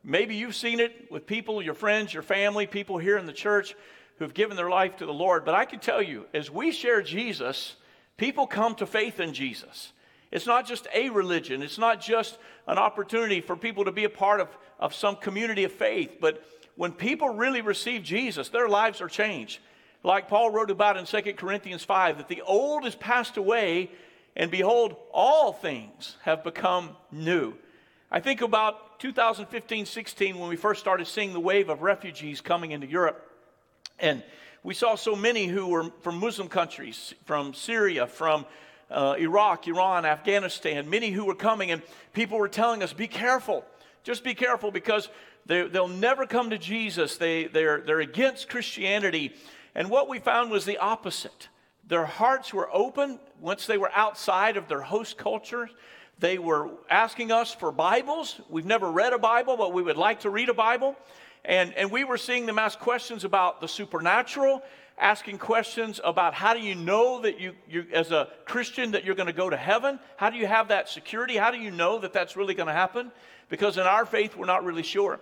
Maybe 0.04 0.36
you've 0.36 0.54
seen 0.54 0.78
it 0.78 1.10
with 1.10 1.26
people, 1.26 1.60
your 1.62 1.74
friends, 1.74 2.14
your 2.14 2.22
family, 2.22 2.68
people 2.68 2.96
here 2.96 3.18
in 3.18 3.26
the 3.26 3.32
church 3.32 3.74
who've 4.18 4.32
given 4.32 4.56
their 4.56 4.70
life 4.70 4.98
to 4.98 5.06
the 5.06 5.12
Lord. 5.12 5.44
But 5.44 5.56
I 5.56 5.64
can 5.64 5.80
tell 5.80 6.00
you, 6.00 6.26
as 6.32 6.48
we 6.48 6.70
share 6.70 7.02
Jesus, 7.02 7.74
people 8.16 8.46
come 8.46 8.76
to 8.76 8.86
faith 8.86 9.18
in 9.18 9.34
Jesus. 9.34 9.92
It's 10.34 10.46
not 10.46 10.66
just 10.66 10.88
a 10.92 11.10
religion, 11.10 11.62
it's 11.62 11.78
not 11.78 12.00
just 12.00 12.38
an 12.66 12.76
opportunity 12.76 13.40
for 13.40 13.54
people 13.54 13.84
to 13.84 13.92
be 13.92 14.02
a 14.02 14.08
part 14.08 14.40
of, 14.40 14.48
of 14.80 14.92
some 14.92 15.14
community 15.14 15.62
of 15.62 15.70
faith, 15.70 16.16
but 16.20 16.44
when 16.74 16.90
people 16.90 17.28
really 17.28 17.60
receive 17.60 18.02
Jesus, 18.02 18.48
their 18.48 18.68
lives 18.68 19.00
are 19.00 19.06
changed. 19.06 19.60
Like 20.02 20.28
Paul 20.28 20.50
wrote 20.50 20.72
about 20.72 20.96
in 20.96 21.04
2 21.06 21.34
Corinthians 21.34 21.84
5, 21.84 22.18
that 22.18 22.26
the 22.26 22.42
old 22.42 22.84
is 22.84 22.96
passed 22.96 23.36
away, 23.36 23.92
and 24.34 24.50
behold, 24.50 24.96
all 25.12 25.52
things 25.52 26.16
have 26.22 26.42
become 26.42 26.96
new. 27.12 27.54
I 28.10 28.18
think 28.18 28.40
about 28.42 28.98
2015 28.98 29.86
16 29.86 30.36
when 30.36 30.48
we 30.48 30.56
first 30.56 30.80
started 30.80 31.06
seeing 31.06 31.32
the 31.32 31.38
wave 31.38 31.68
of 31.68 31.82
refugees 31.82 32.40
coming 32.40 32.72
into 32.72 32.88
Europe. 32.88 33.30
And 34.00 34.24
we 34.64 34.74
saw 34.74 34.96
so 34.96 35.14
many 35.14 35.46
who 35.46 35.68
were 35.68 35.92
from 36.00 36.18
Muslim 36.18 36.48
countries, 36.48 37.14
from 37.24 37.54
Syria, 37.54 38.08
from 38.08 38.46
uh, 38.94 39.16
Iraq, 39.18 39.66
Iran, 39.66 40.04
Afghanistan, 40.04 40.88
many 40.88 41.10
who 41.10 41.24
were 41.24 41.34
coming, 41.34 41.70
and 41.70 41.82
people 42.12 42.38
were 42.38 42.48
telling 42.48 42.82
us, 42.82 42.92
be 42.92 43.08
careful. 43.08 43.64
Just 44.04 44.22
be 44.22 44.34
careful 44.34 44.70
because 44.70 45.08
they, 45.46 45.64
will 45.64 45.88
never 45.88 46.26
come 46.26 46.50
to 46.50 46.58
Jesus. 46.58 47.16
They, 47.16 47.46
they're, 47.46 47.80
they're 47.80 48.00
against 48.00 48.48
Christianity. 48.48 49.34
And 49.74 49.90
what 49.90 50.08
we 50.08 50.18
found 50.18 50.50
was 50.50 50.64
the 50.64 50.78
opposite. 50.78 51.48
Their 51.86 52.06
hearts 52.06 52.54
were 52.54 52.68
open 52.72 53.18
once 53.40 53.66
they 53.66 53.76
were 53.76 53.90
outside 53.94 54.56
of 54.56 54.68
their 54.68 54.80
host 54.80 55.18
culture. 55.18 55.68
They 56.18 56.38
were 56.38 56.70
asking 56.88 57.32
us 57.32 57.52
for 57.52 57.72
Bibles. 57.72 58.40
We've 58.48 58.64
never 58.64 58.90
read 58.90 59.12
a 59.12 59.18
Bible, 59.18 59.56
but 59.56 59.72
we 59.72 59.82
would 59.82 59.96
like 59.96 60.20
to 60.20 60.30
read 60.30 60.48
a 60.48 60.54
Bible. 60.54 60.96
And, 61.44 61.74
and 61.74 61.90
we 61.90 62.04
were 62.04 62.16
seeing 62.16 62.46
them 62.46 62.58
ask 62.58 62.78
questions 62.78 63.24
about 63.24 63.60
the 63.60 63.68
supernatural 63.68 64.62
asking 64.98 65.38
questions 65.38 66.00
about 66.04 66.34
how 66.34 66.54
do 66.54 66.60
you 66.60 66.74
know 66.74 67.20
that 67.22 67.40
you, 67.40 67.54
you 67.68 67.86
as 67.92 68.12
a 68.12 68.28
Christian, 68.44 68.92
that 68.92 69.04
you're 69.04 69.14
going 69.14 69.26
to 69.26 69.32
go 69.32 69.50
to 69.50 69.56
heaven? 69.56 69.98
How 70.16 70.30
do 70.30 70.36
you 70.36 70.46
have 70.46 70.68
that 70.68 70.88
security? 70.88 71.36
How 71.36 71.50
do 71.50 71.58
you 71.58 71.70
know 71.70 71.98
that 71.98 72.12
that's 72.12 72.36
really 72.36 72.54
going 72.54 72.68
to 72.68 72.72
happen? 72.72 73.10
Because 73.48 73.76
in 73.76 73.84
our 73.84 74.06
faith, 74.06 74.36
we're 74.36 74.46
not 74.46 74.64
really 74.64 74.82
sure. 74.82 75.20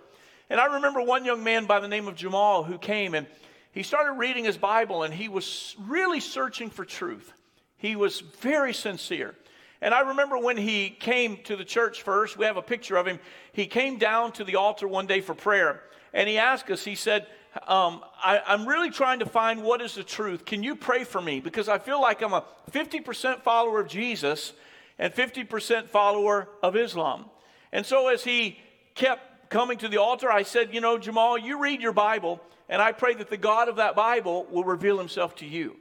And 0.49 0.59
I 0.59 0.75
remember 0.75 1.01
one 1.01 1.25
young 1.25 1.43
man 1.43 1.65
by 1.65 1.79
the 1.79 1.87
name 1.87 2.07
of 2.07 2.15
Jamal 2.15 2.63
who 2.63 2.77
came 2.77 3.15
and 3.15 3.25
he 3.71 3.81
started 3.81 4.13
reading 4.13 4.45
his 4.45 4.57
Bible 4.57 5.03
and 5.03 5.13
he 5.13 5.29
was 5.29 5.75
really 5.79 6.19
searching 6.19 6.69
for 6.69 6.85
truth. 6.85 7.33
He 7.77 7.95
was 7.95 8.19
very 8.19 8.73
sincere. 8.73 9.35
And 9.81 9.93
I 9.93 10.01
remember 10.01 10.37
when 10.37 10.55
he 10.55 10.89
came 10.91 11.37
to 11.45 11.55
the 11.55 11.65
church 11.65 12.03
first, 12.03 12.37
we 12.37 12.45
have 12.45 12.55
a 12.55 12.61
picture 12.61 12.95
of 12.95 13.07
him. 13.07 13.19
He 13.51 13.65
came 13.65 13.97
down 13.97 14.31
to 14.33 14.43
the 14.43 14.55
altar 14.55 14.87
one 14.87 15.07
day 15.07 15.21
for 15.21 15.33
prayer 15.33 15.81
and 16.13 16.29
he 16.29 16.37
asked 16.37 16.69
us, 16.69 16.85
he 16.85 16.95
said, 16.95 17.25
um, 17.67 18.03
I, 18.23 18.41
I'm 18.47 18.67
really 18.67 18.89
trying 18.89 19.19
to 19.19 19.25
find 19.25 19.63
what 19.63 19.81
is 19.81 19.95
the 19.95 20.03
truth. 20.03 20.43
Can 20.45 20.63
you 20.63 20.75
pray 20.75 21.03
for 21.03 21.21
me? 21.21 21.39
Because 21.39 21.69
I 21.69 21.77
feel 21.77 22.01
like 22.01 22.21
I'm 22.21 22.33
a 22.33 22.43
50% 22.71 23.41
follower 23.41 23.79
of 23.79 23.87
Jesus 23.87 24.53
and 24.97 25.13
50% 25.13 25.87
follower 25.87 26.49
of 26.63 26.75
Islam. 26.75 27.25
And 27.71 27.85
so 27.85 28.07
as 28.07 28.23
he 28.23 28.59
kept 28.95 29.49
coming 29.49 29.77
to 29.79 29.87
the 29.87 29.97
altar, 29.97 30.31
I 30.31 30.43
said, 30.43 30.73
You 30.73 30.81
know, 30.81 30.97
Jamal, 30.97 31.37
you 31.37 31.59
read 31.59 31.81
your 31.81 31.93
Bible, 31.93 32.41
and 32.69 32.81
I 32.81 32.91
pray 32.91 33.13
that 33.15 33.29
the 33.29 33.37
God 33.37 33.69
of 33.69 33.75
that 33.75 33.95
Bible 33.95 34.47
will 34.49 34.63
reveal 34.63 34.97
himself 34.97 35.35
to 35.37 35.45
you. 35.45 35.75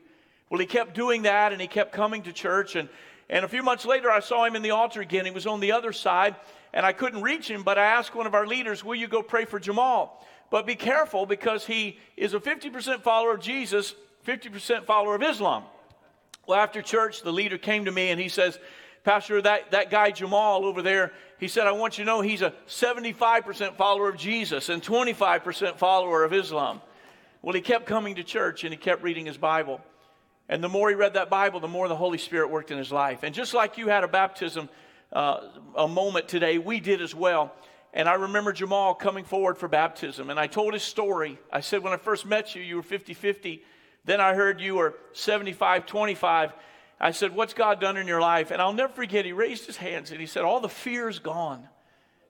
Well, 0.50 0.60
he 0.60 0.66
kept 0.66 0.94
doing 0.94 1.22
that, 1.22 1.52
and 1.52 1.60
he 1.60 1.68
kept 1.68 1.92
coming 1.92 2.22
to 2.24 2.32
church. 2.32 2.76
And, 2.76 2.90
and 3.30 3.46
a 3.46 3.48
few 3.48 3.62
months 3.62 3.86
later, 3.86 4.10
I 4.10 4.20
saw 4.20 4.44
him 4.44 4.56
in 4.56 4.62
the 4.62 4.72
altar 4.72 5.00
again. 5.00 5.24
He 5.24 5.30
was 5.30 5.46
on 5.46 5.60
the 5.60 5.72
other 5.72 5.92
side, 5.92 6.36
and 6.74 6.84
I 6.84 6.92
couldn't 6.92 7.22
reach 7.22 7.50
him, 7.50 7.62
but 7.62 7.78
I 7.78 7.84
asked 7.84 8.14
one 8.14 8.26
of 8.26 8.34
our 8.34 8.46
leaders, 8.46 8.84
Will 8.84 8.94
you 8.94 9.08
go 9.08 9.22
pray 9.22 9.46
for 9.46 9.58
Jamal? 9.58 10.22
But 10.52 10.66
be 10.66 10.74
careful 10.74 11.24
because 11.24 11.64
he 11.64 11.98
is 12.14 12.34
a 12.34 12.38
50% 12.38 13.00
follower 13.00 13.32
of 13.32 13.40
Jesus, 13.40 13.94
50% 14.26 14.84
follower 14.84 15.14
of 15.14 15.22
Islam. 15.22 15.64
Well, 16.46 16.60
after 16.60 16.82
church, 16.82 17.22
the 17.22 17.32
leader 17.32 17.56
came 17.56 17.86
to 17.86 17.90
me 17.90 18.10
and 18.10 18.20
he 18.20 18.28
says, 18.28 18.58
Pastor, 19.02 19.40
that, 19.40 19.70
that 19.70 19.88
guy 19.90 20.10
Jamal 20.10 20.66
over 20.66 20.82
there, 20.82 21.14
he 21.40 21.48
said, 21.48 21.66
I 21.66 21.72
want 21.72 21.96
you 21.96 22.04
to 22.04 22.06
know 22.06 22.20
he's 22.20 22.42
a 22.42 22.52
75% 22.68 23.76
follower 23.76 24.10
of 24.10 24.18
Jesus 24.18 24.68
and 24.68 24.82
25% 24.82 25.78
follower 25.78 26.22
of 26.22 26.34
Islam. 26.34 26.82
Well, 27.40 27.54
he 27.54 27.62
kept 27.62 27.86
coming 27.86 28.16
to 28.16 28.22
church 28.22 28.62
and 28.64 28.74
he 28.74 28.76
kept 28.76 29.02
reading 29.02 29.24
his 29.24 29.38
Bible. 29.38 29.80
And 30.50 30.62
the 30.62 30.68
more 30.68 30.90
he 30.90 30.94
read 30.94 31.14
that 31.14 31.30
Bible, 31.30 31.60
the 31.60 31.66
more 31.68 31.88
the 31.88 31.96
Holy 31.96 32.18
Spirit 32.18 32.50
worked 32.50 32.70
in 32.70 32.76
his 32.76 32.92
life. 32.92 33.22
And 33.22 33.34
just 33.34 33.54
like 33.54 33.78
you 33.78 33.88
had 33.88 34.04
a 34.04 34.08
baptism, 34.08 34.68
uh, 35.14 35.48
a 35.74 35.88
moment 35.88 36.28
today, 36.28 36.58
we 36.58 36.78
did 36.78 37.00
as 37.00 37.14
well. 37.14 37.54
And 37.94 38.08
I 38.08 38.14
remember 38.14 38.52
Jamal 38.52 38.94
coming 38.94 39.24
forward 39.24 39.58
for 39.58 39.68
baptism. 39.68 40.30
And 40.30 40.40
I 40.40 40.46
told 40.46 40.72
his 40.72 40.82
story. 40.82 41.38
I 41.52 41.60
said, 41.60 41.82
When 41.82 41.92
I 41.92 41.98
first 41.98 42.24
met 42.24 42.54
you, 42.54 42.62
you 42.62 42.76
were 42.76 42.82
50 42.82 43.14
50. 43.14 43.62
Then 44.04 44.20
I 44.20 44.34
heard 44.34 44.60
you 44.60 44.76
were 44.76 44.94
75 45.12 45.86
25. 45.86 46.52
I 47.00 47.10
said, 47.10 47.34
What's 47.34 47.54
God 47.54 47.80
done 47.80 47.96
in 47.96 48.06
your 48.06 48.20
life? 48.20 48.50
And 48.50 48.62
I'll 48.62 48.72
never 48.72 48.92
forget, 48.92 49.24
he 49.24 49.32
raised 49.32 49.66
his 49.66 49.76
hands 49.76 50.10
and 50.10 50.20
he 50.20 50.26
said, 50.26 50.44
All 50.44 50.60
the 50.60 50.68
fear 50.68 51.08
is 51.08 51.18
gone. 51.18 51.68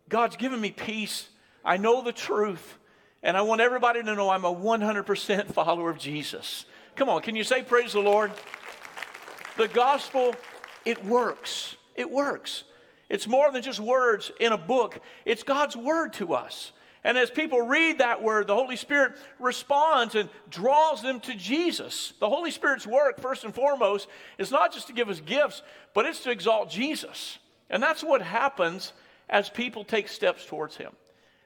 God's 0.09 0.37
given 0.37 0.61
me 0.61 0.71
peace. 0.71 1.29
I 1.65 1.77
know 1.77 2.03
the 2.03 2.13
truth. 2.13 2.79
And 3.23 3.37
I 3.37 3.43
want 3.43 3.61
everybody 3.61 4.03
to 4.03 4.15
know 4.17 4.31
I'm 4.31 4.45
a 4.45 4.53
100% 4.53 5.53
follower 5.53 5.91
of 5.91 5.99
Jesus. 5.99 6.65
Come 6.97 7.09
on, 7.09 7.23
can 7.23 7.37
you 7.37 7.45
say, 7.45 7.63
Praise 7.63 7.93
the 7.93 8.01
Lord? 8.01 8.33
The 9.57 9.69
gospel, 9.69 10.35
it 10.85 11.05
works. 11.05 11.77
It 11.95 12.11
works. 12.11 12.65
It's 13.13 13.29
more 13.29 13.53
than 13.53 13.61
just 13.61 13.79
words 13.79 14.33
in 14.41 14.53
a 14.53 14.59
book, 14.59 14.99
it's 15.27 15.43
God's 15.43 15.77
word 15.77 16.15
to 16.15 16.33
us. 16.33 16.73
And 17.05 17.19
as 17.19 17.31
people 17.31 17.61
read 17.61 17.99
that 17.99 18.23
word, 18.23 18.47
the 18.47 18.55
Holy 18.55 18.77
Spirit 18.77 19.13
responds 19.39 20.15
and 20.15 20.31
draws 20.49 21.03
them 21.03 21.21
to 21.21 21.35
Jesus. 21.35 22.15
The 22.21 22.29
Holy 22.29 22.51
Spirit's 22.51 22.87
work, 22.87 23.21
first 23.21 23.45
and 23.45 23.55
foremost, 23.55 24.09
is 24.39 24.51
not 24.51 24.73
just 24.73 24.87
to 24.87 24.95
give 24.95 25.11
us 25.11 25.21
gifts, 25.21 25.61
but 25.93 26.07
it's 26.07 26.21
to 26.21 26.31
exalt 26.31 26.71
Jesus. 26.71 27.39
And 27.69 27.83
that's 27.83 28.03
what 28.03 28.23
happens 28.23 28.95
as 29.29 29.51
people 29.51 29.85
take 29.85 30.09
steps 30.09 30.47
towards 30.47 30.79
Him. 30.79 30.93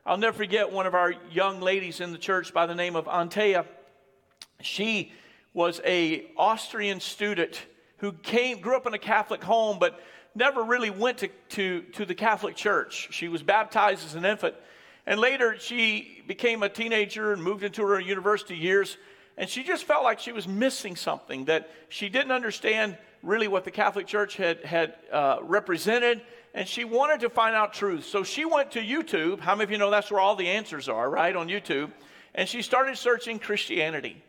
I'll 0.04 0.18
never 0.18 0.36
forget 0.36 0.70
one 0.70 0.86
of 0.86 0.94
our 0.94 1.14
young 1.32 1.60
ladies 1.60 2.00
in 2.00 2.12
the 2.12 2.18
church 2.18 2.54
by 2.54 2.66
the 2.66 2.76
name 2.76 2.94
of 2.94 3.06
Antea. 3.06 3.66
She 4.60 5.10
was 5.52 5.80
a 5.84 6.30
Austrian 6.36 7.00
student 7.00 7.60
who 7.96 8.12
came, 8.12 8.60
grew 8.60 8.76
up 8.76 8.86
in 8.86 8.94
a 8.94 8.98
Catholic 8.98 9.42
home, 9.42 9.78
but 9.80 9.98
never 10.36 10.62
really 10.62 10.90
went 10.90 11.18
to, 11.18 11.28
to, 11.50 11.82
to 11.94 12.04
the 12.04 12.14
Catholic 12.14 12.56
Church. 12.56 13.08
She 13.10 13.28
was 13.28 13.42
baptized 13.42 14.04
as 14.04 14.14
an 14.14 14.24
infant. 14.24 14.54
And 15.06 15.18
later, 15.20 15.56
she 15.58 16.22
became 16.26 16.62
a 16.62 16.68
teenager 16.68 17.32
and 17.32 17.42
moved 17.42 17.62
into 17.62 17.82
her 17.86 18.00
university 18.00 18.56
years. 18.56 18.96
and 19.36 19.48
she 19.48 19.62
just 19.62 19.84
felt 19.84 20.02
like 20.02 20.18
she 20.18 20.32
was 20.32 20.48
missing 20.48 20.96
something, 20.96 21.44
that 21.44 21.70
she 21.88 22.08
didn't 22.08 22.32
understand 22.32 22.96
really 23.22 23.48
what 23.48 23.64
the 23.64 23.70
Catholic 23.70 24.06
Church 24.06 24.36
had, 24.36 24.64
had 24.64 24.94
uh, 25.12 25.38
represented, 25.42 26.22
and 26.54 26.66
she 26.66 26.84
wanted 26.84 27.20
to 27.20 27.28
find 27.28 27.54
out 27.54 27.74
truth. 27.74 28.06
So 28.06 28.22
she 28.22 28.44
went 28.44 28.72
to 28.72 28.80
YouTube. 28.80 29.40
How 29.40 29.54
many 29.54 29.64
of 29.64 29.70
you 29.70 29.78
know 29.78 29.90
that's 29.90 30.10
where 30.10 30.20
all 30.20 30.36
the 30.36 30.48
answers 30.48 30.88
are, 30.88 31.08
right? 31.08 31.36
On 31.36 31.48
YouTube. 31.48 31.90
And 32.34 32.48
she 32.48 32.62
started 32.62 32.96
searching 32.96 33.38
Christianity. 33.38 34.22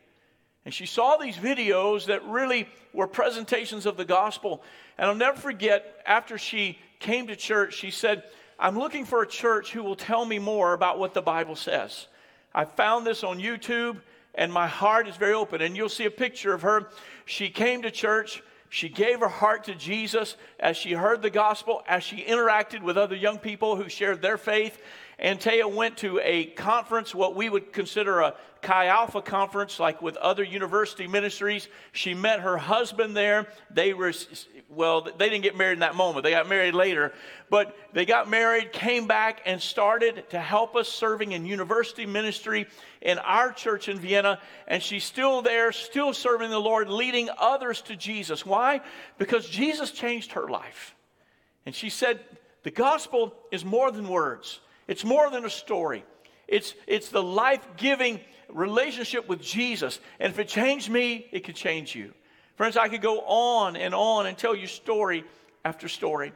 And 0.67 0.73
she 0.73 0.85
saw 0.85 1.15
these 1.15 1.37
videos 1.37 2.07
that 2.07 2.25
really 2.25 2.67
were 2.91 3.07
presentations 3.07 3.85
of 3.85 3.95
the 3.95 4.03
gospel. 4.03 4.61
And 4.97 5.07
I'll 5.07 5.15
never 5.15 5.39
forget, 5.39 6.01
after 6.05 6.37
she 6.37 6.77
came 6.99 7.27
to 7.27 7.37
church, 7.37 7.73
she 7.73 7.89
said, 7.89 8.23
I'm 8.59 8.77
looking 8.77 9.05
for 9.05 9.21
a 9.21 9.27
church 9.27 9.71
who 9.71 9.81
will 9.81 9.95
tell 9.95 10.25
me 10.25 10.39
more 10.39 10.73
about 10.73 10.99
what 10.99 11.13
the 11.13 11.21
Bible 11.21 11.55
says. 11.55 12.07
I 12.53 12.65
found 12.65 13.07
this 13.07 13.23
on 13.23 13.39
YouTube, 13.39 14.01
and 14.35 14.51
my 14.51 14.67
heart 14.67 15.07
is 15.07 15.15
very 15.15 15.31
open. 15.31 15.61
And 15.61 15.77
you'll 15.77 15.87
see 15.87 16.03
a 16.03 16.11
picture 16.11 16.53
of 16.53 16.63
her. 16.63 16.89
She 17.23 17.47
came 17.47 17.83
to 17.83 17.89
church. 17.89 18.43
She 18.67 18.89
gave 18.89 19.21
her 19.21 19.29
heart 19.29 19.63
to 19.63 19.73
Jesus 19.73 20.35
as 20.59 20.75
she 20.75 20.91
heard 20.91 21.21
the 21.21 21.29
gospel, 21.29 21.81
as 21.87 22.03
she 22.03 22.17
interacted 22.17 22.81
with 22.81 22.97
other 22.97 23.15
young 23.15 23.39
people 23.39 23.77
who 23.77 23.87
shared 23.87 24.21
their 24.21 24.37
faith. 24.37 24.77
Antea 25.19 25.71
went 25.71 25.97
to 25.97 26.19
a 26.23 26.45
conference, 26.45 27.15
what 27.15 27.35
we 27.35 27.49
would 27.49 27.73
consider 27.73 28.19
a 28.19 28.35
Chi 28.61 28.87
Alpha 28.87 29.21
conference, 29.21 29.79
like 29.79 30.01
with 30.01 30.15
other 30.17 30.43
university 30.43 31.07
ministries. 31.07 31.67
She 31.91 32.13
met 32.13 32.39
her 32.41 32.57
husband 32.57 33.15
there. 33.15 33.47
They 33.71 33.93
were, 33.93 34.13
well, 34.69 35.01
they 35.01 35.29
didn't 35.29 35.43
get 35.43 35.55
married 35.55 35.73
in 35.73 35.79
that 35.79 35.95
moment. 35.95 36.23
They 36.23 36.31
got 36.31 36.49
married 36.49 36.73
later. 36.73 37.13
But 37.49 37.75
they 37.93 38.05
got 38.05 38.29
married, 38.29 38.73
came 38.73 39.07
back, 39.07 39.41
and 39.45 39.61
started 39.61 40.29
to 40.31 40.39
help 40.39 40.75
us 40.75 40.89
serving 40.89 41.31
in 41.31 41.45
university 41.45 42.05
ministry 42.05 42.67
in 43.01 43.17
our 43.19 43.51
church 43.51 43.89
in 43.89 43.99
Vienna. 43.99 44.39
And 44.67 44.83
she's 44.83 45.03
still 45.03 45.41
there, 45.41 45.71
still 45.71 46.13
serving 46.13 46.49
the 46.49 46.59
Lord, 46.59 46.89
leading 46.89 47.29
others 47.37 47.81
to 47.83 47.95
Jesus. 47.95 48.45
Why? 48.45 48.81
Because 49.17 49.47
Jesus 49.47 49.91
changed 49.91 50.33
her 50.33 50.47
life. 50.47 50.95
And 51.65 51.73
she 51.73 51.89
said, 51.89 52.19
the 52.63 52.71
gospel 52.71 53.33
is 53.51 53.63
more 53.63 53.91
than 53.91 54.07
words. 54.07 54.59
It's 54.87 55.03
more 55.03 55.29
than 55.29 55.45
a 55.45 55.49
story. 55.49 56.03
It's, 56.47 56.73
it's 56.87 57.09
the 57.09 57.21
life 57.21 57.65
giving 57.75 58.21
relationship 58.49 59.27
with 59.27 59.41
Jesus. 59.41 59.99
And 60.19 60.31
if 60.31 60.39
it 60.39 60.47
changed 60.47 60.89
me, 60.89 61.27
it 61.31 61.43
could 61.43 61.55
change 61.55 61.93
you. 61.95 62.13
Friends, 62.55 62.77
I 62.77 62.87
could 62.87 63.01
go 63.01 63.19
on 63.21 63.75
and 63.75 63.93
on 63.93 64.25
and 64.25 64.37
tell 64.37 64.55
you 64.55 64.65
story 64.65 65.25
after 65.65 65.87
story. 65.87 66.31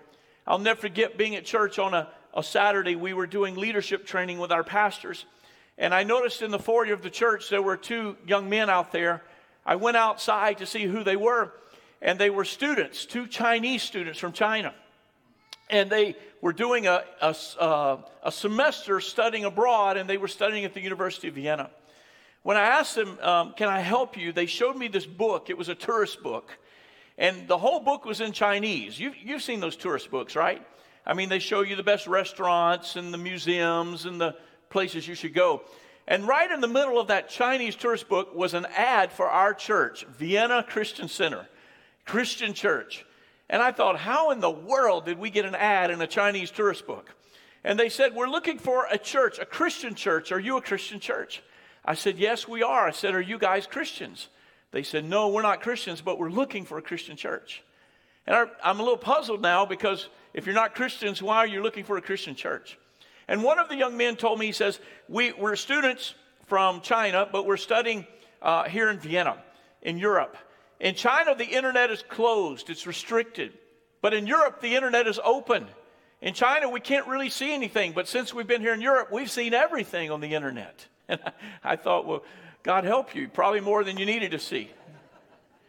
I'll 0.46 0.60
never 0.60 0.80
forget 0.80 1.18
being 1.18 1.36
at 1.36 1.46
church 1.46 1.80
on 1.80 1.94
a, 1.94 2.10
a 2.34 2.44
Saturday. 2.44 2.96
We 2.96 3.14
were 3.14 3.28
doing 3.28 3.56
leadership 3.56 4.06
training 4.06 4.38
with 4.38 4.52
our 4.52 4.64
pastors. 4.64 5.26
And 5.78 5.94
I 5.94 6.04
noticed 6.04 6.42
in 6.42 6.52
the 6.52 6.60
foyer 6.60 6.94
of 6.94 7.02
the 7.02 7.10
church 7.10 7.50
there 7.50 7.62
were 7.62 7.78
two 7.78 8.18
young 8.28 8.50
men 8.50 8.70
out 8.70 8.92
there. 8.92 9.24
I 9.66 9.78
went 9.78 9.98
outside 9.98 10.58
to 10.58 10.66
see 10.66 10.84
who 10.84 11.04
they 11.04 11.16
were, 11.16 11.54
and 12.02 12.20
they 12.20 12.30
were 12.30 12.46
students, 12.46 13.06
two 13.06 13.28
Chinese 13.28 13.84
students 13.84 14.20
from 14.20 14.34
China 14.34 14.74
and 15.72 15.90
they 15.90 16.16
were 16.42 16.54
doing 16.54 16.86
a, 16.86 17.04
a, 17.22 17.36
uh, 17.60 17.98
a, 18.24 18.32
semester 18.32 19.00
studying 19.00 19.46
abroad, 19.46 19.98
and 19.98 20.10
they 20.10 20.18
were 20.18 20.28
studying 20.28 20.66
at 20.66 20.74
the 20.74 20.82
University 20.82 21.30
of 21.30 21.36
Vienna. 21.36 21.72
When 22.44 22.58
I 22.58 22.62
asked 22.62 22.96
them, 22.96 23.18
um, 23.22 23.54
Can 23.54 23.70
I 23.70 23.80
help 23.80 24.18
you? 24.18 24.32
they 24.32 24.46
showed 24.46 24.76
me 24.76 24.88
this 24.88 25.06
book. 25.06 25.50
It 25.50 25.58
was 25.58 25.70
a 25.70 25.76
tourist 25.76 26.22
book. 26.22 26.58
And 27.18 27.48
the 27.48 27.58
whole 27.58 27.80
book 27.80 28.06
was 28.06 28.20
in 28.20 28.32
Chinese. 28.32 29.00
You've, 29.00 29.16
you've 29.18 29.44
seen 29.44 29.60
those 29.60 29.76
tourist 29.76 30.10
books, 30.10 30.36
right? 30.36 30.66
I 31.06 31.14
mean, 31.14 31.30
they 31.30 31.40
show 31.40 31.62
you 31.62 31.76
the 31.76 31.84
best 31.84 32.08
restaurants 32.08 32.96
and 32.96 33.14
the 33.14 33.18
museums 33.18 34.06
and 34.06 34.20
the 34.20 34.36
places 34.70 35.08
you 35.08 35.16
should 35.16 35.34
go. 35.34 35.62
And 36.08 36.28
right 36.28 36.50
in 36.50 36.62
the 36.62 36.68
middle 36.68 37.00
of 37.00 37.08
that 37.08 37.30
Chinese 37.30 37.76
tourist 37.76 38.10
book 38.10 38.34
was 38.36 38.54
an 38.54 38.66
ad 38.76 39.12
for 39.12 39.28
our 39.30 39.54
church, 39.54 40.06
Vienna 40.18 40.66
Christian 40.68 41.08
Center, 41.08 41.48
Christian 42.06 42.54
Church. 42.54 43.06
And 43.52 43.62
I 43.62 43.74
thought, 43.74 44.00
how 44.00 44.32
in 44.32 44.40
the 44.40 44.50
world 44.50 45.06
did 45.06 45.20
we 45.20 45.30
get 45.30 45.46
an 45.46 45.56
ad 45.56 45.92
in 45.92 46.02
a 46.02 46.08
Chinese 46.08 46.50
tourist 46.50 46.88
book? 46.88 47.14
And 47.66 47.78
they 47.78 47.90
said, 47.90 48.16
We're 48.16 48.30
looking 48.30 48.58
for 48.58 48.88
a 48.90 48.98
church, 48.98 49.40
a 49.40 49.46
Christian 49.46 49.94
church. 49.94 50.32
Are 50.32 50.40
you 50.40 50.56
a 50.58 50.62
Christian 50.62 51.02
church? 51.02 51.44
I 51.84 51.94
said, 51.94 52.18
Yes, 52.18 52.48
we 52.48 52.64
are. 52.64 52.88
I 52.88 52.92
said, 52.92 53.14
Are 53.14 53.22
you 53.22 53.38
guys 53.38 53.68
Christians? 53.68 54.30
They 54.72 54.84
said, 54.84 55.04
No, 55.04 55.28
we're 55.28 55.42
not 55.42 55.62
Christians, 55.62 56.00
but 56.02 56.18
we're 56.18 56.32
looking 56.32 56.64
for 56.64 56.78
a 56.78 56.82
Christian 56.82 57.18
church. 57.18 57.62
And 58.26 58.50
I'm 58.64 58.80
a 58.80 58.84
little 58.84 58.98
puzzled 58.98 59.42
now 59.42 59.66
because 59.66 60.08
if 60.34 60.46
you're 60.46 60.56
not 60.56 60.74
Christians, 60.74 61.22
why 61.22 61.38
are 61.38 61.48
you 61.48 61.62
looking 61.62 61.84
for 61.84 61.98
a 61.98 62.02
Christian 62.02 62.36
church? 62.36 62.80
And 63.28 63.44
one 63.44 63.60
of 63.60 63.68
the 63.68 63.76
young 63.76 63.98
men 63.98 64.16
told 64.16 64.40
me, 64.40 64.46
he 64.46 64.54
says, 64.54 64.80
we, 65.10 65.34
We're 65.34 65.58
students 65.58 66.16
from 66.48 66.80
China, 66.80 67.28
but 67.30 67.46
we're 67.46 67.58
studying 67.58 68.08
uh, 68.42 68.64
here 68.64 68.90
in 68.90 68.98
Vienna, 68.98 69.44
in 69.82 69.98
Europe. 69.98 70.38
In 70.82 70.96
China, 70.96 71.36
the 71.36 71.46
internet 71.46 71.92
is 71.92 72.04
closed, 72.10 72.70
it's 72.72 72.88
restricted. 72.88 73.54
But 74.02 74.16
in 74.16 74.26
Europe, 74.26 74.62
the 74.62 74.76
internet 74.76 75.08
is 75.08 75.20
open. 75.24 75.68
In 76.22 76.34
China, 76.34 76.70
we 76.70 76.80
can't 76.80 77.08
really 77.08 77.30
see 77.30 77.54
anything, 77.54 77.94
but 77.94 78.08
since 78.08 78.34
we've 78.34 78.48
been 78.48 78.62
here 78.62 78.74
in 78.74 78.82
Europe, 78.82 79.12
we've 79.12 79.30
seen 79.30 79.54
everything 79.54 80.12
on 80.12 80.20
the 80.20 80.34
internet. 80.34 80.88
And 81.08 81.20
I 81.64 81.76
thought, 81.76 82.06
well, 82.06 82.24
God 82.64 82.86
help 82.86 83.16
you, 83.16 83.28
probably 83.28 83.60
more 83.60 83.84
than 83.84 83.98
you 83.98 84.06
needed 84.06 84.32
to 84.32 84.40
see. 84.40 84.72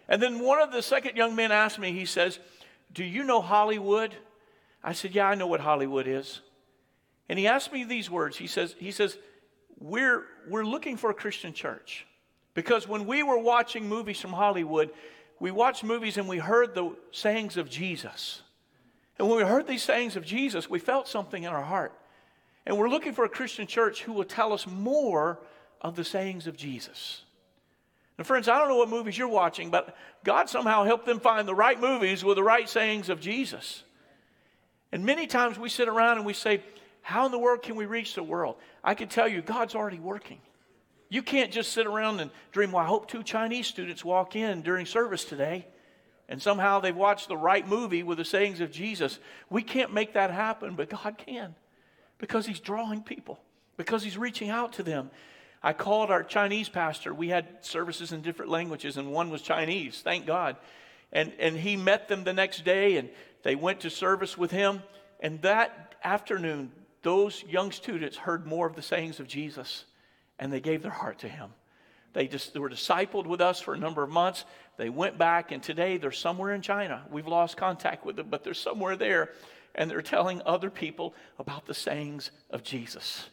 And 0.09 0.23
then 0.23 0.39
one 0.39 0.61
of 0.61 0.71
the 0.71 0.83
second 0.83 1.17
young 1.17 1.35
men 1.35 1.51
asked 1.51 1.79
me, 1.79 1.93
he 1.93 2.05
says, 2.05 2.39
Do 2.93 3.03
you 3.03 3.25
know 3.25 3.41
Hollywood? 3.41 4.15
I 4.85 4.93
said, 4.93 5.15
Yeah, 5.15 5.27
I 5.27 5.35
know 5.35 5.49
what 5.49 5.61
Hollywood 5.61 6.07
is. 6.07 6.43
And 7.29 7.39
he 7.39 7.49
asked 7.49 7.73
me 7.73 7.85
these 7.85 8.11
words. 8.11 8.37
He 8.37 8.47
says, 8.47 8.77
he 8.79 8.93
says 8.93 9.17
we're, 9.81 10.25
we're 10.49 10.65
looking 10.65 10.97
for 10.97 11.11
a 11.11 11.15
Christian 11.15 11.53
church. 11.53 12.07
Because 12.55 12.87
when 12.87 13.07
we 13.07 13.23
were 13.23 13.39
watching 13.39 13.89
movies 13.89 14.21
from 14.21 14.33
Hollywood, 14.33 14.91
we 15.41 15.51
watched 15.51 15.85
movies 15.85 16.19
and 16.19 16.29
we 16.29 16.39
heard 16.39 16.75
the 16.75 16.95
sayings 17.11 17.57
of 17.57 17.71
Jesus. 17.71 18.43
And 19.19 19.29
when 19.29 19.39
we 19.39 19.45
heard 19.45 19.67
these 19.67 19.83
sayings 19.83 20.17
of 20.17 20.25
Jesus, 20.25 20.69
we 20.69 20.79
felt 20.79 21.09
something 21.09 21.43
in 21.43 21.53
our 21.53 21.63
heart. 21.63 21.93
And 22.67 22.79
we're 22.79 22.89
looking 22.89 23.13
for 23.13 23.25
a 23.25 23.29
Christian 23.29 23.67
church 23.67 24.03
who 24.03 24.13
will 24.13 24.25
tell 24.25 24.53
us 24.53 24.67
more 24.67 25.41
of 25.81 25.97
the 25.97 26.05
sayings 26.05 26.47
of 26.47 26.57
Jesus. 26.57 27.23
Now, 28.19 28.25
friends, 28.25 28.49
I 28.49 28.59
don't 28.59 28.69
know 28.69 28.77
what 28.77 28.89
movies 28.89 29.17
you're 29.17 29.29
watching, 29.29 29.71
but 29.71 29.97
God 30.23 30.49
somehow 30.49 30.85
helped 30.85 31.07
them 31.07 31.19
find 31.19 31.49
the 31.49 31.55
right 31.55 31.81
movies 31.81 32.25
with 32.25 32.37
the 32.37 32.43
right 32.43 32.69
sayings 32.69 33.09
of 33.09 33.21
Jesus. 33.21 33.83
And 34.93 35.05
many 35.05 35.27
times 35.27 35.59
we 35.59 35.69
sit 35.69 35.89
around 35.89 36.19
and 36.19 36.27
we 36.27 36.35
say, 36.35 36.63
How 37.01 37.27
in 37.27 37.33
the 37.33 37.39
world 37.39 37.63
can 37.63 37.75
we 37.75 37.87
reach 37.87 38.15
the 38.15 38.23
world? 38.23 38.57
I 38.85 38.95
can 38.95 39.09
tell 39.09 39.27
you, 39.27 39.41
God's 39.41 39.75
already 39.75 39.99
working. 39.99 40.39
You 41.13 41.23
can't 41.23 41.53
just 41.53 41.75
sit 41.75 41.87
around 41.87 42.21
and 42.21 42.31
dream, 42.53 42.73
well, 42.73 42.83
I 42.83 42.87
hope 42.87 43.07
two 43.07 43.23
Chinese 43.23 43.67
students 43.67 44.03
walk 44.03 44.35
in 44.35 44.63
during 44.63 44.87
service 44.87 45.27
today 45.27 45.67
and 46.27 46.41
somehow 46.41 46.81
they've 46.81 46.97
watched 46.97 47.29
the 47.29 47.37
right 47.37 47.69
movie 47.69 48.03
with 48.03 48.17
the 48.17 48.25
sayings 48.25 48.63
of 48.63 48.73
Jesus. 48.73 49.19
We 49.51 49.63
can't 49.63 49.93
make 49.93 50.15
that 50.15 50.31
happen, 50.31 50.75
but 50.75 50.89
God 50.89 51.19
can 51.19 51.55
because 52.17 52.47
He's 52.47 52.61
drawing 52.61 53.03
people, 53.03 53.39
because 53.77 54.03
He's 54.03 54.17
reaching 54.17 54.49
out 54.49 54.73
to 54.75 54.83
them. 54.83 55.11
I 55.63 55.75
called 55.75 56.11
our 56.11 56.23
Chinese 56.23 56.71
pastor. 56.71 57.13
We 57.13 57.29
had 57.29 57.63
services 57.63 58.13
in 58.13 58.23
different 58.23 58.51
languages, 58.51 58.97
and 58.97 59.13
one 59.13 59.29
was 59.29 59.43
Chinese, 59.43 60.01
thank 60.01 60.25
God. 60.25 60.57
And, 61.13 61.35
and 61.39 61.59
he 61.59 61.77
met 61.77 62.09
them 62.09 62.25
the 62.25 62.33
next 62.33 62.65
day, 62.65 62.97
and 62.97 63.11
they 63.43 63.55
went 63.55 63.81
to 63.81 63.91
service 63.91 64.39
with 64.39 64.51
him. 64.51 64.83
And 65.21 65.43
that 65.43 65.95
afternoon, 66.03 66.73
those 67.03 67.45
young 67.47 67.71
students 67.71 68.17
heard 68.17 68.47
more 68.47 68.67
of 68.67 68.77
the 68.77 68.81
sayings 68.83 69.21
of 69.21 69.29
Jesus 69.29 69.85
and 70.43 70.53
they 70.53 70.61
gave 70.61 70.83
their 70.83 70.91
heart 70.91 71.21
to 71.21 71.29
him. 71.29 71.51
They 72.15 72.27
just 72.27 72.53
they 72.53 72.59
were 72.59 72.69
discipled 72.69 73.27
with 73.27 73.41
us 73.41 73.61
for 73.61 73.75
a 73.75 73.79
number 73.79 74.03
of 74.03 74.11
months. 74.11 74.45
They 74.77 74.91
went 74.91 75.17
back, 75.17 75.53
and 75.53 75.63
today 75.63 75.99
they're 75.99 76.11
somewhere 76.11 76.53
in 76.53 76.63
China. 76.63 77.05
We've 77.13 77.29
lost 77.29 77.57
contact 77.57 78.05
with 78.05 78.17
them, 78.17 78.27
but 78.29 78.43
they're 78.43 78.53
somewhere 78.53 78.97
there, 78.97 79.31
and 79.77 79.89
they're 79.89 80.03
telling 80.03 80.43
other 80.45 80.69
people 80.69 81.15
about 81.39 81.67
the 81.67 81.75
sayings 81.75 82.33
of 82.51 82.65
Jesus. 82.65 83.29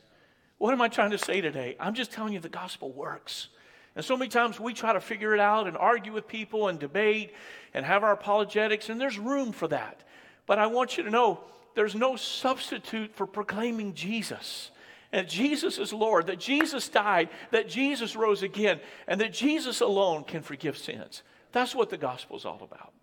What 0.60 0.72
am 0.72 0.84
I 0.84 0.88
trying 0.88 1.10
to 1.10 1.18
say 1.18 1.42
today? 1.42 1.76
I'm 1.80 1.96
just 1.96 2.12
telling 2.12 2.34
you 2.34 2.42
the 2.42 2.48
gospel 2.48 2.92
works. 2.92 3.48
And 3.96 4.06
so 4.06 4.16
many 4.16 4.30
times 4.30 4.60
we 4.60 4.76
try 4.76 4.94
to 4.94 5.02
figure 5.02 5.34
it 5.34 5.40
out 5.40 5.68
and 5.68 5.76
argue 5.76 6.14
with 6.14 6.28
people 6.28 6.68
and 6.68 6.78
debate 6.78 7.34
and 7.74 7.84
have 7.88 8.04
our 8.04 8.12
apologetics, 8.12 8.88
and 8.88 9.02
there's 9.02 9.18
room 9.18 9.52
for 9.52 9.68
that. 9.70 10.04
But 10.46 10.60
I 10.60 10.68
want 10.68 10.96
you 10.96 11.04
to 11.06 11.10
know 11.10 11.40
there's 11.74 11.96
no 11.96 12.18
substitute 12.18 13.16
for 13.16 13.26
proclaiming 13.26 13.96
Jesus 13.96 14.70
and 15.12 15.28
Jesus 15.28 15.78
is 15.78 15.92
Lord, 15.92 16.28
that 16.28 16.40
Jesus 16.40 16.88
died, 16.88 17.30
that 17.52 17.68
Jesus 17.68 18.16
rose 18.16 18.44
again, 18.44 18.80
and 19.08 19.20
that 19.22 19.34
Jesus 19.34 19.82
alone 19.82 20.24
can 20.24 20.42
forgive 20.42 20.78
sins. 20.78 21.24
That's 21.52 21.74
what 21.74 21.90
the 21.90 21.98
gospel 21.98 22.38
is 22.38 22.46
all 22.46 22.62
about. 22.62 22.94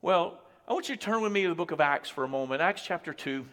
Well, 0.00 0.38
I 0.68 0.72
want 0.72 0.88
you 0.88 0.96
to 0.96 1.00
turn 1.00 1.22
with 1.22 1.32
me 1.32 1.42
to 1.42 1.48
the 1.48 1.54
book 1.54 1.72
of 1.72 1.80
Acts 1.80 2.08
for 2.08 2.24
a 2.24 2.28
moment, 2.28 2.62
Acts 2.62 2.82
chapter 2.82 3.12
2. 3.12 3.44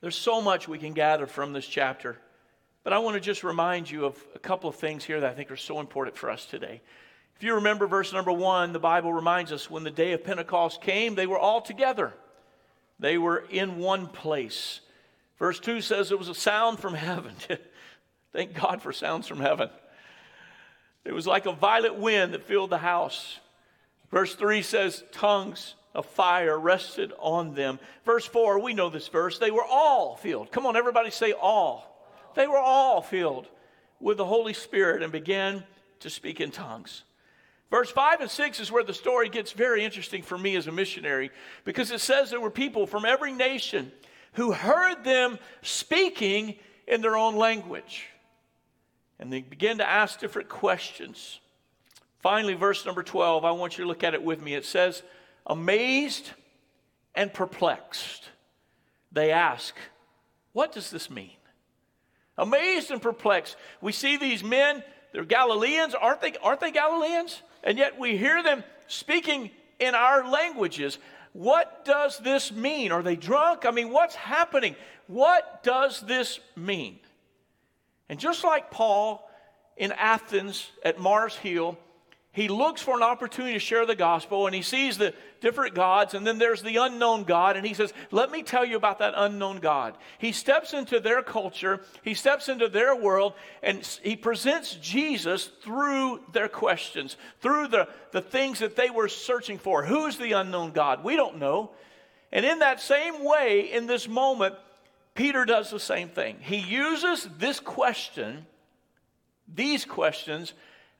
There's 0.00 0.16
so 0.16 0.40
much 0.40 0.66
we 0.66 0.78
can 0.78 0.92
gather 0.94 1.26
from 1.26 1.52
this 1.52 1.66
chapter, 1.66 2.18
but 2.82 2.92
I 2.92 2.98
want 2.98 3.14
to 3.14 3.20
just 3.20 3.44
remind 3.44 3.90
you 3.90 4.04
of 4.04 4.22
a 4.34 4.38
couple 4.38 4.68
of 4.68 4.76
things 4.76 5.04
here 5.04 5.20
that 5.20 5.30
I 5.30 5.34
think 5.34 5.50
are 5.50 5.56
so 5.56 5.80
important 5.80 6.16
for 6.16 6.30
us 6.30 6.46
today. 6.46 6.80
If 7.36 7.42
you 7.42 7.54
remember 7.54 7.86
verse 7.86 8.12
number 8.12 8.32
one, 8.32 8.72
the 8.72 8.78
Bible 8.78 9.12
reminds 9.12 9.52
us 9.52 9.70
when 9.70 9.82
the 9.82 9.90
day 9.90 10.12
of 10.12 10.24
Pentecost 10.24 10.80
came, 10.80 11.14
they 11.14 11.26
were 11.26 11.38
all 11.38 11.60
together. 11.60 12.14
They 12.98 13.18
were 13.18 13.44
in 13.50 13.78
one 13.78 14.06
place. 14.06 14.80
Verse 15.38 15.58
2 15.60 15.80
says 15.80 16.10
it 16.10 16.18
was 16.18 16.28
a 16.28 16.34
sound 16.34 16.78
from 16.78 16.94
heaven. 16.94 17.34
Thank 18.32 18.54
God 18.54 18.82
for 18.82 18.92
sounds 18.92 19.26
from 19.26 19.40
heaven. 19.40 19.68
It 21.04 21.12
was 21.12 21.26
like 21.26 21.46
a 21.46 21.52
violent 21.52 21.96
wind 21.96 22.34
that 22.34 22.44
filled 22.44 22.70
the 22.70 22.78
house. 22.78 23.38
Verse 24.10 24.34
3 24.34 24.62
says, 24.62 25.04
Tongues 25.12 25.74
of 25.94 26.06
fire 26.06 26.58
rested 26.58 27.12
on 27.18 27.54
them. 27.54 27.78
Verse 28.04 28.26
4, 28.26 28.58
we 28.58 28.74
know 28.74 28.90
this 28.90 29.08
verse. 29.08 29.38
They 29.38 29.50
were 29.50 29.64
all 29.64 30.16
filled. 30.16 30.50
Come 30.50 30.66
on, 30.66 30.76
everybody 30.76 31.10
say 31.10 31.32
all. 31.32 31.90
They 32.34 32.46
were 32.46 32.58
all 32.58 33.00
filled 33.02 33.46
with 34.00 34.16
the 34.16 34.24
Holy 34.24 34.54
Spirit 34.54 35.02
and 35.02 35.12
began 35.12 35.62
to 36.00 36.10
speak 36.10 36.40
in 36.40 36.50
tongues. 36.50 37.04
Verse 37.70 37.90
5 37.90 38.20
and 38.20 38.30
6 38.30 38.60
is 38.60 38.70
where 38.70 38.84
the 38.84 38.94
story 38.94 39.28
gets 39.28 39.52
very 39.52 39.84
interesting 39.84 40.22
for 40.22 40.36
me 40.36 40.56
as 40.56 40.66
a 40.66 40.72
missionary 40.72 41.30
because 41.64 41.90
it 41.90 42.00
says 42.00 42.30
there 42.30 42.40
were 42.40 42.50
people 42.50 42.86
from 42.86 43.04
every 43.04 43.32
nation 43.32 43.90
who 44.34 44.52
heard 44.52 45.04
them 45.04 45.38
speaking 45.62 46.56
in 46.86 47.00
their 47.00 47.16
own 47.16 47.36
language. 47.36 48.06
And 49.18 49.32
they 49.32 49.40
began 49.40 49.78
to 49.78 49.88
ask 49.88 50.20
different 50.20 50.48
questions. 50.48 51.40
Finally, 52.20 52.54
verse 52.54 52.84
number 52.84 53.02
12, 53.02 53.44
I 53.44 53.52
want 53.52 53.78
you 53.78 53.84
to 53.84 53.88
look 53.88 54.04
at 54.04 54.14
it 54.14 54.22
with 54.22 54.42
me. 54.42 54.54
It 54.54 54.64
says, 54.64 55.02
Amazed 55.46 56.30
and 57.14 57.32
perplexed, 57.32 58.28
they 59.12 59.30
ask, 59.30 59.74
What 60.52 60.72
does 60.72 60.90
this 60.90 61.10
mean? 61.10 61.36
Amazed 62.36 62.90
and 62.90 63.00
perplexed. 63.00 63.56
We 63.80 63.92
see 63.92 64.16
these 64.16 64.42
men, 64.42 64.82
they're 65.12 65.24
Galileans, 65.24 65.94
aren't 65.94 66.20
they? 66.20 66.34
Aren't 66.42 66.60
they 66.60 66.72
Galileans? 66.72 67.42
And 67.62 67.78
yet 67.78 67.98
we 67.98 68.16
hear 68.16 68.42
them 68.42 68.64
speaking 68.88 69.50
in 69.78 69.94
our 69.94 70.28
languages. 70.28 70.98
What 71.34 71.84
does 71.84 72.18
this 72.18 72.52
mean? 72.52 72.92
Are 72.92 73.02
they 73.02 73.16
drunk? 73.16 73.66
I 73.66 73.72
mean, 73.72 73.90
what's 73.90 74.14
happening? 74.14 74.76
What 75.08 75.64
does 75.64 76.00
this 76.00 76.38
mean? 76.56 77.00
And 78.08 78.20
just 78.20 78.44
like 78.44 78.70
Paul 78.70 79.28
in 79.76 79.90
Athens 79.90 80.70
at 80.84 81.00
Mars 81.00 81.34
Hill, 81.34 81.76
he 82.34 82.48
looks 82.48 82.82
for 82.82 82.96
an 82.96 83.02
opportunity 83.04 83.54
to 83.54 83.60
share 83.60 83.86
the 83.86 83.94
gospel 83.94 84.46
and 84.46 84.54
he 84.56 84.60
sees 84.60 84.98
the 84.98 85.14
different 85.40 85.72
gods 85.72 86.14
and 86.14 86.26
then 86.26 86.36
there's 86.36 86.62
the 86.62 86.76
unknown 86.76 87.22
god 87.22 87.56
and 87.56 87.64
he 87.64 87.74
says 87.74 87.92
let 88.10 88.32
me 88.32 88.42
tell 88.42 88.64
you 88.64 88.76
about 88.76 88.98
that 88.98 89.14
unknown 89.16 89.60
god. 89.60 89.96
He 90.18 90.32
steps 90.32 90.74
into 90.74 90.98
their 90.98 91.22
culture 91.22 91.80
he 92.02 92.12
steps 92.12 92.48
into 92.48 92.68
their 92.68 92.94
world 92.96 93.34
and 93.62 93.86
he 94.02 94.16
presents 94.16 94.74
jesus 94.74 95.46
through 95.62 96.20
their 96.32 96.48
questions 96.48 97.16
through 97.40 97.68
the, 97.68 97.88
the 98.10 98.20
things 98.20 98.58
that 98.58 98.74
they 98.74 98.90
were 98.90 99.08
searching 99.08 99.56
for. 99.56 99.84
Who's 99.84 100.18
the 100.18 100.32
unknown 100.32 100.72
god? 100.72 101.04
We 101.04 101.14
don't 101.14 101.38
know. 101.38 101.70
And 102.32 102.44
in 102.44 102.58
that 102.58 102.80
same 102.80 103.24
way 103.24 103.72
in 103.72 103.86
this 103.86 104.08
moment 104.08 104.56
peter 105.14 105.44
does 105.44 105.70
the 105.70 105.78
same 105.78 106.08
thing. 106.08 106.38
He 106.40 106.58
uses 106.58 107.28
this 107.38 107.60
question 107.60 108.46
these 109.46 109.84
questions 109.84 110.52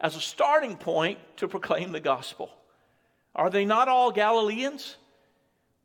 as 0.04 0.16
a 0.16 0.20
starting 0.20 0.76
point 0.76 1.18
to 1.38 1.48
proclaim 1.48 1.90
the 1.90 1.98
gospel. 1.98 2.50
Are 3.34 3.48
they 3.48 3.64
not 3.64 3.88
all 3.88 4.12
Galileans? 4.12 4.98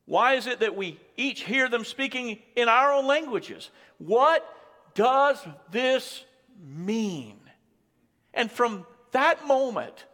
Why 0.03 0.33
is 0.33 0.45
it 0.45 0.59
that 0.59 0.75
we 0.75 0.99
each 1.15 1.43
hear 1.43 1.69
them 1.69 1.85
speaking 1.85 2.37
in 2.57 2.67
our 2.67 2.91
own 2.91 3.07
languages? 3.07 3.69
What 3.97 4.45
does 4.93 5.41
this 5.71 6.25
mean? 6.61 7.39
And 8.33 8.51
from 8.51 8.85
that 9.11 9.47
moment, 9.47 10.05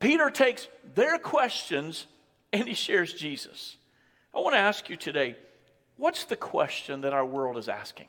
Peter 0.00 0.30
takes 0.30 0.66
their 0.94 1.18
questions 1.18 2.06
and 2.50 2.66
he 2.66 2.72
shares 2.72 3.12
Jesus. 3.12 3.76
I 4.34 4.40
want 4.40 4.54
to 4.54 4.58
ask 4.60 4.88
you 4.88 4.96
today 4.96 5.36
what's 5.98 6.24
the 6.24 6.36
question 6.36 7.02
that 7.02 7.12
our 7.12 7.26
world 7.26 7.58
is 7.58 7.68
asking? 7.68 8.08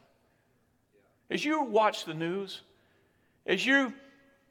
As 1.29 1.43
you 1.43 1.61
watch 1.63 2.05
the 2.05 2.13
news, 2.13 2.61
as 3.45 3.65
you 3.65 3.93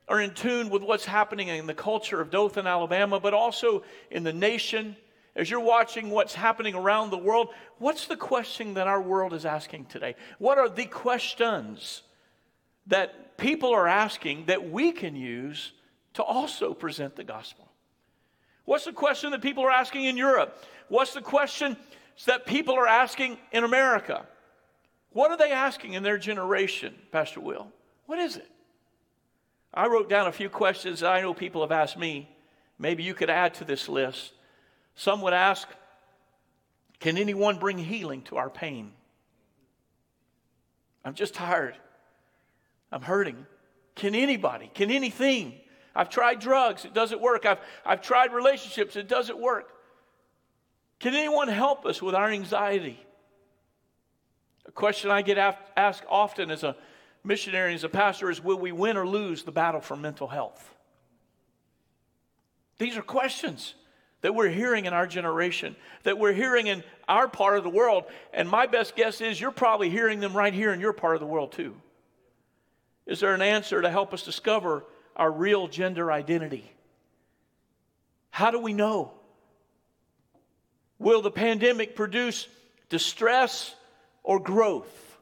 are 0.09 0.21
in 0.21 0.35
tune 0.35 0.71
with 0.71 0.83
what's 0.83 1.07
happening 1.07 1.49
in 1.49 1.67
the 1.67 1.75
culture 1.75 2.21
of 2.21 2.31
Dothan, 2.31 2.67
Alabama, 2.67 3.21
but 3.21 3.35
also 3.35 3.83
in 4.11 4.23
the 4.23 4.33
nation, 4.33 4.97
as 5.35 5.51
you're 5.51 5.61
watching 5.61 6.11
what's 6.11 6.35
happening 6.35 6.75
around 6.75 7.11
the 7.11 7.19
world, 7.19 7.49
what's 7.79 8.07
the 8.07 8.17
question 8.17 8.75
that 8.75 8.87
our 8.87 9.01
world 9.01 9.33
is 9.33 9.47
asking 9.47 9.87
today? 9.87 10.15
What 10.39 10.59
are 10.59 10.69
the 10.69 10.85
questions 10.85 12.03
that 12.87 13.39
people 13.39 13.73
are 13.73 13.89
asking 13.89 14.47
that 14.47 14.71
we 14.71 14.93
can 14.93 15.17
use 15.17 15.73
to 16.15 16.23
also 16.23 16.75
present 16.75 17.17
the 17.17 17.25
gospel? 17.25 17.69
What's 18.67 18.85
the 18.85 18.93
question 18.93 19.31
that 19.33 19.43
people 19.43 19.65
are 19.65 19.71
asking 19.71 20.05
in 20.05 20.17
Europe? 20.17 20.63
What's 20.89 21.15
the 21.15 21.23
question 21.23 21.77
that 22.27 22.47
people 22.47 22.75
are 22.75 22.87
asking 22.87 23.39
in 23.53 23.65
America? 23.65 24.27
What 25.11 25.31
are 25.31 25.37
they 25.37 25.53
asking 25.53 25.95
in 25.95 26.03
their 26.03 26.19
generation, 26.19 26.95
Pastor 27.11 27.41
Will? 27.41 27.69
What 28.07 28.19
is 28.19 28.37
it? 28.37 28.51
I 29.75 29.89
wrote 29.89 30.09
down 30.09 30.29
a 30.29 30.33
few 30.33 30.49
questions 30.49 31.01
that 31.01 31.13
I 31.13 31.21
know 31.21 31.35
people 31.35 31.61
have 31.63 31.73
asked 31.73 31.99
me. 31.99 32.31
Maybe 32.79 33.03
you 33.03 33.13
could 33.13 33.29
add 33.29 33.55
to 33.55 33.65
this 33.65 33.89
list. 33.89 34.33
Some 34.95 35.21
would 35.23 35.33
ask 35.33 35.69
Can 37.01 37.19
anyone 37.19 37.59
bring 37.59 37.77
healing 37.77 38.23
to 38.23 38.37
our 38.37 38.49
pain? 38.49 38.93
I'm 41.05 41.15
just 41.15 41.35
tired. 41.35 41.77
I'm 42.91 43.03
hurting. 43.03 43.47
Can 43.97 44.15
anybody? 44.15 44.71
Can 44.73 44.91
anything? 44.91 45.55
I've 45.95 46.09
tried 46.09 46.41
drugs, 46.41 46.85
it 46.85 46.95
doesn't 46.95 47.21
work. 47.21 47.47
I've, 47.47 47.61
I've 47.85 48.03
tried 48.03 48.33
relationships, 48.33 48.97
it 48.97 49.09
doesn't 49.09 49.39
work. 49.39 49.71
Can 50.99 51.15
anyone 51.15 51.49
help 51.49 51.87
us 51.87 52.01
with 52.01 52.15
our 52.15 52.29
anxiety? 52.29 52.99
A 54.67 54.73
question 54.73 55.11
I 55.11 55.23
get 55.23 55.39
asked 55.77 56.05
often 56.09 56.51
as 56.51 56.65
a 56.65 56.75
missionary, 57.25 57.75
as 57.75 57.85
a 57.85 57.89
pastor, 57.89 58.31
is 58.31 58.43
will 58.43 58.59
we 58.59 58.73
win 58.73 58.97
or 58.97 59.07
lose 59.07 59.43
the 59.43 59.53
battle 59.53 59.81
for 59.81 59.97
mental 59.97 60.29
health? 60.29 60.75
These 62.79 62.97
are 62.97 63.03
questions 63.03 63.75
that 64.21 64.35
we're 64.35 64.49
hearing 64.49 64.87
in 64.87 64.93
our 64.93 65.07
generation, 65.07 65.77
that 66.03 66.19
we're 66.19 66.33
hearing 66.33 66.67
in 66.67 66.83
our 67.09 67.29
part 67.29 67.59
of 67.59 67.65
the 67.65 67.71
world. 67.71 68.05
And 68.33 68.49
my 68.49 68.67
best 68.67 68.97
guess 68.97 69.21
is 69.21 69.41
you're 69.41 69.51
probably 69.51 69.91
hearing 69.91 70.21
them 70.21 70.35
right 70.35 70.53
here 70.53 70.73
in 70.73 70.81
your 70.81 70.93
part 70.93 71.15
of 71.15 71.21
the 71.21 71.27
world 71.27 71.53
too. 71.53 71.75
Is 73.07 73.21
there 73.21 73.35
an 73.35 73.43
answer 73.43 73.83
to 73.83 73.91
help 73.91 74.15
us 74.15 74.23
discover 74.23 74.85
our 75.15 75.31
real 75.31 75.69
gender 75.69 76.11
identity? 76.11 76.71
How 78.31 78.51
do 78.51 78.59
we 78.59 78.73
know? 78.73 79.13
Will 80.99 81.21
the 81.21 81.31
pandemic 81.31 81.95
produce 81.95 82.49
distress 82.89 83.75
or 84.23 84.41
growth? 84.41 85.14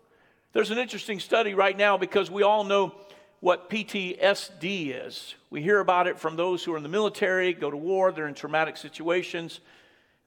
There's 0.53 0.71
an 0.71 0.79
interesting 0.79 1.19
study 1.19 1.55
right 1.55 1.77
now 1.77 1.97
because 1.97 2.31
we 2.31 2.43
all 2.43 2.65
know 2.65 2.95
what 3.41 3.71
PTSD 3.71 5.07
is. 5.07 5.35
We 5.51 5.63
hear 5.63 5.81
about 5.81 6.07
it 6.07 6.21
from 6.21 6.37
those 6.37 6.63
who 6.63 6.75
are 6.75 6.77
in 6.77 6.83
the 6.83 6.89
military, 6.89 7.53
go 7.55 7.71
to 7.71 7.77
war, 7.77 8.13
they're 8.13 8.29
in 8.29 8.35
traumatic 8.35 8.77
situations, 8.77 9.61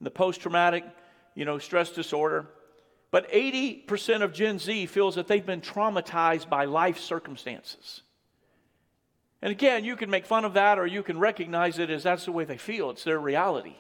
the 0.02 0.12
post 0.12 0.42
traumatic, 0.42 0.84
you 1.36 1.46
know, 1.46 1.60
stress 1.60 1.92
disorder. 1.92 2.48
But 3.12 3.32
80% 3.32 4.24
of 4.24 4.34
Gen 4.34 4.60
Z 4.60 4.88
feels 4.88 5.16
that 5.16 5.28
they've 5.28 5.46
been 5.46 5.62
traumatized 5.62 6.50
by 6.50 6.66
life 6.66 7.00
circumstances. 7.00 8.02
And 9.42 9.52
again, 9.52 9.86
you 9.86 9.96
can 9.96 10.10
make 10.10 10.26
fun 10.26 10.44
of 10.44 10.56
that 10.56 10.80
or 10.80 10.88
you 10.88 11.04
can 11.04 11.20
recognize 11.20 11.78
it 11.78 11.92
as 11.92 12.04
that's 12.04 12.26
the 12.26 12.32
way 12.32 12.46
they 12.46 12.58
feel, 12.58 12.90
it's 12.90 13.04
their 13.04 13.20
reality. 13.20 13.76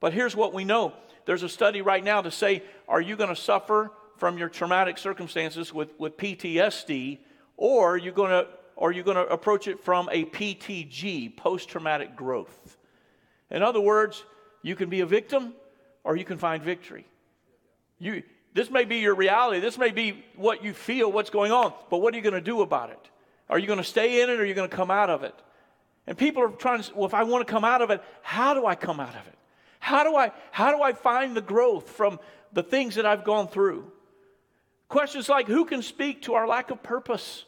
But 0.00 0.14
here's 0.14 0.34
what 0.34 0.54
we 0.54 0.64
know 0.64 0.94
there's 1.26 1.42
a 1.42 1.48
study 1.48 1.82
right 1.82 2.02
now 2.02 2.22
to 2.22 2.30
say, 2.30 2.62
are 2.88 3.00
you 3.00 3.14
going 3.14 3.28
to 3.28 3.40
suffer 3.40 3.90
from 4.16 4.38
your 4.38 4.48
traumatic 4.48 4.98
circumstances 4.98 5.72
with, 5.72 5.98
with 5.98 6.16
PTSD, 6.16 7.18
or 7.56 7.96
you're 7.96 8.06
you 8.06 8.12
going 8.12 8.30
to 8.30 8.48
or 8.76 8.92
you 8.92 9.02
going 9.02 9.16
to 9.16 9.26
approach 9.28 9.68
it 9.68 9.82
from 9.82 10.08
a 10.12 10.26
PTG, 10.26 11.34
post 11.34 11.68
traumatic 11.68 12.14
growth? 12.14 12.76
In 13.50 13.62
other 13.62 13.80
words, 13.80 14.22
you 14.62 14.76
can 14.76 14.90
be 14.90 15.00
a 15.00 15.06
victim 15.06 15.54
or 16.04 16.16
you 16.16 16.24
can 16.24 16.36
find 16.36 16.62
victory. 16.62 17.06
You, 17.98 18.22
this 18.52 18.70
may 18.70 18.84
be 18.84 18.96
your 18.96 19.14
reality, 19.14 19.60
this 19.60 19.78
may 19.78 19.90
be 19.90 20.24
what 20.34 20.62
you 20.62 20.74
feel, 20.74 21.10
what's 21.10 21.30
going 21.30 21.52
on, 21.52 21.72
but 21.90 21.98
what 21.98 22.12
are 22.12 22.18
you 22.18 22.22
going 22.22 22.34
to 22.34 22.40
do 22.40 22.60
about 22.60 22.90
it? 22.90 22.98
Are 23.48 23.58
you 23.58 23.66
going 23.66 23.78
to 23.78 23.84
stay 23.84 24.20
in 24.20 24.28
it 24.28 24.38
or 24.38 24.42
are 24.42 24.44
you 24.44 24.54
going 24.54 24.68
to 24.68 24.76
come 24.76 24.90
out 24.90 25.08
of 25.08 25.22
it? 25.22 25.34
And 26.06 26.16
people 26.16 26.42
are 26.42 26.48
trying 26.48 26.82
to, 26.82 26.94
well, 26.94 27.06
if 27.06 27.14
I 27.14 27.22
want 27.22 27.46
to 27.46 27.50
come 27.50 27.64
out 27.64 27.80
of 27.82 27.90
it, 27.90 28.02
how 28.22 28.54
do 28.54 28.66
I 28.66 28.74
come 28.74 29.00
out 29.00 29.14
of 29.14 29.26
it? 29.26 29.34
How 29.78 30.04
do 30.04 30.16
I, 30.16 30.32
how 30.50 30.70
do 30.76 30.82
I 30.82 30.92
find 30.92 31.36
the 31.36 31.40
growth 31.40 31.90
from 31.90 32.18
the 32.52 32.62
things 32.62 32.96
that 32.96 33.06
I've 33.06 33.24
gone 33.24 33.48
through? 33.48 33.90
Questions 34.88 35.28
like 35.28 35.46
who 35.46 35.64
can 35.64 35.82
speak 35.82 36.22
to 36.22 36.34
our 36.34 36.46
lack 36.46 36.70
of 36.70 36.82
purpose? 36.82 37.44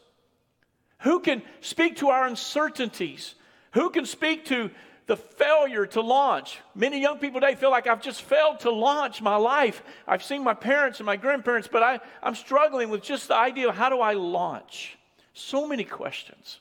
Who 1.01 1.21
can 1.21 1.43
speak 1.61 1.97
to 1.97 2.09
our 2.09 2.27
uncertainties? 2.27 3.35
Who 3.73 3.91
can 3.91 4.07
speak 4.07 4.47
to 4.47 4.71
the 5.07 5.17
failure 5.17 5.87
to 5.87 6.01
launch? 6.01 6.59
Many 6.75 7.01
young 7.01 7.19
people 7.19 7.41
today 7.41 7.55
feel 7.55 7.71
like 7.71 7.87
I've 7.87 8.03
just 8.03 8.23
failed 8.23 8.61
to 8.61 8.71
launch 8.71 9.23
my 9.23 9.37
life. 9.37 9.83
I've 10.07 10.25
seen 10.25 10.43
my 10.43 10.55
parents 10.55 10.99
and 10.99 11.07
my 11.07 11.17
grandparents, 11.17 11.69
but 11.71 11.83
I, 11.83 12.01
I'm 12.23 12.35
struggling 12.35 12.91
with 12.91 13.03
just 13.03 13.29
the 13.29 13.37
idea 13.37 13.69
of 13.69 13.77
how 13.77 13.89
do 13.89 14.01
I 14.01 14.15
launch? 14.15 14.99
So 15.33 15.69
many 15.69 15.85
questions. 15.85 16.59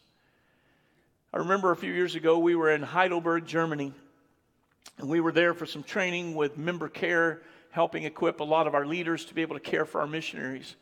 I 1.34 1.38
remember 1.38 1.71
a 1.71 1.75
few 1.75 1.91
years 1.91 2.15
ago, 2.15 2.38
we 2.38 2.55
were 2.55 2.71
in 2.71 2.84
Heidelberg, 2.84 3.45
Germany, 3.47 3.91
and 4.99 5.09
we 5.09 5.19
were 5.19 5.32
there 5.32 5.53
for 5.53 5.65
some 5.65 5.84
training 5.84 6.36
with 6.36 6.57
member 6.57 6.88
care 6.88 7.41
helping 7.78 8.05
equip 8.05 8.39
a 8.39 8.43
lot 8.43 8.65
of 8.65 8.73
our 8.73 8.88
leaders 8.88 9.23
to 9.25 9.36
be 9.36 9.43
able 9.43 9.55
to 9.55 9.61
care 9.61 9.86
for 9.86 10.01
our 10.01 10.07
missionaries. 10.07 10.75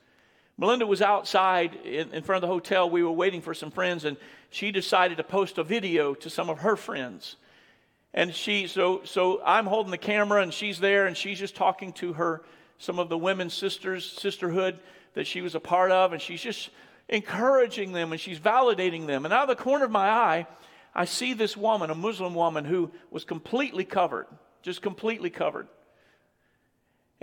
Melinda 0.57 0.87
was 0.87 1.01
outside 1.01 1.75
in, 1.83 2.13
in 2.13 2.23
front 2.23 2.41
of 2.41 2.47
the 2.47 2.53
hotel. 2.53 2.89
We 2.89 3.03
were 3.03 3.11
waiting 3.11 3.41
for 3.41 3.53
some 3.53 3.69
friends, 3.69 4.05
and 4.05 4.15
she 4.49 4.71
decided 4.71 5.17
to 5.17 5.23
post 5.23 5.57
a 5.57 5.63
video 5.65 6.13
to 6.13 6.29
some 6.29 6.49
of 6.49 6.59
her 6.59 6.77
friends. 6.77 7.35
And 8.13 8.33
she, 8.33 8.67
so, 8.67 9.01
so 9.03 9.41
I'm 9.45 9.65
holding 9.65 9.91
the 9.91 9.97
camera, 9.97 10.41
and 10.41 10.53
she's 10.53 10.79
there, 10.79 11.05
and 11.05 11.17
she's 11.17 11.37
just 11.37 11.57
talking 11.57 11.91
to 11.93 12.13
her, 12.13 12.41
some 12.77 12.97
of 12.97 13.09
the 13.09 13.17
women's 13.17 13.53
sisters, 13.53 14.09
sisterhood 14.09 14.79
that 15.15 15.27
she 15.27 15.41
was 15.41 15.53
a 15.53 15.59
part 15.59 15.91
of, 15.91 16.13
and 16.13 16.21
she's 16.21 16.41
just 16.41 16.69
encouraging 17.09 17.91
them 17.91 18.11
and 18.11 18.19
she's 18.19 18.39
validating 18.39 19.05
them. 19.05 19.25
And 19.25 19.33
out 19.33 19.49
of 19.49 19.57
the 19.57 19.63
corner 19.63 19.85
of 19.85 19.91
my 19.91 20.09
eye, 20.09 20.47
I 20.93 21.05
see 21.05 21.33
this 21.33 21.57
woman, 21.57 21.89
a 21.89 21.95
Muslim 21.95 22.33
woman, 22.33 22.65
who 22.65 22.91
was 23.11 23.25
completely 23.25 23.83
covered, 23.83 24.27
just 24.61 24.81
completely 24.81 25.29
covered. 25.29 25.67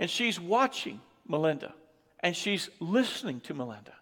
And 0.03 0.09
she's 0.09 0.37
watching 0.37 0.99
Melinda 1.25 1.73
and 2.19 2.35
she's 2.35 2.69
listening 2.81 3.39
to 3.39 3.53
Melinda. 3.53 3.93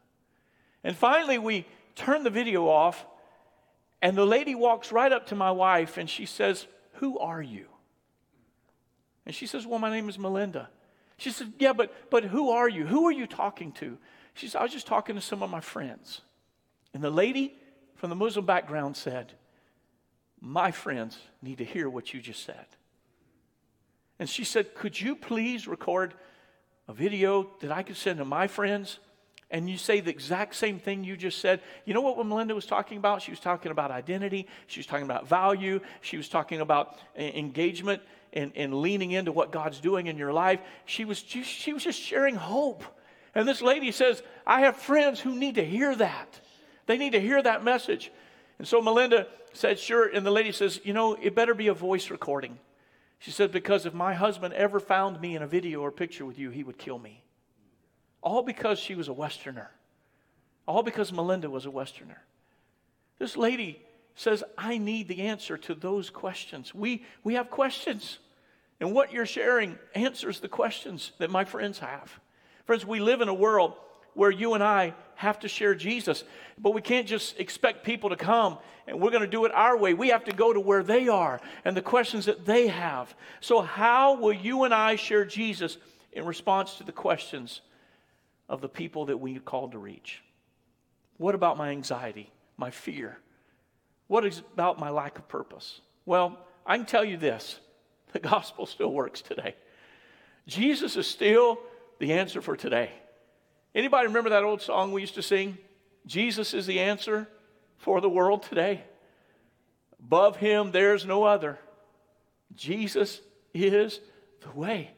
And 0.84 0.96
finally, 0.96 1.38
we 1.38 1.68
turn 1.94 2.24
the 2.24 2.32
video 2.32 2.68
off, 2.68 3.06
and 4.02 4.18
the 4.18 4.26
lady 4.26 4.56
walks 4.56 4.92
right 4.92 5.12
up 5.12 5.28
to 5.28 5.36
my 5.36 5.52
wife 5.52 6.00
and 6.00 6.10
she 6.10 6.26
says, 6.26 6.66
Who 6.94 7.20
are 7.20 7.40
you? 7.40 7.68
And 9.28 9.36
she 9.36 9.46
says, 9.46 9.68
Well, 9.68 9.78
my 9.78 9.92
name 9.92 10.10
is 10.10 10.18
Melinda. 10.18 10.72
She 11.18 11.30
said, 11.30 11.54
Yeah, 11.60 11.74
but, 11.74 11.94
but 12.10 12.24
who 12.24 12.50
are 12.50 12.68
you? 12.68 12.88
Who 12.88 13.06
are 13.06 13.12
you 13.12 13.28
talking 13.28 13.72
to? 13.74 14.00
She 14.34 14.48
said, 14.48 14.58
I 14.58 14.64
was 14.64 14.72
just 14.72 14.88
talking 14.88 15.14
to 15.14 15.22
some 15.22 15.44
of 15.44 15.52
my 15.52 15.62
friends. 15.62 16.22
And 16.96 17.04
the 17.04 17.12
lady 17.12 17.54
from 17.94 18.10
the 18.10 18.16
Muslim 18.16 18.48
background 18.48 18.98
said, 18.98 19.34
My 20.40 20.72
friends 20.72 21.20
need 21.44 21.60
to 21.60 21.64
hear 21.64 21.88
what 21.88 22.12
you 22.12 22.22
just 22.22 22.44
said. 22.44 22.66
And 24.22 24.30
she 24.30 24.44
said, 24.44 24.76
Could 24.76 25.02
you 25.02 25.16
please 25.16 25.68
record 25.68 26.14
a 26.88 26.94
video 26.94 27.50
that 27.62 27.72
I 27.72 27.82
could 27.82 27.98
send 27.98 28.20
to 28.20 28.26
my 28.26 28.46
friends? 28.46 29.00
And 29.50 29.68
you 29.68 29.80
say 29.80 30.00
the 30.00 30.12
exact 30.12 30.54
same 30.54 30.78
thing 30.78 31.04
you 31.04 31.18
just 31.18 31.40
said. 31.40 31.60
You 31.86 31.96
know 31.96 32.02
what 32.02 32.24
Melinda 32.24 32.54
was 32.54 32.68
talking 32.68 33.00
about? 33.00 33.24
She 33.24 33.32
was 33.32 33.40
talking 33.40 33.72
about 33.72 33.90
identity. 33.90 34.48
She 34.68 34.80
was 34.80 34.86
talking 34.86 35.06
about 35.06 35.28
value. 35.28 35.80
She 36.02 36.18
was 36.18 36.30
talking 36.30 36.62
about 36.62 37.00
engagement 37.18 38.04
and, 38.32 38.52
and 38.56 38.76
leaning 38.76 39.10
into 39.10 39.32
what 39.32 39.52
God's 39.52 39.80
doing 39.80 40.06
in 40.06 40.20
your 40.20 40.32
life. 40.32 40.60
She 40.86 41.04
was, 41.04 41.24
just, 41.24 41.50
she 41.50 41.74
was 41.74 41.84
just 41.84 42.00
sharing 42.00 42.36
hope. 42.36 42.84
And 43.34 43.48
this 43.48 43.64
lady 43.64 43.92
says, 43.92 44.22
I 44.46 44.62
have 44.62 44.78
friends 44.78 45.20
who 45.20 45.34
need 45.34 45.56
to 45.56 45.66
hear 45.66 45.96
that. 45.96 46.40
They 46.86 47.00
need 47.00 47.14
to 47.14 47.20
hear 47.20 47.42
that 47.42 47.64
message. 47.64 48.12
And 48.60 48.68
so 48.68 48.84
Melinda 48.84 49.26
said, 49.54 49.80
Sure. 49.80 50.08
And 50.08 50.24
the 50.24 50.32
lady 50.32 50.52
says, 50.52 50.80
You 50.84 50.94
know, 50.94 51.16
it 51.16 51.34
better 51.34 51.56
be 51.56 51.70
a 51.70 51.74
voice 51.74 52.12
recording. 52.12 52.60
She 53.22 53.30
said, 53.30 53.52
Because 53.52 53.86
if 53.86 53.94
my 53.94 54.16
husband 54.16 54.56
ever 54.56 54.80
found 54.80 55.22
me 55.22 55.36
in 55.36 55.44
a 55.44 55.48
video 55.48 55.82
or 55.82 55.92
picture 55.92 56.26
with 56.26 56.40
you, 56.40 56.50
he 56.50 56.64
would 56.64 56.80
kill 56.80 56.98
me. 56.98 57.24
All 58.24 58.42
because 58.42 58.80
she 58.80 58.96
was 58.96 59.10
a 59.10 59.14
Westerner. 59.14 59.70
All 60.68 60.82
because 60.82 61.14
Melinda 61.14 61.48
was 61.48 61.68
a 61.68 61.72
Westerner. 61.72 62.24
This 63.20 63.38
lady 63.38 63.80
says, 64.16 64.44
I 64.58 64.80
need 64.80 65.08
the 65.08 65.22
answer 65.22 65.56
to 65.56 65.76
those 65.76 66.10
questions. 66.10 66.74
We, 66.74 67.06
we 67.24 67.36
have 67.36 67.52
questions. 67.52 68.18
And 68.80 68.92
what 68.92 69.14
you're 69.14 69.28
sharing 69.28 69.78
answers 69.94 70.40
the 70.40 70.50
questions 70.50 71.12
that 71.20 71.30
my 71.30 71.46
friends 71.46 71.78
have. 71.78 72.20
Friends, 72.66 72.88
we 72.88 73.00
live 73.00 73.22
in 73.22 73.28
a 73.28 73.34
world 73.36 73.76
where 74.14 74.32
you 74.32 74.54
and 74.54 74.64
I 74.64 74.94
have 75.16 75.40
to 75.40 75.48
share 75.48 75.76
Jesus, 75.76 76.24
but 76.58 76.74
we 76.74 76.82
can't 76.82 77.08
just 77.08 77.40
expect 77.40 77.86
people 77.86 78.10
to 78.10 78.16
come 78.16 78.58
and 78.88 79.00
we're 79.00 79.12
going 79.12 79.22
to 79.22 79.28
do 79.28 79.46
it 79.46 79.52
our 79.54 79.78
way. 79.78 79.94
We 79.94 80.10
have 80.10 80.26
to 80.26 80.34
go 80.34 80.52
to 80.52 80.60
where 80.60 80.84
they 80.84 81.08
are 81.08 81.40
and 81.64 81.78
the 81.78 81.82
questions 81.82 82.26
that 82.26 82.46
they 82.46 82.68
have. 82.68 83.14
So, 83.40 83.62
how 83.62 84.16
will 84.16 84.34
you 84.34 84.64
and 84.64 84.74
I 84.74 84.96
share 84.96 85.26
Jesus 85.26 85.78
in 86.12 86.26
response 86.26 86.78
to 86.78 86.84
the 86.84 86.92
questions 86.92 87.62
of 88.50 88.62
the 88.62 88.70
people 88.70 89.06
that 89.06 89.18
we 89.18 89.40
called 89.40 89.74
to 89.74 89.78
reach? 89.78 90.22
What 91.18 91.36
about 91.36 91.58
my 91.58 91.70
anxiety, 91.70 92.32
my 92.58 92.72
fear? 92.72 93.18
What 94.08 94.26
is 94.26 94.40
about 94.40 94.80
my 94.80 94.90
lack 94.90 95.20
of 95.20 95.28
purpose? 95.28 95.80
Well, 96.06 96.38
I 96.66 96.78
can 96.78 96.86
tell 96.86 97.06
you 97.06 97.18
this 97.18 97.60
the 98.12 98.20
gospel 98.20 98.66
still 98.66 98.92
works 98.92 99.22
today. 99.22 99.56
Jesus 100.48 100.98
is 100.98 101.08
still 101.08 101.60
the 102.00 102.14
answer 102.14 102.42
for 102.42 102.58
today. 102.58 102.92
Anybody 103.74 104.08
remember 104.08 104.32
that 104.32 104.44
old 104.44 104.62
song 104.62 104.92
we 104.92 105.02
used 105.02 105.16
to 105.16 105.22
sing? 105.22 105.58
Jesus 106.06 106.54
is 106.54 106.66
the 106.66 106.80
answer 106.80 107.28
for 107.78 108.02
the 108.02 108.10
world 108.10 108.44
today. 108.44 108.84
Above 110.00 110.38
him, 110.38 110.72
there's 110.72 111.06
no 111.06 111.24
other. 111.24 111.60
Jesus 112.56 113.22
is 113.54 114.00
the 114.42 114.52
way. 114.52 114.92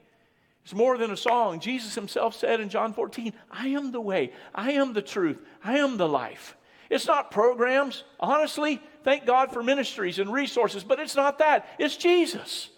It's 0.63 0.73
more 0.73 0.97
than 0.97 1.11
a 1.11 1.17
song. 1.17 1.59
Jesus 1.59 1.93
himself 1.93 2.35
said 2.35 2.61
in 2.61 2.69
John 2.69 2.93
14, 2.93 3.33
I 3.51 3.69
am 3.69 3.91
the 3.91 4.01
way, 4.01 4.31
I 4.55 4.71
am 4.73 4.93
the 4.93 5.01
truth, 5.01 5.37
I 5.63 5.79
am 5.79 5.97
the 5.97 6.07
life. 6.07 6.55
It's 6.89 7.07
not 7.07 7.31
programs. 7.31 8.03
Honestly, 8.19 8.81
thank 9.03 9.25
God 9.25 9.51
for 9.51 9.63
ministries 9.63 10.19
and 10.19 10.31
resources, 10.31 10.83
but 10.83 10.99
it's 10.99 11.15
not 11.15 11.39
that. 11.39 11.67
It's 11.79 11.97
Jesus. 11.97 12.69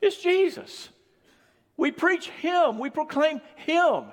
It's 0.00 0.22
Jesus. 0.22 0.88
We 1.76 1.90
preach 1.90 2.28
Him, 2.28 2.78
we 2.78 2.88
proclaim 2.88 3.40
Him. 3.56 4.04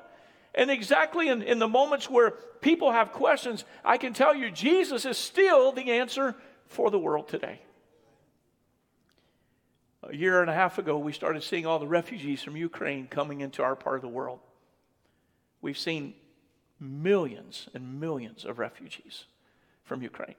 And 0.55 0.71
exactly 0.71 1.29
in, 1.29 1.41
in 1.41 1.59
the 1.59 1.67
moments 1.67 2.09
where 2.09 2.31
people 2.61 2.91
have 2.91 3.11
questions, 3.11 3.65
I 3.85 3.97
can 3.97 4.13
tell 4.13 4.35
you 4.35 4.51
Jesus 4.51 5.05
is 5.05 5.17
still 5.17 5.71
the 5.71 5.91
answer 5.91 6.35
for 6.67 6.89
the 6.89 6.99
world 6.99 7.27
today. 7.27 7.61
A 10.03 10.15
year 10.15 10.41
and 10.41 10.49
a 10.49 10.53
half 10.53 10.77
ago, 10.77 10.97
we 10.97 11.11
started 11.11 11.43
seeing 11.43 11.65
all 11.65 11.77
the 11.77 11.87
refugees 11.87 12.41
from 12.41 12.55
Ukraine 12.55 13.07
coming 13.07 13.41
into 13.41 13.61
our 13.61 13.75
part 13.75 13.97
of 13.97 14.01
the 14.01 14.07
world. 14.07 14.39
We've 15.61 15.77
seen 15.77 16.13
millions 16.79 17.67
and 17.73 17.99
millions 17.99 18.45
of 18.45 18.59
refugees 18.59 19.25
from 19.83 20.01
Ukraine. 20.01 20.35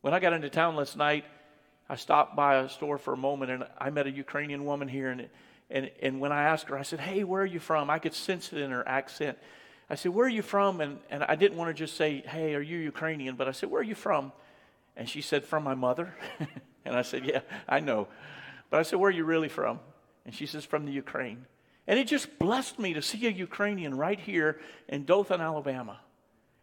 When 0.00 0.14
I 0.14 0.20
got 0.20 0.32
into 0.32 0.48
town 0.48 0.76
last 0.76 0.96
night, 0.96 1.24
I 1.88 1.96
stopped 1.96 2.36
by 2.36 2.56
a 2.56 2.68
store 2.68 2.96
for 2.96 3.12
a 3.12 3.16
moment 3.16 3.50
and 3.50 3.64
I 3.76 3.90
met 3.90 4.06
a 4.06 4.10
Ukrainian 4.10 4.64
woman 4.64 4.86
here. 4.86 5.10
And, 5.10 5.28
and, 5.70 5.90
and 6.02 6.20
when 6.20 6.32
I 6.32 6.42
asked 6.42 6.68
her, 6.68 6.78
I 6.78 6.82
said, 6.82 7.00
Hey, 7.00 7.24
where 7.24 7.42
are 7.42 7.46
you 7.46 7.60
from? 7.60 7.90
I 7.90 7.98
could 7.98 8.14
sense 8.14 8.52
it 8.52 8.58
in 8.58 8.70
her 8.70 8.86
accent. 8.86 9.38
I 9.88 9.94
said, 9.94 10.12
Where 10.12 10.26
are 10.26 10.30
you 10.30 10.42
from? 10.42 10.80
And, 10.80 10.98
and 11.10 11.22
I 11.24 11.36
didn't 11.36 11.56
want 11.56 11.68
to 11.68 11.74
just 11.74 11.96
say, 11.96 12.22
Hey, 12.26 12.54
are 12.54 12.60
you 12.60 12.78
Ukrainian? 12.78 13.36
But 13.36 13.48
I 13.48 13.52
said, 13.52 13.70
Where 13.70 13.80
are 13.80 13.84
you 13.84 13.94
from? 13.94 14.32
And 14.96 15.08
she 15.08 15.20
said, 15.20 15.44
From 15.44 15.62
my 15.62 15.74
mother. 15.74 16.14
and 16.84 16.96
I 16.96 17.02
said, 17.02 17.24
Yeah, 17.24 17.40
I 17.68 17.80
know. 17.80 18.08
But 18.68 18.80
I 18.80 18.82
said, 18.82 18.98
Where 18.98 19.08
are 19.08 19.12
you 19.12 19.24
really 19.24 19.48
from? 19.48 19.80
And 20.24 20.34
she 20.34 20.46
says, 20.46 20.64
From 20.64 20.86
the 20.86 20.92
Ukraine. 20.92 21.46
And 21.86 21.98
it 21.98 22.06
just 22.06 22.38
blessed 22.38 22.78
me 22.78 22.94
to 22.94 23.02
see 23.02 23.26
a 23.26 23.30
Ukrainian 23.30 23.96
right 23.96 24.18
here 24.18 24.60
in 24.88 25.04
Dothan, 25.04 25.40
Alabama. 25.40 26.00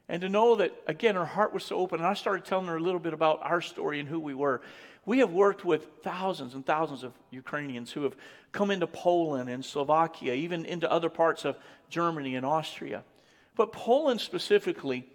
And 0.09 0.21
to 0.21 0.29
know 0.29 0.55
that, 0.55 0.71
again, 0.87 1.15
her 1.15 1.25
heart 1.25 1.53
was 1.53 1.65
so 1.65 1.77
open. 1.77 1.99
And 1.99 2.07
I 2.07 2.13
started 2.13 2.45
telling 2.45 2.67
her 2.67 2.77
a 2.77 2.81
little 2.81 2.99
bit 2.99 3.13
about 3.13 3.39
our 3.43 3.61
story 3.61 3.99
and 3.99 4.07
who 4.07 4.19
we 4.19 4.33
were. 4.33 4.61
We 5.05 5.19
have 5.19 5.31
worked 5.31 5.65
with 5.65 5.87
thousands 6.03 6.53
and 6.53 6.65
thousands 6.65 7.03
of 7.03 7.13
Ukrainians 7.29 7.91
who 7.91 8.03
have 8.03 8.15
come 8.51 8.71
into 8.71 8.87
Poland 8.87 9.49
and 9.49 9.63
Slovakia, 9.63 10.33
even 10.33 10.65
into 10.65 10.91
other 10.91 11.09
parts 11.09 11.45
of 11.45 11.57
Germany 11.89 12.35
and 12.35 12.45
Austria. 12.45 13.03
But 13.55 13.71
Poland 13.71 14.21
specifically, 14.21 15.07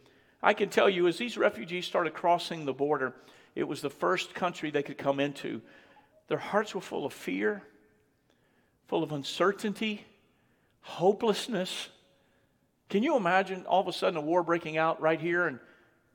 I 0.42 0.54
can 0.54 0.68
tell 0.68 0.88
you, 0.88 1.06
as 1.08 1.18
these 1.18 1.36
refugees 1.36 1.86
started 1.86 2.14
crossing 2.14 2.64
the 2.64 2.72
border, 2.72 3.14
it 3.54 3.64
was 3.64 3.80
the 3.80 3.90
first 3.90 4.34
country 4.34 4.70
they 4.70 4.82
could 4.82 4.98
come 4.98 5.20
into. 5.20 5.60
Their 6.28 6.38
hearts 6.38 6.74
were 6.74 6.80
full 6.80 7.06
of 7.06 7.12
fear, 7.12 7.62
full 8.88 9.02
of 9.02 9.12
uncertainty, 9.12 10.04
hopelessness. 10.80 11.88
Can 12.92 13.02
you 13.02 13.16
imagine 13.16 13.64
all 13.64 13.80
of 13.80 13.88
a 13.88 13.92
sudden 13.94 14.18
a 14.18 14.20
war 14.20 14.42
breaking 14.42 14.76
out 14.76 15.00
right 15.00 15.18
here 15.18 15.46
and 15.46 15.58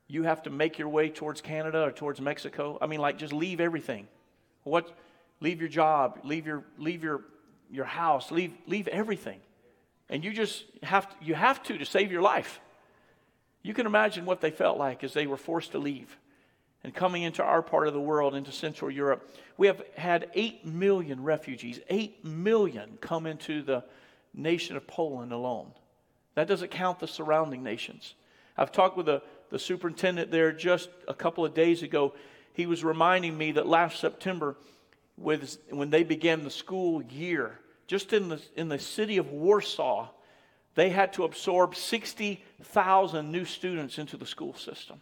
you 0.06 0.22
have 0.22 0.44
to 0.44 0.52
make 0.52 0.78
your 0.78 0.90
way 0.90 1.10
towards 1.10 1.42
Canada 1.42 1.82
or 1.82 1.92
towards 1.92 2.22
Mexico. 2.22 2.78
I 2.80 2.86
mean, 2.86 3.00
like 3.00 3.18
just 3.18 3.34
leave 3.34 3.60
everything. 3.60 4.08
What? 4.62 4.96
Leave 5.40 5.60
your 5.60 5.70
job, 5.70 6.20
leave 6.24 6.46
your 6.46 6.64
leave 6.78 7.04
your 7.04 7.22
your 7.72 7.86
house, 7.86 8.30
leave 8.30 8.54
leave 8.68 8.88
everything, 8.90 9.40
and 10.08 10.24
you 10.24 10.32
just 10.32 10.66
have 10.84 11.10
to, 11.10 11.26
you 11.26 11.34
have 11.34 11.64
to 11.64 11.80
to 11.80 11.86
save 11.86 12.12
your 12.12 12.22
life. 12.22 12.60
You 13.64 13.74
can 13.74 13.88
imagine 13.88 14.26
what 14.26 14.40
they 14.40 14.52
felt 14.52 14.78
like 14.78 15.04
as 15.04 15.14
they 15.14 15.26
were 15.26 15.36
forced 15.36 15.72
to 15.72 15.80
leave 15.80 16.16
and 16.84 16.94
coming 16.94 17.24
into 17.24 17.42
our 17.42 17.64
part 17.64 17.88
of 17.88 17.96
the 17.96 18.00
world, 18.00 18.36
into 18.36 18.52
Central 18.52 18.92
Europe. 18.92 19.28
We 19.58 19.66
have 19.66 19.82
had 19.96 20.30
8 20.36 20.64
million 20.64 21.24
refugees, 21.24 21.80
8 21.90 22.24
million 22.24 23.00
come 23.02 23.26
into 23.26 23.64
the 23.64 23.84
nation 24.36 24.78
of 24.78 24.86
Poland 24.86 25.32
alone. 25.32 25.72
That 26.38 26.48
doesn't 26.48 26.70
count 26.70 27.00
the 27.00 27.08
surrounding 27.08 27.64
nations. 27.64 28.14
I've 28.56 28.72
talked 28.72 28.96
with 28.96 29.10
a 29.10 29.22
the 29.50 29.60
superintendent 29.60 30.32
there 30.32 30.52
just 30.52 30.90
a 31.08 31.14
couple 31.14 31.46
of 31.46 31.54
days 31.54 31.84
ago, 31.84 32.14
he 32.54 32.66
was 32.66 32.84
reminding 32.84 33.38
me 33.38 33.54
that 33.54 33.68
last 33.68 34.00
September, 34.00 34.56
with, 35.18 35.58
when 35.70 35.90
they 35.90 36.04
began 36.04 36.44
the 36.44 36.50
school 36.50 37.02
year, 37.04 37.60
just 37.88 38.14
in 38.14 38.30
the, 38.30 38.42
in 38.56 38.68
the 38.68 38.80
city 38.80 39.18
of 39.18 39.32
Warsaw, 39.32 40.10
they 40.76 40.90
had 40.90 41.14
to 41.14 41.24
absorb 41.24 41.76
60,000 41.76 43.32
new 43.32 43.46
students 43.46 43.98
into 43.98 44.18
the 44.18 44.26
school 44.26 44.54
system. 44.54 45.02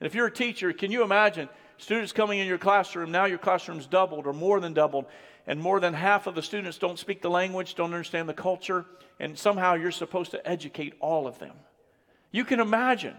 And 0.00 0.06
if 0.06 0.14
you're 0.14 0.26
a 0.26 0.32
teacher, 0.32 0.72
can 0.72 0.90
you 0.90 1.02
imagine 1.02 1.48
students 1.76 2.12
coming 2.12 2.38
in 2.38 2.46
your 2.46 2.58
classroom. 2.58 3.10
Now 3.10 3.24
your 3.24 3.38
classroom's 3.38 3.86
doubled 3.86 4.26
or 4.26 4.32
more 4.32 4.60
than 4.60 4.74
doubled, 4.74 5.06
and 5.46 5.60
more 5.60 5.80
than 5.80 5.94
half 5.94 6.26
of 6.26 6.34
the 6.34 6.42
students 6.42 6.78
don't 6.78 6.98
speak 6.98 7.20
the 7.22 7.30
language, 7.30 7.74
don't 7.74 7.92
understand 7.92 8.28
the 8.28 8.34
culture, 8.34 8.86
and 9.20 9.38
somehow 9.38 9.74
you're 9.74 9.90
supposed 9.90 10.30
to 10.30 10.48
educate 10.48 10.94
all 11.00 11.26
of 11.26 11.38
them. 11.38 11.54
You 12.30 12.44
can 12.44 12.60
imagine 12.60 13.14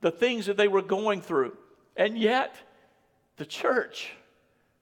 the 0.00 0.10
things 0.10 0.46
that 0.46 0.56
they 0.56 0.68
were 0.68 0.82
going 0.82 1.22
through. 1.22 1.56
And 1.96 2.18
yet, 2.18 2.54
the 3.36 3.46
church, 3.46 4.12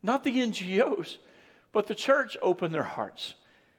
not 0.02 0.24
the 0.24 0.36
NGOs, 0.38 1.18
but 1.72 1.86
the 1.86 1.94
church 1.94 2.36
opened 2.42 2.74
their 2.74 2.82
hearts. 2.82 3.34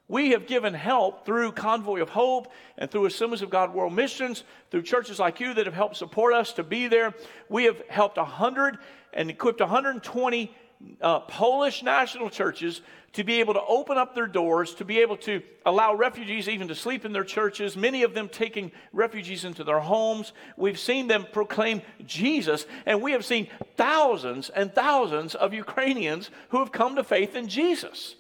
We 0.10 0.32
have 0.32 0.48
given 0.48 0.74
help 0.74 1.24
through 1.24 1.52
Convoy 1.52 2.02
of 2.02 2.10
Hope 2.10 2.52
and 2.80 2.90
through 2.90 3.06
Assemblies 3.06 3.44
of 3.44 3.52
God 3.52 3.76
World 3.76 3.94
Missions, 3.94 4.44
through 4.72 4.82
churches 4.82 5.20
like 5.20 5.40
you 5.40 5.54
that 5.54 5.68
have 5.68 5.76
helped 5.76 5.96
support 5.96 6.34
us 6.34 6.52
to 6.54 6.64
be 6.64 6.88
there. 6.88 7.14
We 7.48 7.66
have 7.66 7.82
helped 7.88 8.18
100 8.18 8.80
and 9.14 9.30
equipped 9.30 9.62
120 9.62 10.56
uh, 11.00 11.20
Polish 11.22 11.84
national 11.84 12.32
churches 12.32 12.82
to 13.14 13.24
be 13.24 13.40
able 13.40 13.54
to 13.54 13.62
open 13.62 14.00
up 14.00 14.16
their 14.16 14.26
doors, 14.26 14.74
to 14.76 14.86
be 14.86 15.00
able 15.00 15.18
to 15.18 15.44
allow 15.66 15.94
refugees 15.94 16.50
even 16.50 16.68
to 16.70 16.76
sleep 16.76 17.06
in 17.06 17.14
their 17.14 17.24
churches, 17.24 17.78
many 17.78 18.02
of 18.02 18.16
them 18.16 18.30
taking 18.30 18.72
refugees 18.94 19.46
into 19.46 19.64
their 19.64 19.80
homes. 19.80 20.34
We've 20.58 20.80
seen 20.80 21.08
them 21.08 21.28
proclaim 21.32 21.84
Jesus, 22.06 22.66
and 22.88 23.02
we 23.02 23.12
have 23.12 23.26
seen 23.26 23.48
thousands 23.78 24.50
and 24.50 24.74
thousands 24.74 25.36
of 25.36 25.54
Ukrainians 25.54 26.32
who 26.50 26.60
have 26.60 26.72
come 26.72 26.96
to 26.96 27.04
faith 27.04 27.36
in 27.36 27.48
Jesus. 27.48 28.16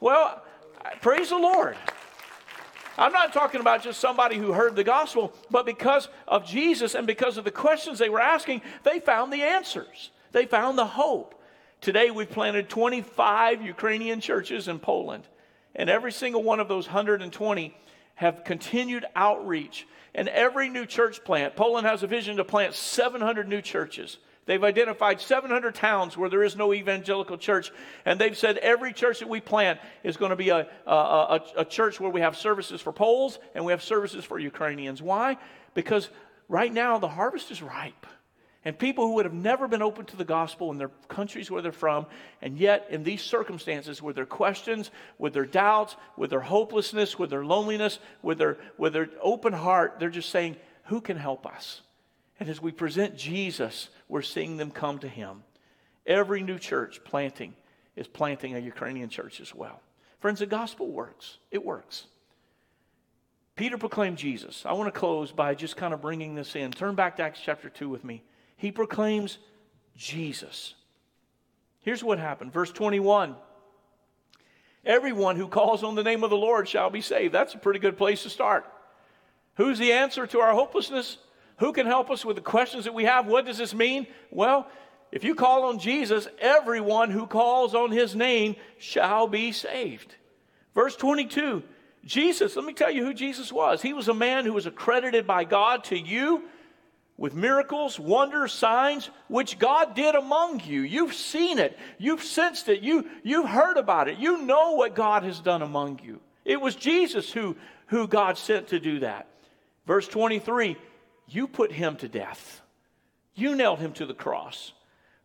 Well, 0.00 0.42
praise 1.00 1.30
the 1.30 1.38
Lord. 1.38 1.76
I'm 2.98 3.12
not 3.12 3.32
talking 3.32 3.60
about 3.60 3.82
just 3.82 4.00
somebody 4.00 4.36
who 4.36 4.52
heard 4.52 4.76
the 4.76 4.84
gospel, 4.84 5.32
but 5.50 5.64
because 5.64 6.08
of 6.28 6.44
Jesus 6.44 6.94
and 6.94 7.06
because 7.06 7.38
of 7.38 7.44
the 7.44 7.50
questions 7.50 7.98
they 7.98 8.10
were 8.10 8.20
asking, 8.20 8.62
they 8.82 9.00
found 9.00 9.32
the 9.32 9.42
answers. 9.42 10.10
They 10.32 10.44
found 10.44 10.76
the 10.76 10.86
hope. 10.86 11.34
Today, 11.80 12.10
we've 12.10 12.30
planted 12.30 12.68
25 12.68 13.62
Ukrainian 13.62 14.20
churches 14.20 14.68
in 14.68 14.78
Poland, 14.78 15.24
and 15.74 15.88
every 15.88 16.12
single 16.12 16.42
one 16.42 16.60
of 16.60 16.68
those 16.68 16.86
120 16.86 17.74
have 18.16 18.44
continued 18.44 19.06
outreach. 19.16 19.86
And 20.14 20.28
every 20.28 20.68
new 20.68 20.84
church 20.84 21.24
plant, 21.24 21.56
Poland 21.56 21.86
has 21.86 22.02
a 22.02 22.06
vision 22.06 22.36
to 22.36 22.44
plant 22.44 22.74
700 22.74 23.48
new 23.48 23.62
churches. 23.62 24.18
They've 24.50 24.64
identified 24.64 25.20
700 25.20 25.76
towns 25.76 26.16
where 26.16 26.28
there 26.28 26.42
is 26.42 26.56
no 26.56 26.74
evangelical 26.74 27.38
church, 27.38 27.70
and 28.04 28.20
they've 28.20 28.36
said 28.36 28.58
every 28.58 28.92
church 28.92 29.20
that 29.20 29.28
we 29.28 29.40
plant 29.40 29.78
is 30.02 30.16
going 30.16 30.30
to 30.30 30.36
be 30.36 30.48
a, 30.48 30.66
a, 30.88 30.90
a, 30.90 31.40
a 31.58 31.64
church 31.64 32.00
where 32.00 32.10
we 32.10 32.22
have 32.22 32.36
services 32.36 32.80
for 32.80 32.92
Poles 32.92 33.38
and 33.54 33.64
we 33.64 33.70
have 33.70 33.80
services 33.80 34.24
for 34.24 34.40
Ukrainians. 34.40 35.00
Why? 35.00 35.36
Because 35.72 36.08
right 36.48 36.72
now 36.72 36.98
the 36.98 37.06
harvest 37.06 37.52
is 37.52 37.62
ripe 37.62 38.06
and 38.64 38.76
people 38.76 39.06
who 39.06 39.14
would 39.14 39.24
have 39.24 39.32
never 39.32 39.68
been 39.68 39.82
open 39.82 40.06
to 40.06 40.16
the 40.16 40.24
gospel 40.24 40.72
in 40.72 40.78
their 40.78 40.90
countries 41.06 41.48
where 41.48 41.62
they're 41.62 41.70
from, 41.70 42.06
and 42.42 42.58
yet 42.58 42.88
in 42.90 43.04
these 43.04 43.22
circumstances, 43.22 44.02
with 44.02 44.16
their 44.16 44.26
questions, 44.26 44.90
with 45.16 45.32
their 45.32 45.46
doubts, 45.46 45.94
with 46.16 46.30
their 46.30 46.40
hopelessness, 46.40 47.16
with 47.16 47.30
their 47.30 47.44
loneliness, 47.44 48.00
with 48.20 48.38
their, 48.38 48.58
with 48.76 48.94
their 48.94 49.10
open 49.22 49.52
heart, 49.52 49.98
they're 50.00 50.10
just 50.10 50.30
saying, 50.30 50.56
Who 50.86 51.00
can 51.00 51.16
help 51.16 51.46
us? 51.46 51.82
And 52.40 52.48
as 52.48 52.60
we 52.60 52.72
present 52.72 53.16
Jesus, 53.16 53.90
we're 54.10 54.22
seeing 54.22 54.56
them 54.56 54.70
come 54.70 54.98
to 54.98 55.08
Him. 55.08 55.42
Every 56.06 56.42
new 56.42 56.58
church 56.58 57.02
planting 57.04 57.54
is 57.96 58.06
planting 58.08 58.54
a 58.54 58.58
Ukrainian 58.58 59.08
church 59.08 59.40
as 59.40 59.54
well. 59.54 59.80
Friends, 60.20 60.40
the 60.40 60.46
gospel 60.46 60.90
works. 60.90 61.38
It 61.50 61.64
works. 61.64 62.06
Peter 63.56 63.78
proclaimed 63.78 64.18
Jesus. 64.18 64.64
I 64.66 64.72
want 64.72 64.92
to 64.92 64.98
close 64.98 65.32
by 65.32 65.54
just 65.54 65.76
kind 65.76 65.94
of 65.94 66.00
bringing 66.00 66.34
this 66.34 66.56
in. 66.56 66.70
Turn 66.70 66.94
back 66.94 67.16
to 67.16 67.22
Acts 67.22 67.40
chapter 67.42 67.68
2 67.68 67.88
with 67.88 68.04
me 68.04 68.22
he 68.60 68.70
proclaims 68.70 69.38
Jesus. 69.96 70.74
Here's 71.80 72.04
what 72.04 72.18
happened. 72.18 72.52
Verse 72.52 72.70
21 72.70 73.34
Everyone 74.84 75.36
who 75.36 75.48
calls 75.48 75.82
on 75.82 75.94
the 75.94 76.02
name 76.02 76.22
of 76.24 76.30
the 76.30 76.36
Lord 76.36 76.68
shall 76.68 76.90
be 76.90 77.00
saved. 77.00 77.32
That's 77.32 77.54
a 77.54 77.58
pretty 77.58 77.80
good 77.80 77.96
place 77.96 78.22
to 78.24 78.30
start. 78.30 78.66
Who's 79.54 79.78
the 79.78 79.92
answer 79.92 80.26
to 80.26 80.40
our 80.40 80.52
hopelessness? 80.52 81.16
Who 81.60 81.72
can 81.72 81.86
help 81.86 82.10
us 82.10 82.24
with 82.24 82.36
the 82.36 82.42
questions 82.42 82.84
that 82.84 82.94
we 82.94 83.04
have? 83.04 83.26
What 83.26 83.44
does 83.44 83.58
this 83.58 83.74
mean? 83.74 84.06
Well, 84.30 84.66
if 85.12 85.24
you 85.24 85.34
call 85.34 85.64
on 85.64 85.78
Jesus, 85.78 86.26
everyone 86.38 87.10
who 87.10 87.26
calls 87.26 87.74
on 87.74 87.90
his 87.90 88.16
name 88.16 88.56
shall 88.78 89.26
be 89.26 89.52
saved. 89.52 90.14
Verse 90.74 90.96
22 90.96 91.62
Jesus, 92.02 92.56
let 92.56 92.64
me 92.64 92.72
tell 92.72 92.90
you 92.90 93.04
who 93.04 93.12
Jesus 93.12 93.52
was. 93.52 93.82
He 93.82 93.92
was 93.92 94.08
a 94.08 94.14
man 94.14 94.46
who 94.46 94.54
was 94.54 94.64
accredited 94.64 95.26
by 95.26 95.44
God 95.44 95.84
to 95.84 95.98
you 95.98 96.44
with 97.18 97.34
miracles, 97.34 98.00
wonders, 98.00 98.54
signs, 98.54 99.10
which 99.28 99.58
God 99.58 99.94
did 99.94 100.14
among 100.14 100.60
you. 100.64 100.80
You've 100.80 101.12
seen 101.12 101.58
it. 101.58 101.78
You've 101.98 102.22
sensed 102.22 102.70
it. 102.70 102.80
You, 102.80 103.06
you've 103.22 103.46
heard 103.46 103.76
about 103.76 104.08
it. 104.08 104.16
You 104.16 104.40
know 104.40 104.76
what 104.76 104.94
God 104.94 105.24
has 105.24 105.40
done 105.40 105.60
among 105.60 106.00
you. 106.02 106.20
It 106.46 106.58
was 106.58 106.74
Jesus 106.74 107.30
who, 107.30 107.54
who 107.88 108.08
God 108.08 108.38
sent 108.38 108.68
to 108.68 108.80
do 108.80 109.00
that. 109.00 109.26
Verse 109.86 110.08
23 110.08 110.78
you 111.30 111.46
put 111.46 111.72
him 111.72 111.96
to 111.96 112.08
death, 112.08 112.62
you 113.34 113.54
nailed 113.54 113.78
him 113.78 113.92
to 113.94 114.06
the 114.06 114.14
cross. 114.14 114.72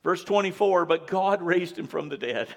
Verse 0.03 0.23
24 0.23 0.85
but 0.85 1.07
God 1.07 1.41
raised 1.41 1.77
him 1.77 1.87
from 1.87 2.09
the 2.09 2.17
dead. 2.17 2.47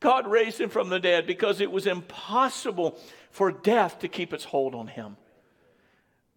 God 0.00 0.26
raised 0.26 0.60
him 0.60 0.70
from 0.70 0.88
the 0.88 0.98
dead 0.98 1.26
because 1.26 1.60
it 1.60 1.70
was 1.70 1.86
impossible 1.86 2.98
for 3.30 3.52
death 3.52 3.98
to 4.00 4.08
keep 4.08 4.32
its 4.32 4.44
hold 4.44 4.74
on 4.74 4.86
him. 4.86 5.16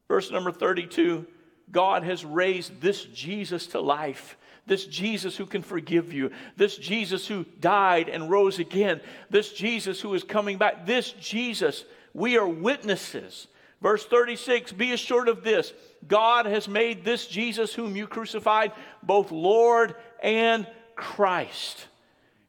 Verse 0.07 0.31
number 0.31 0.51
32 0.51 1.25
God 1.71 2.03
has 2.03 2.23
raised 2.23 2.81
this 2.81 3.03
Jesus 3.05 3.67
to 3.67 3.79
life. 3.79 4.37
This 4.65 4.85
Jesus 4.85 5.35
who 5.35 5.45
can 5.45 5.61
forgive 5.61 6.13
you. 6.13 6.31
This 6.55 6.77
Jesus 6.77 7.27
who 7.27 7.45
died 7.59 8.07
and 8.07 8.29
rose 8.29 8.59
again. 8.59 9.01
This 9.29 9.51
Jesus 9.51 9.99
who 9.99 10.13
is 10.13 10.23
coming 10.23 10.57
back. 10.57 10.85
This 10.85 11.11
Jesus, 11.13 11.83
we 12.13 12.37
are 12.37 12.47
witnesses. 12.47 13.47
Verse 13.83 14.05
36 14.05 14.71
Be 14.71 14.93
assured 14.93 15.27
of 15.27 15.43
this 15.43 15.73
God 16.07 16.47
has 16.47 16.67
made 16.67 17.03
this 17.03 17.27
Jesus 17.27 17.75
whom 17.75 17.95
you 17.95 18.07
crucified 18.07 18.71
both 19.03 19.29
Lord 19.29 19.95
and 20.23 20.65
Christ. 20.95 21.85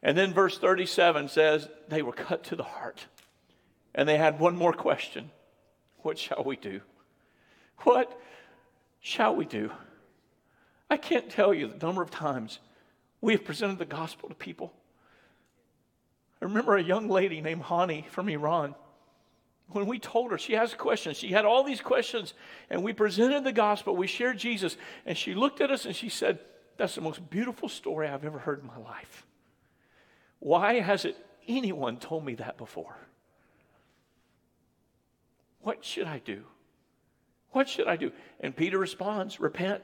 And 0.03 0.17
then 0.17 0.33
verse 0.33 0.57
37 0.57 1.29
says, 1.29 1.69
They 1.89 2.03
were 2.03 2.13
cut 2.13 2.45
to 2.45 2.57
the 2.57 2.63
heart. 2.63 3.07
And 3.95 4.09
they 4.09 4.17
had 4.17 4.39
one 4.39 4.57
more 4.57 4.73
question 4.73 5.31
What 5.99 6.19
shall 6.19 6.45
we 6.45 6.57
do? 6.57 6.81
What 7.79 8.19
shall 9.01 9.35
we 9.35 9.45
do? 9.45 9.71
I 10.89 10.97
can't 10.97 11.29
tell 11.29 11.53
you 11.53 11.67
the 11.69 11.85
number 11.85 12.03
of 12.03 12.11
times 12.11 12.61
we 13.21 13.33
have 13.33 13.45
presented 13.45 13.79
the 13.79 13.85
gospel 13.85 14.29
to 14.29 14.35
people. 14.35 14.73
I 16.41 16.45
remember 16.45 16.77
a 16.77 16.83
young 16.83 17.09
lady 17.09 17.41
named 17.41 17.65
Hani 17.65 18.07
from 18.09 18.29
Iran. 18.29 18.77
When 19.69 19.87
we 19.87 19.99
told 19.99 20.31
her, 20.31 20.39
she 20.39 20.53
has 20.53 20.75
questions. 20.75 21.17
She 21.17 21.29
had 21.29 21.45
all 21.45 21.65
these 21.65 21.81
questions, 21.81 22.35
and 22.71 22.83
we 22.83 22.93
presented 22.93 23.45
the 23.45 23.53
gospel. 23.53 23.97
We 23.97 24.07
shared 24.07 24.39
Jesus, 24.39 24.77
and 25.07 25.17
she 25.17 25.35
looked 25.35 25.61
at 25.61 25.71
us 25.71 25.85
and 25.85 25.97
she 25.97 26.09
said, 26.09 26.39
That's 26.77 26.95
the 26.95 27.01
most 27.01 27.29
beautiful 27.31 27.69
story 27.69 28.09
I've 28.09 28.25
ever 28.25 28.39
heard 28.39 28.61
in 28.61 28.67
my 28.67 28.79
life. 28.79 29.27
Why 30.39 30.75
hasn't 30.75 31.17
anyone 31.49 31.97
told 31.97 32.25
me 32.25 32.35
that 32.37 32.59
before? 32.59 32.97
What 35.61 35.85
should 35.85 36.07
I 36.07 36.19
do? 36.19 36.45
What 37.53 37.69
should 37.69 37.89
I 37.89 37.97
do? 37.97 38.13
And 38.41 38.55
Peter 38.55 38.79
responds, 38.79 39.41
Repent. 39.41 39.83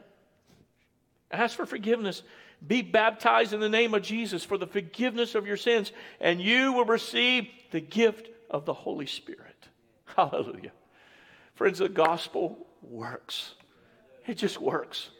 Ask 1.30 1.56
for 1.56 1.64
forgiveness. 1.64 2.22
Be 2.66 2.82
baptized 2.82 3.54
in 3.54 3.60
the 3.60 3.68
name 3.68 3.94
of 3.94 4.02
Jesus 4.02 4.44
for 4.44 4.58
the 4.58 4.66
forgiveness 4.66 5.34
of 5.34 5.46
your 5.46 5.56
sins, 5.56 5.92
and 6.20 6.40
you 6.40 6.74
will 6.74 6.84
receive 6.84 7.48
the 7.70 7.80
gift 7.80 8.28
of 8.50 8.66
the 8.66 8.74
Holy 8.74 9.06
Spirit. 9.06 9.49
Hallelujah. 10.16 10.72
Friends, 11.54 11.78
the 11.78 11.88
gospel 11.88 12.66
works. 12.82 13.54
It 14.26 14.34
just 14.34 14.60
works. 14.60 15.10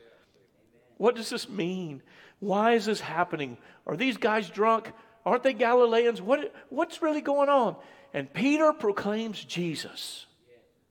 What 0.97 1.17
does 1.17 1.31
this 1.31 1.49
mean? 1.49 2.03
Why 2.39 2.73
is 2.73 2.87
this 2.87 3.01
happening? 3.01 3.59
Are 3.87 3.97
these 3.97 4.17
guys 4.17 4.49
drunk? 4.49 4.93
Aren't 5.25 5.43
they 5.43 5.53
Galileans? 5.53 6.23
What, 6.23 6.53
what's 6.71 7.03
really 7.03 7.21
going 7.21 7.49
on? 7.49 7.77
And 8.13 8.33
Peter 8.33 8.73
proclaims 8.73 9.43
Jesus. 9.43 10.27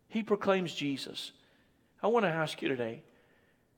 He 0.07 0.23
proclaims 0.23 0.73
Jesus. 0.73 1.31
I 2.01 2.07
want 2.07 2.25
to 2.25 2.29
ask 2.29 2.61
you 2.61 2.69
today, 2.69 3.03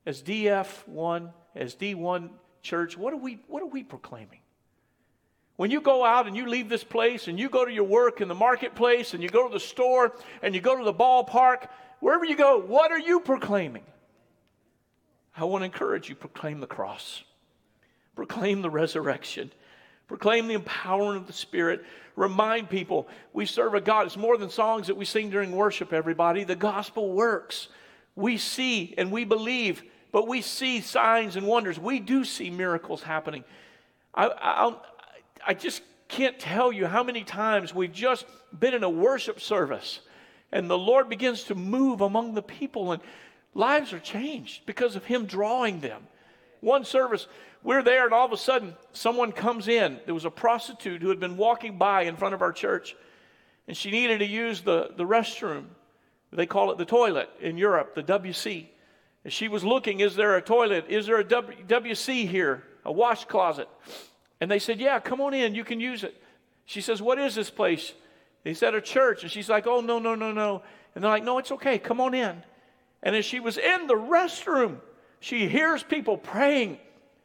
as 0.05 0.21
DF1, 0.21 1.31
as 1.55 1.75
D1 1.75 2.29
church, 2.61 2.97
what 2.97 3.13
are 3.13 3.17
we, 3.17 3.39
what 3.47 3.63
are 3.63 3.67
we 3.67 3.83
proclaiming? 3.83 4.40
When 5.61 5.69
you 5.69 5.79
go 5.79 6.03
out 6.03 6.25
and 6.25 6.35
you 6.35 6.47
leave 6.47 6.69
this 6.69 6.83
place 6.83 7.27
and 7.27 7.39
you 7.39 7.47
go 7.47 7.63
to 7.63 7.71
your 7.71 7.83
work 7.83 8.19
in 8.19 8.27
the 8.27 8.33
marketplace 8.33 9.13
and 9.13 9.21
you 9.21 9.29
go 9.29 9.47
to 9.47 9.53
the 9.53 9.59
store 9.59 10.15
and 10.41 10.55
you 10.55 10.59
go 10.59 10.75
to 10.75 10.83
the 10.83 10.91
ballpark, 10.91 11.67
wherever 11.99 12.25
you 12.25 12.35
go, 12.35 12.57
what 12.57 12.91
are 12.91 12.97
you 12.97 13.19
proclaiming? 13.19 13.83
I 15.37 15.43
want 15.43 15.61
to 15.61 15.65
encourage 15.67 16.09
you 16.09 16.15
proclaim 16.15 16.61
the 16.61 16.65
cross. 16.65 17.23
Proclaim 18.15 18.63
the 18.63 18.71
resurrection. 18.71 19.51
Proclaim 20.07 20.47
the 20.47 20.57
empowerment 20.57 21.17
of 21.17 21.27
the 21.27 21.33
Spirit. 21.33 21.85
Remind 22.15 22.67
people 22.67 23.07
we 23.31 23.45
serve 23.45 23.75
a 23.75 23.81
God. 23.81 24.07
It's 24.07 24.17
more 24.17 24.39
than 24.39 24.49
songs 24.49 24.87
that 24.87 24.97
we 24.97 25.05
sing 25.05 25.29
during 25.29 25.51
worship, 25.51 25.93
everybody. 25.93 26.43
The 26.43 26.55
gospel 26.55 27.13
works 27.13 27.67
we 28.15 28.39
see 28.39 28.95
and 28.97 29.11
we 29.11 29.25
believe 29.25 29.83
but 30.11 30.27
we 30.27 30.41
see 30.41 30.81
signs 30.81 31.35
and 31.35 31.45
wonders. 31.45 31.79
We 31.79 31.99
do 31.99 32.25
see 32.25 32.49
miracles 32.49 33.03
happening. 33.03 33.43
I, 34.15 34.75
I, 35.45 35.53
just 35.53 35.81
can't 36.07 36.37
tell 36.39 36.71
you 36.71 36.87
how 36.87 37.03
many 37.03 37.23
times 37.23 37.73
we've 37.73 37.93
just 37.93 38.25
been 38.57 38.73
in 38.73 38.83
a 38.83 38.89
worship 38.89 39.39
service 39.39 39.99
and 40.51 40.69
the 40.69 40.77
Lord 40.77 41.09
begins 41.09 41.43
to 41.45 41.55
move 41.55 42.01
among 42.01 42.33
the 42.33 42.41
people 42.41 42.91
and 42.91 43.01
lives 43.53 43.93
are 43.93 43.99
changed 43.99 44.65
because 44.65 44.95
of 44.95 45.05
Him 45.05 45.25
drawing 45.25 45.79
them. 45.79 46.05
One 46.59 46.83
service, 46.83 47.27
we're 47.63 47.81
there 47.81 48.05
and 48.05 48.13
all 48.13 48.25
of 48.25 48.33
a 48.33 48.37
sudden 48.37 48.75
someone 48.91 49.31
comes 49.31 49.67
in. 49.67 49.99
There 50.05 50.13
was 50.13 50.25
a 50.25 50.31
prostitute 50.31 51.01
who 51.01 51.09
had 51.09 51.19
been 51.19 51.37
walking 51.37 51.77
by 51.77 52.03
in 52.03 52.17
front 52.17 52.33
of 52.33 52.41
our 52.41 52.51
church 52.51 52.95
and 53.67 53.77
she 53.77 53.91
needed 53.91 54.19
to 54.19 54.25
use 54.25 54.61
the, 54.61 54.91
the 54.97 55.05
restroom. 55.05 55.65
They 56.33 56.45
call 56.45 56.71
it 56.71 56.77
the 56.77 56.85
toilet 56.85 57.29
in 57.39 57.57
Europe, 57.57 57.95
the 57.95 58.03
WC. 58.03 58.65
And 59.23 59.31
she 59.31 59.47
was 59.47 59.63
looking, 59.63 59.99
is 59.99 60.15
there 60.15 60.35
a 60.35 60.41
toilet? 60.41 60.85
Is 60.89 61.05
there 61.05 61.19
a 61.19 61.23
w- 61.23 61.57
WC 61.67 62.27
here? 62.27 62.63
A 62.85 62.91
wash 62.91 63.25
closet? 63.25 63.69
And 64.41 64.49
they 64.49 64.59
said, 64.59 64.81
Yeah, 64.81 64.99
come 64.99 65.21
on 65.21 65.33
in, 65.33 65.55
you 65.55 65.63
can 65.63 65.79
use 65.79 66.03
it. 66.03 66.21
She 66.65 66.81
says, 66.81 67.01
What 67.01 67.19
is 67.19 67.35
this 67.35 67.49
place? 67.49 67.93
He 68.43 68.55
said, 68.55 68.75
A 68.75 68.81
church. 68.81 69.21
And 69.21 69.31
she's 69.31 69.47
like, 69.47 69.67
Oh, 69.67 69.79
no, 69.79 69.99
no, 69.99 70.15
no, 70.15 70.33
no. 70.33 70.63
And 70.93 71.03
they're 71.03 71.11
like, 71.11 71.23
No, 71.23 71.37
it's 71.37 71.51
okay, 71.53 71.77
come 71.77 72.01
on 72.01 72.13
in. 72.13 72.43
And 73.03 73.15
as 73.15 73.23
she 73.23 73.39
was 73.39 73.57
in 73.57 73.87
the 73.87 73.95
restroom, 73.95 74.77
she 75.19 75.47
hears 75.47 75.83
people 75.83 76.17
praying 76.17 76.79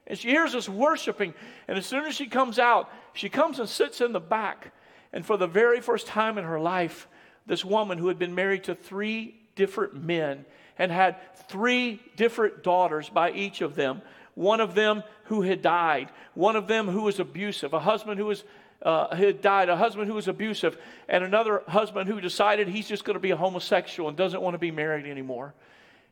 and 0.07 0.19
she 0.19 0.29
hears 0.29 0.55
us 0.55 0.69
worshiping. 0.69 1.35
And 1.67 1.77
as 1.77 1.87
soon 1.87 2.05
as 2.05 2.15
she 2.15 2.27
comes 2.27 2.59
out, 2.59 2.91
she 3.15 3.29
comes 3.29 3.59
and 3.59 3.69
sits 3.69 4.01
in 4.01 4.13
the 4.13 4.21
back. 4.21 4.73
And 5.13 5.25
for 5.25 5.37
the 5.37 5.47
very 5.47 5.81
first 5.81 6.07
time 6.07 6.39
in 6.39 6.45
her 6.45 6.61
life, 6.61 7.09
this 7.47 7.65
woman 7.65 7.99
who 7.99 8.09
had 8.09 8.19
been 8.19 8.35
married 8.35 8.65
to 8.65 8.75
three 8.75 9.35
different 9.55 10.03
men 10.05 10.45
and 10.79 10.93
had 10.93 11.17
three 11.49 12.01
different 12.17 12.63
daughters 12.63 13.09
by 13.09 13.33
each 13.33 13.63
of 13.63 13.75
them 13.75 14.03
one 14.37 14.61
of 14.61 14.75
them 14.75 15.03
who 15.25 15.43
had 15.43 15.63
died, 15.63 16.11
one 16.35 16.55
of 16.55 16.69
them 16.69 16.87
who 16.87 17.03
was 17.03 17.19
abusive, 17.19 17.73
a 17.73 17.81
husband 17.81 18.21
who 18.21 18.27
was 18.27 18.45
uh, 18.83 19.17
had 19.17 19.41
died, 19.41 19.71
a 19.71 19.77
husband 19.77 20.07
who 20.07 20.13
was 20.15 20.29
abusive, 20.29 20.77
and 21.09 21.25
another 21.25 21.63
husband 21.67 22.09
who 22.09 22.21
decided 22.21 22.69
he's 22.69 22.87
just 22.87 23.05
going 23.05 23.15
to 23.15 23.21
be 23.21 23.31
a 23.31 23.37
homosexual 23.37 24.09
and 24.09 24.17
doesn't 24.17 24.43
want 24.43 24.53
to 24.55 24.59
be 24.59 24.71
married 24.71 25.07
anymore. 25.07 25.55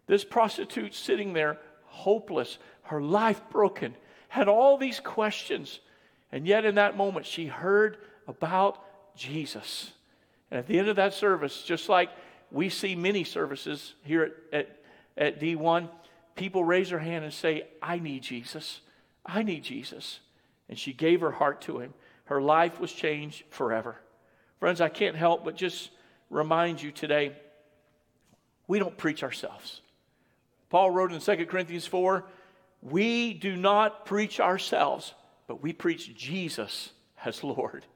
This 0.06 0.24
prostitute 0.24 0.94
sitting 0.94 1.34
there, 1.34 1.58
hopeless, 1.84 2.58
her 2.84 3.02
life 3.02 3.42
broken, 3.50 3.94
had 4.28 4.48
all 4.48 4.78
these 4.78 4.98
questions, 4.98 5.80
and 6.32 6.46
yet 6.46 6.64
in 6.64 6.76
that 6.76 6.96
moment 6.96 7.26
she 7.26 7.46
heard 7.46 7.98
about 8.26 8.82
Jesus. 9.14 9.92
And 10.50 10.58
at 10.58 10.66
the 10.66 10.78
end 10.78 10.88
of 10.88 10.96
that 10.96 11.12
service, 11.12 11.62
just 11.62 11.90
like 11.90 12.08
we 12.50 12.70
see 12.70 12.96
many 12.96 13.24
services 13.24 13.92
here 14.04 14.32
at, 14.52 14.60
at, 14.60 14.78
at 15.16 15.40
D1, 15.40 15.88
people 16.34 16.64
raise 16.64 16.90
their 16.90 16.98
hand 16.98 17.24
and 17.24 17.32
say, 17.32 17.66
I 17.82 17.98
need 17.98 18.22
Jesus. 18.22 18.80
I 19.24 19.42
need 19.42 19.62
Jesus. 19.62 20.20
And 20.68 20.78
she 20.78 20.92
gave 20.92 21.20
her 21.20 21.30
heart 21.30 21.60
to 21.62 21.78
him. 21.78 21.94
Her 22.24 22.40
life 22.40 22.80
was 22.80 22.92
changed 22.92 23.44
forever. 23.50 23.96
Friends, 24.58 24.80
I 24.80 24.88
can't 24.88 25.16
help 25.16 25.44
but 25.44 25.56
just 25.56 25.90
remind 26.30 26.82
you 26.82 26.90
today 26.90 27.36
we 28.66 28.78
don't 28.78 28.96
preach 28.96 29.22
ourselves. 29.22 29.82
Paul 30.70 30.90
wrote 30.90 31.12
in 31.12 31.20
2 31.20 31.46
Corinthians 31.46 31.86
4 31.86 32.24
we 32.84 33.32
do 33.32 33.56
not 33.56 34.04
preach 34.04 34.40
ourselves, 34.40 35.14
but 35.46 35.62
we 35.62 35.72
preach 35.72 36.14
Jesus 36.14 36.90
as 37.24 37.42
Lord. 37.42 37.86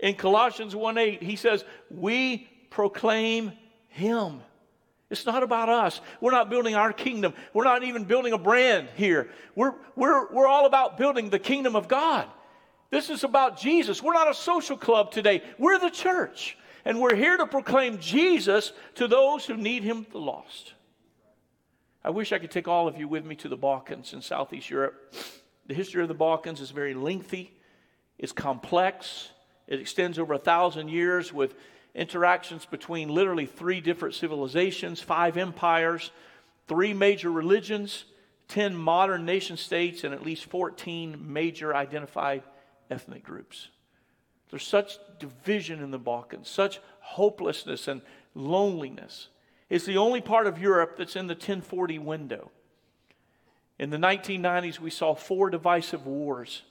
In 0.00 0.14
Colossians 0.14 0.74
1 0.74 0.98
8, 0.98 1.22
he 1.22 1.36
says, 1.36 1.64
We 1.90 2.48
proclaim 2.70 3.52
him. 3.88 4.40
It's 5.08 5.26
not 5.26 5.42
about 5.42 5.68
us. 5.68 6.00
We're 6.20 6.32
not 6.32 6.50
building 6.50 6.74
our 6.74 6.92
kingdom. 6.92 7.34
We're 7.54 7.64
not 7.64 7.84
even 7.84 8.04
building 8.04 8.32
a 8.32 8.38
brand 8.38 8.88
here. 8.96 9.30
We're, 9.54 9.74
we're, 9.94 10.32
we're 10.32 10.48
all 10.48 10.66
about 10.66 10.98
building 10.98 11.30
the 11.30 11.38
kingdom 11.38 11.76
of 11.76 11.86
God. 11.86 12.26
This 12.90 13.10
is 13.10 13.24
about 13.24 13.58
Jesus. 13.58 14.02
We're 14.02 14.14
not 14.14 14.30
a 14.30 14.34
social 14.34 14.76
club 14.76 15.12
today. 15.12 15.42
We're 15.58 15.78
the 15.78 15.90
church. 15.90 16.56
And 16.84 17.00
we're 17.00 17.16
here 17.16 17.36
to 17.36 17.46
proclaim 17.46 17.98
Jesus 17.98 18.72
to 18.94 19.08
those 19.08 19.44
who 19.44 19.56
need 19.56 19.82
him 19.82 20.06
the 20.12 20.18
lost. 20.18 20.74
I 22.04 22.10
wish 22.10 22.32
I 22.32 22.38
could 22.38 22.52
take 22.52 22.68
all 22.68 22.86
of 22.86 22.96
you 22.96 23.08
with 23.08 23.24
me 23.24 23.34
to 23.36 23.48
the 23.48 23.56
Balkans 23.56 24.12
in 24.12 24.22
Southeast 24.22 24.70
Europe. 24.70 25.12
The 25.66 25.74
history 25.74 26.02
of 26.02 26.08
the 26.08 26.14
Balkans 26.14 26.60
is 26.60 26.70
very 26.70 26.94
lengthy, 26.94 27.52
it's 28.18 28.30
complex, 28.30 29.30
it 29.66 29.80
extends 29.80 30.16
over 30.16 30.34
a 30.34 30.38
thousand 30.38 30.88
years 30.88 31.32
with 31.32 31.56
interactions 31.96 32.66
between 32.66 33.08
literally 33.08 33.46
three 33.46 33.80
different 33.80 34.14
civilizations, 34.14 35.00
five 35.00 35.36
empires, 35.36 36.12
three 36.68 36.92
major 36.92 37.32
religions, 37.32 38.04
10 38.48 38.76
modern 38.76 39.24
nation 39.24 39.56
states, 39.56 40.04
and 40.04 40.14
at 40.14 40.22
least 40.22 40.44
14 40.44 41.18
major 41.20 41.74
identified 41.74 42.42
ethnic 42.90 43.24
groups. 43.24 43.68
There's 44.50 44.66
such 44.66 44.98
division 45.18 45.82
in 45.82 45.90
the 45.90 45.98
Balkans, 45.98 46.48
such 46.48 46.80
hopelessness 47.00 47.88
and 47.88 48.02
loneliness. 48.34 49.28
It's 49.70 49.86
the 49.86 49.96
only 49.96 50.20
part 50.20 50.46
of 50.46 50.60
Europe 50.60 50.96
that's 50.98 51.16
in 51.16 51.26
the 51.26 51.34
1040 51.34 51.98
window. 51.98 52.50
In 53.78 53.90
the 53.90 53.96
1990s, 53.96 54.78
we 54.78 54.90
saw 54.90 55.14
four 55.14 55.50
divisive 55.50 56.06
wars. 56.06 56.62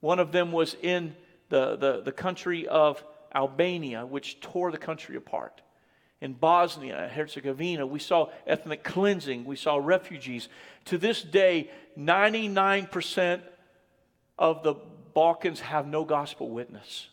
One 0.00 0.18
of 0.18 0.32
them 0.32 0.52
was 0.52 0.76
in 0.80 1.16
the, 1.48 1.76
the, 1.76 2.02
the 2.02 2.12
country 2.12 2.66
of 2.66 3.04
Albania, 3.36 4.06
which 4.06 4.40
tore 4.40 4.72
the 4.72 4.78
country 4.78 5.16
apart. 5.16 5.60
In 6.22 6.32
Bosnia 6.32 6.98
and 6.98 7.12
Herzegovina, 7.12 7.86
we 7.86 7.98
saw 7.98 8.30
ethnic 8.46 8.82
cleansing, 8.82 9.44
we 9.44 9.56
saw 9.56 9.76
refugees. 9.76 10.48
To 10.86 10.96
this 10.96 11.22
day, 11.22 11.70
99% 11.98 13.42
of 14.38 14.62
the 14.62 14.74
Balkans 15.12 15.60
have 15.60 15.86
no 15.86 16.04
gospel 16.04 16.48
witness. 16.48 17.08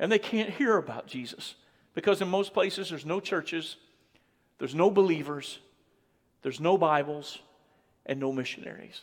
And 0.00 0.10
they 0.10 0.18
can't 0.18 0.50
hear 0.50 0.76
about 0.76 1.06
Jesus 1.06 1.54
because 1.94 2.20
in 2.20 2.28
most 2.28 2.52
places 2.52 2.90
there's 2.90 3.06
no 3.06 3.20
churches, 3.20 3.76
there's 4.58 4.74
no 4.74 4.90
believers, 4.90 5.60
there's 6.42 6.60
no 6.60 6.76
Bibles, 6.76 7.38
and 8.04 8.18
no 8.18 8.32
missionaries. 8.32 9.02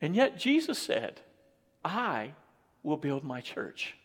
And 0.00 0.14
yet 0.16 0.38
Jesus 0.38 0.78
said, 0.78 1.20
I 1.84 2.34
will 2.82 2.96
build 2.96 3.24
my 3.24 3.40
church. 3.40 3.96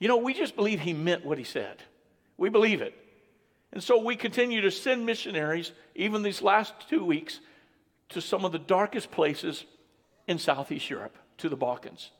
You 0.00 0.08
know, 0.08 0.16
we 0.16 0.34
just 0.34 0.56
believe 0.56 0.80
he 0.80 0.92
meant 0.92 1.24
what 1.24 1.38
he 1.38 1.44
said. 1.44 1.76
We 2.36 2.48
believe 2.48 2.80
it. 2.80 2.94
And 3.72 3.82
so 3.82 4.02
we 4.02 4.16
continue 4.16 4.62
to 4.62 4.70
send 4.70 5.06
missionaries, 5.06 5.70
even 5.94 6.22
these 6.22 6.42
last 6.42 6.72
two 6.88 7.04
weeks, 7.04 7.38
to 8.08 8.20
some 8.20 8.44
of 8.44 8.50
the 8.50 8.58
darkest 8.58 9.12
places 9.12 9.64
in 10.26 10.38
Southeast 10.38 10.90
Europe, 10.90 11.16
to 11.38 11.48
the 11.48 11.56
Balkans. 11.56 12.10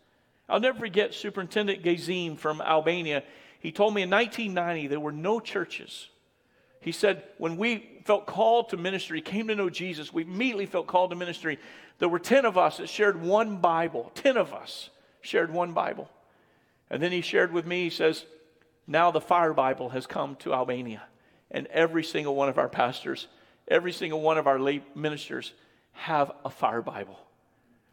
I'll 0.48 0.60
never 0.60 0.78
forget 0.78 1.14
Superintendent 1.14 1.82
Gazim 1.82 2.36
from 2.36 2.60
Albania. 2.60 3.24
He 3.60 3.72
told 3.72 3.94
me 3.94 4.02
in 4.02 4.10
1990 4.10 4.86
there 4.86 5.00
were 5.00 5.10
no 5.10 5.40
churches. 5.40 6.08
He 6.80 6.92
said, 6.92 7.24
when 7.38 7.56
we 7.56 8.02
felt 8.04 8.26
called 8.26 8.70
to 8.70 8.76
ministry, 8.76 9.20
came 9.20 9.48
to 9.48 9.54
know 9.54 9.70
Jesus, 9.70 10.12
we 10.12 10.22
immediately 10.22 10.66
felt 10.66 10.86
called 10.86 11.10
to 11.10 11.16
ministry. 11.16 11.58
There 11.98 12.08
were 12.08 12.18
10 12.18 12.44
of 12.44 12.56
us 12.56 12.76
that 12.76 12.88
shared 12.88 13.20
one 13.20 13.56
Bible, 13.56 14.12
10 14.14 14.36
of 14.36 14.52
us 14.52 14.90
shared 15.20 15.52
one 15.52 15.72
Bible. 15.72 16.10
And 16.90 17.02
then 17.02 17.12
he 17.12 17.20
shared 17.20 17.52
with 17.52 17.66
me, 17.66 17.84
he 17.84 17.90
says, 17.90 18.24
now 18.86 19.10
the 19.10 19.20
Fire 19.20 19.54
Bible 19.54 19.90
has 19.90 20.06
come 20.06 20.34
to 20.36 20.52
Albania. 20.52 21.02
And 21.50 21.66
every 21.68 22.02
single 22.02 22.34
one 22.34 22.48
of 22.48 22.58
our 22.58 22.68
pastors, 22.68 23.28
every 23.68 23.92
single 23.92 24.20
one 24.20 24.38
of 24.38 24.46
our 24.46 24.58
lay 24.58 24.82
ministers 24.94 25.52
have 25.92 26.32
a 26.44 26.50
Fire 26.50 26.82
Bible. 26.82 27.18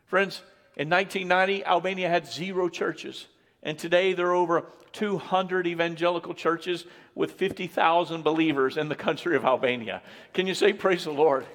Friends, 0.05 0.41
in 0.75 0.89
1990, 0.89 1.65
Albania 1.65 2.09
had 2.09 2.27
zero 2.27 2.69
churches. 2.69 3.27
And 3.63 3.77
today 3.77 4.13
there 4.13 4.27
are 4.27 4.33
over 4.33 4.65
200 4.93 5.67
evangelical 5.67 6.33
churches 6.33 6.85
with 7.13 7.33
50,000 7.33 8.23
believers 8.23 8.77
in 8.77 8.89
the 8.89 8.95
country 8.95 9.35
of 9.35 9.45
Albania. 9.45 10.01
Can 10.33 10.47
you 10.47 10.53
say, 10.53 10.73
Praise 10.73 11.03
the 11.03 11.11
Lord? 11.11 11.45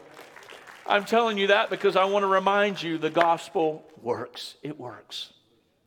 I'm 0.87 1.05
telling 1.05 1.39
you 1.39 1.49
that 1.49 1.71
because 1.71 1.97
I 1.97 2.05
want 2.05 2.25
to 2.25 2.27
remind 2.27 2.83
you 2.83 2.99
the 2.99 3.11
gospel 3.11 3.85
works. 4.01 4.57
It 4.63 4.79
works. 4.79 5.33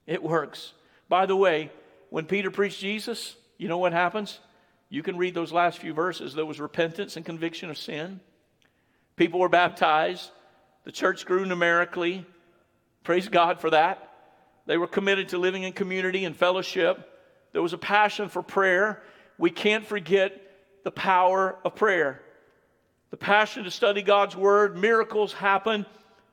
It 0.08 0.24
works. 0.24 0.74
By 1.08 1.26
the 1.26 1.36
way, 1.36 1.72
when 2.10 2.26
Peter 2.26 2.52
preached 2.52 2.80
Jesus, 2.80 3.36
you 3.58 3.68
know 3.68 3.78
what 3.78 3.94
happens? 3.94 4.40
You 4.90 5.04
can 5.04 5.18
read 5.18 5.34
those 5.34 5.52
last 5.52 5.80
few 5.80 5.94
verses. 5.94 6.34
There 6.34 6.46
was 6.46 6.60
repentance 6.60 7.18
and 7.18 7.26
conviction 7.26 7.70
of 7.70 7.78
sin. 7.78 8.20
People 9.16 9.40
were 9.40 9.50
baptized. 9.50 10.30
The 10.84 10.92
church 10.92 11.26
grew 11.26 11.46
numerically. 11.46 12.26
Praise 13.04 13.28
God 13.28 13.60
for 13.60 13.70
that. 13.72 14.12
They 14.66 14.78
were 14.78 14.88
committed 14.88 15.30
to 15.30 15.38
living 15.38 15.64
in 15.64 15.74
community 15.74 16.26
and 16.26 16.36
fellowship. 16.36 17.12
There 17.54 17.62
was 17.62 17.74
a 17.74 17.78
passion 17.78 18.30
for 18.30 18.42
prayer. 18.42 19.02
We 19.38 19.50
can't 19.50 19.86
forget 19.86 20.42
the 20.84 20.92
power 20.92 21.58
of 21.64 21.76
prayer. 21.76 22.22
The 23.12 23.18
passion 23.18 23.64
to 23.64 23.72
study 23.72 24.02
God's 24.02 24.36
word, 24.36 24.78
miracles 24.78 25.34
happened. 25.34 25.86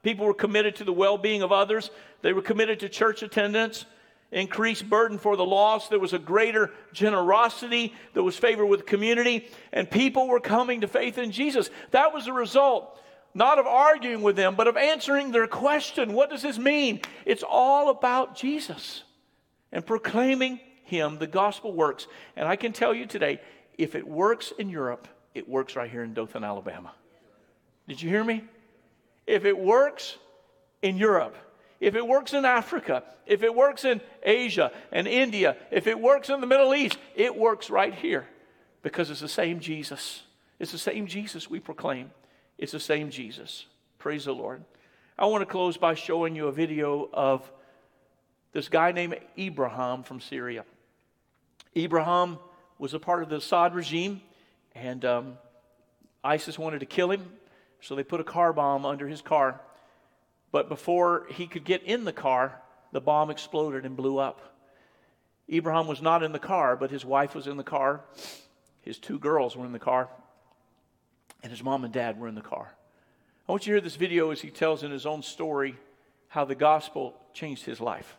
People 0.03 0.27
were 0.27 0.35
committed 0.35 0.77
to 0.77 0.85
the 0.85 0.93
well 0.93 1.19
being 1.19 1.43
of 1.43 1.53
others. 1.53 1.91
They 2.23 2.33
were 2.33 2.43
committed 2.43 2.81
to 2.81 2.89
church 2.89 3.23
attendance, 3.23 3.85
increased 4.33 4.89
burden 4.89 5.19
for 5.19 5.37
the 5.37 5.45
lost. 5.45 5.91
There 5.91 6.01
was 6.01 6.15
a 6.15 6.19
greater 6.19 6.73
generosity. 6.93 7.95
There 8.15 8.23
was 8.23 8.37
favor 8.37 8.67
with 8.67 8.87
community, 8.87 9.49
and 9.73 9.89
people 9.89 10.27
were 10.27 10.41
coming 10.41 10.81
to 10.81 10.89
faith 10.89 11.19
in 11.19 11.31
Jesus. 11.31 11.71
That 11.93 12.13
was 12.13 12.25
the 12.25 12.33
result 12.33 12.99
not 13.35 13.59
of 13.59 13.67
arguing 13.67 14.23
with 14.23 14.37
them, 14.37 14.55
but 14.57 14.69
of 14.69 14.77
answering 14.77 15.31
their 15.31 15.47
question. 15.47 16.13
What 16.13 16.31
does 16.31 16.43
this 16.43 16.59
mean? 16.59 17.01
It's 17.25 17.43
all 17.43 17.89
about 17.89 18.37
Jesus 18.37 19.05
and 19.71 19.85
proclaiming 19.85 20.61
Him. 20.85 21.19
The 21.19 21.27
gospel 21.27 21.73
works. 21.73 22.07
And 22.37 22.47
I 22.47 22.57
can 22.57 22.73
tell 22.73 22.93
you 22.93 23.07
today 23.07 23.41
if 23.79 23.95
it 23.95 24.07
works 24.07 24.53
in 24.59 24.69
Europe, 24.69 25.09
it 25.35 25.49
works 25.49 25.77
right 25.77 25.91
here 25.91 26.03
in 26.03 26.13
Dothan, 26.13 26.45
Alabama. 26.45 26.93
Did 27.89 28.03
you 28.03 28.11
hear 28.11 28.25
me? 28.25 28.45
If 29.27 29.45
it 29.45 29.57
works 29.57 30.17
in 30.83 30.97
Europe, 30.99 31.37
if 31.83 31.97
it 31.97 32.07
works 32.07 32.33
in 32.33 32.45
Africa, 32.45 33.03
if 33.27 33.43
it 33.43 33.53
works 33.53 33.85
in 33.85 34.01
Asia 34.23 34.71
and 34.93 35.09
India, 35.09 35.57
if 35.73 35.89
it 35.89 36.01
works 36.01 36.31
in 36.31 36.41
the 36.41 36.47
Middle 36.47 36.73
East, 36.77 36.97
it 37.17 37.37
works 37.37 37.71
right 37.71 37.93
here 37.93 38.25
because 38.83 39.11
it's 39.11 39.21
the 39.21 39.27
same 39.27 39.59
Jesus. 39.59 40.23
It's 40.61 40.71
the 40.71 40.79
same 40.79 41.09
Jesus 41.09 41.51
we 41.51 41.59
proclaim. 41.59 42.13
It's 42.57 42.71
the 42.71 42.79
same 42.79 43.11
Jesus. 43.11 43.67
Praise 43.99 44.27
the 44.27 44.33
Lord. 44.33 44.63
I 45.19 45.27
want 45.27 45.43
to 45.43 45.47
close 45.47 45.77
by 45.77 45.95
showing 45.95 46.37
you 46.37 46.47
a 46.47 46.53
video 46.53 47.11
of 47.13 47.51
this 48.53 48.69
guy 48.69 48.93
named 48.93 49.19
Ibrahim 49.37 50.05
from 50.05 50.21
Syria. 50.21 50.65
Ibrahim 51.77 52.39
was 52.79 52.95
a 52.95 53.01
part 53.01 53.25
of 53.25 53.29
the 53.29 53.37
Assad 53.37 53.75
regime, 53.75 54.21
and 54.77 55.05
um, 55.05 55.39
ISIS 56.23 56.61
wanted 56.61 56.79
to 56.79 56.87
kill 56.87 57.11
him, 57.11 57.29
so 57.81 57.97
they 57.97 58.05
put 58.05 58.21
a 58.21 58.25
car 58.25 58.53
bomb 58.53 58.87
under 58.87 59.09
his 59.09 59.21
car. 59.21 59.61
But 60.53 60.69
before 60.69 61.27
he 61.31 61.47
could 61.47 61.65
get 61.65 61.83
in 61.83 62.05
the 62.05 62.13
car, 62.13 62.61
the 62.93 63.01
bomb 63.01 63.31
exploded 63.31 63.85
and 63.85 63.97
blew 63.97 64.19
up. 64.19 64.41
Ibrahim 65.53 65.89
was 65.89 66.01
not 66.01 66.23
in 66.23 66.33
the 66.33 66.39
car, 66.39 66.77
but 66.77 66.91
his 66.91 67.05
wife 67.05 67.35
was 67.35 67.47
in 67.47 67.57
the 67.57 67.65
car. 67.65 68.03
His 68.83 68.99
two 68.99 69.19
girls 69.19 69.57
were 69.57 69.67
in 69.67 69.73
the 69.73 69.79
car 69.79 70.09
and 71.43 71.51
his 71.51 71.63
mom 71.63 71.85
and 71.85 71.93
dad 71.93 72.19
were 72.19 72.29
in 72.29 72.35
the 72.35 72.41
car. 72.41 72.73
I 73.49 73.53
want 73.53 73.67
you 73.67 73.73
to 73.73 73.77
hear 73.77 73.81
this 73.81 73.97
video 73.97 74.31
as 74.31 74.41
he 74.41 74.51
tells 74.51 74.83
in 74.83 74.91
his 74.91 75.07
own 75.07 75.23
story 75.23 75.77
how 76.29 76.45
the 76.45 76.55
gospel 76.55 77.15
changed 77.35 77.65
his 77.65 77.81
life. 77.81 78.17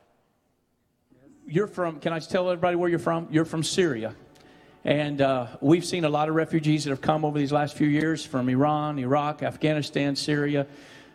You're 1.48 1.68
from, 1.68 2.00
can 2.00 2.14
I 2.14 2.20
tell 2.20 2.50
everybody 2.50 2.76
where 2.76 2.90
you're 2.90 3.00
from? 3.00 3.28
You're 3.32 3.46
from 3.46 3.64
Syria. 3.64 4.16
And 4.86 5.22
uh, 5.22 5.48
we've 5.62 5.86
seen 5.86 6.04
a 6.04 6.10
lot 6.10 6.28
of 6.28 6.36
refugees 6.36 6.84
that 6.84 6.90
have 6.90 7.02
come 7.02 7.24
over 7.24 7.40
these 7.40 7.54
last 7.54 7.78
few 7.78 7.88
years 7.88 8.26
from 8.26 8.50
Iran, 8.50 9.00
Iraq, 9.00 9.42
Afghanistan, 9.42 10.16
Syria, 10.16 10.68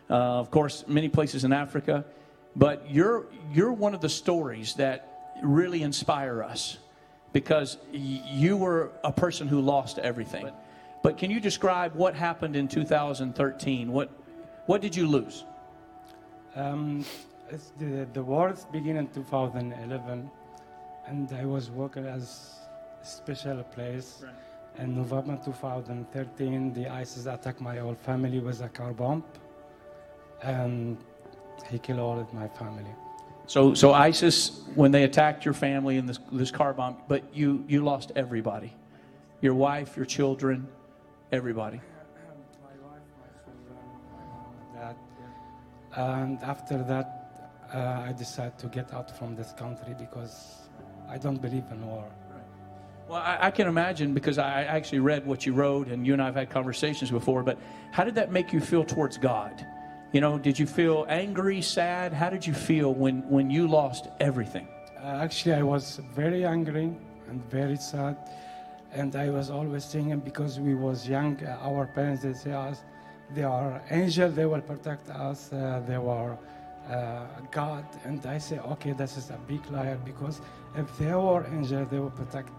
uh, 0.09 0.13
of 0.13 0.51
course, 0.51 0.85
many 0.87 1.09
places 1.09 1.43
in 1.43 1.53
Africa. 1.53 2.05
But 2.55 2.89
you're, 2.89 3.27
you're 3.53 3.73
one 3.73 3.93
of 3.93 4.01
the 4.01 4.09
stories 4.09 4.73
that 4.75 5.33
really 5.43 5.83
inspire 5.83 6.43
us 6.43 6.77
because 7.31 7.77
y- 7.93 8.21
you 8.25 8.57
were 8.57 8.91
a 9.03 9.11
person 9.11 9.47
who 9.47 9.61
lost 9.61 9.99
everything. 9.99 10.49
But 11.03 11.17
can 11.17 11.31
you 11.31 11.39
describe 11.39 11.95
what 11.95 12.15
happened 12.15 12.55
in 12.55 12.67
2013? 12.67 13.91
What, 13.91 14.09
what 14.65 14.81
did 14.81 14.95
you 14.95 15.07
lose? 15.07 15.45
Um, 16.55 17.05
the, 17.77 18.07
the 18.13 18.23
wars 18.23 18.65
began 18.71 18.97
in 18.97 19.07
2011, 19.09 20.29
and 21.07 21.33
I 21.33 21.45
was 21.45 21.69
working 21.69 22.05
as 22.05 22.59
special 23.01 23.63
place. 23.63 24.23
Right. 24.23 24.33
In 24.83 24.95
November 24.95 25.39
2013, 25.43 26.73
the 26.73 26.87
ISIS 26.87 27.25
attacked 27.25 27.59
my 27.61 27.77
whole 27.77 27.95
family 27.95 28.39
with 28.39 28.61
a 28.61 28.69
car 28.69 28.93
bomb, 28.93 29.23
and 30.41 30.97
he 31.69 31.79
killed 31.79 31.99
all 31.99 32.19
of 32.19 32.33
my 32.33 32.47
family. 32.47 32.85
So, 33.47 33.73
so 33.73 33.93
ISIS, 33.93 34.61
when 34.75 34.91
they 34.91 35.03
attacked 35.03 35.43
your 35.43 35.53
family 35.55 35.97
in 35.97 36.05
this, 36.05 36.19
this 36.31 36.51
car 36.51 36.73
bomb, 36.73 36.97
but 37.07 37.23
you, 37.35 37.65
you 37.67 37.83
lost 37.83 38.11
everybody 38.15 38.75
your 39.41 39.55
wife, 39.55 39.95
your 39.95 40.05
children, 40.05 40.67
everybody. 41.31 41.77
My 42.61 42.71
wife, 42.85 43.01
my 43.21 43.41
children, 43.45 43.77
my 44.11 44.25
mom, 44.25 44.53
and 44.61 44.75
dad. 44.75 44.95
And 45.95 46.39
after 46.43 46.83
that, 46.83 47.55
uh, 47.73 48.03
I 48.05 48.11
decided 48.11 48.57
to 48.59 48.67
get 48.67 48.93
out 48.93 49.17
from 49.17 49.37
this 49.37 49.53
country 49.53 49.95
because 49.97 50.67
I 51.07 51.17
don't 51.17 51.41
believe 51.41 51.63
in 51.71 51.87
war. 51.87 52.05
Well, 53.07 53.19
I, 53.19 53.37
I 53.43 53.51
can 53.51 53.67
imagine 53.67 54.13
because 54.13 54.37
I 54.37 54.63
actually 54.65 54.99
read 54.99 55.25
what 55.25 55.45
you 55.45 55.53
wrote, 55.53 55.87
and 55.87 56.05
you 56.05 56.13
and 56.13 56.21
I 56.21 56.25
have 56.25 56.35
had 56.35 56.49
conversations 56.49 57.09
before. 57.09 57.41
But 57.41 57.57
how 57.91 58.03
did 58.03 58.15
that 58.15 58.31
make 58.31 58.53
you 58.53 58.59
feel 58.59 58.83
towards 58.83 59.17
God? 59.17 59.65
You 60.11 60.21
know, 60.21 60.39
did 60.39 60.57
you 60.57 60.65
feel 60.65 61.05
angry, 61.07 61.61
sad? 61.61 62.13
How 62.13 62.31
did 62.31 62.45
you 62.45 62.53
feel 62.53 62.95
when, 62.95 63.21
when 63.29 63.51
you 63.51 63.67
lost 63.67 64.07
everything? 64.19 64.67
Uh, 64.97 65.21
actually, 65.21 65.53
I 65.53 65.61
was 65.61 66.01
very 66.15 66.45
angry 66.45 66.91
and 67.29 67.47
very 67.51 67.77
sad, 67.77 68.17
and 68.91 69.15
I 69.15 69.29
was 69.29 69.51
always 69.51 69.85
thinking 69.85 70.19
because 70.19 70.59
we 70.59 70.73
was 70.73 71.07
young, 71.07 71.37
uh, 71.45 71.59
our 71.61 71.85
parents 71.85 72.23
they 72.23 72.33
say 72.33 72.53
us, 72.53 72.83
they 73.35 73.43
are 73.43 73.83
angels, 73.91 74.33
they 74.33 74.47
will 74.47 74.61
protect 74.61 75.11
us. 75.11 75.53
Uh, 75.53 75.83
they 75.87 75.99
were 75.99 76.35
uh, 76.89 77.27
God, 77.51 77.85
and 78.03 78.25
I 78.25 78.39
say, 78.39 78.57
okay, 78.57 78.93
this 78.93 79.15
is 79.15 79.29
a 79.29 79.37
big 79.47 79.63
liar 79.69 79.99
because 80.03 80.41
if 80.75 80.97
they 80.97 81.13
were 81.13 81.45
angels, 81.53 81.87
they 81.91 81.99
will 81.99 82.09
protect 82.09 82.49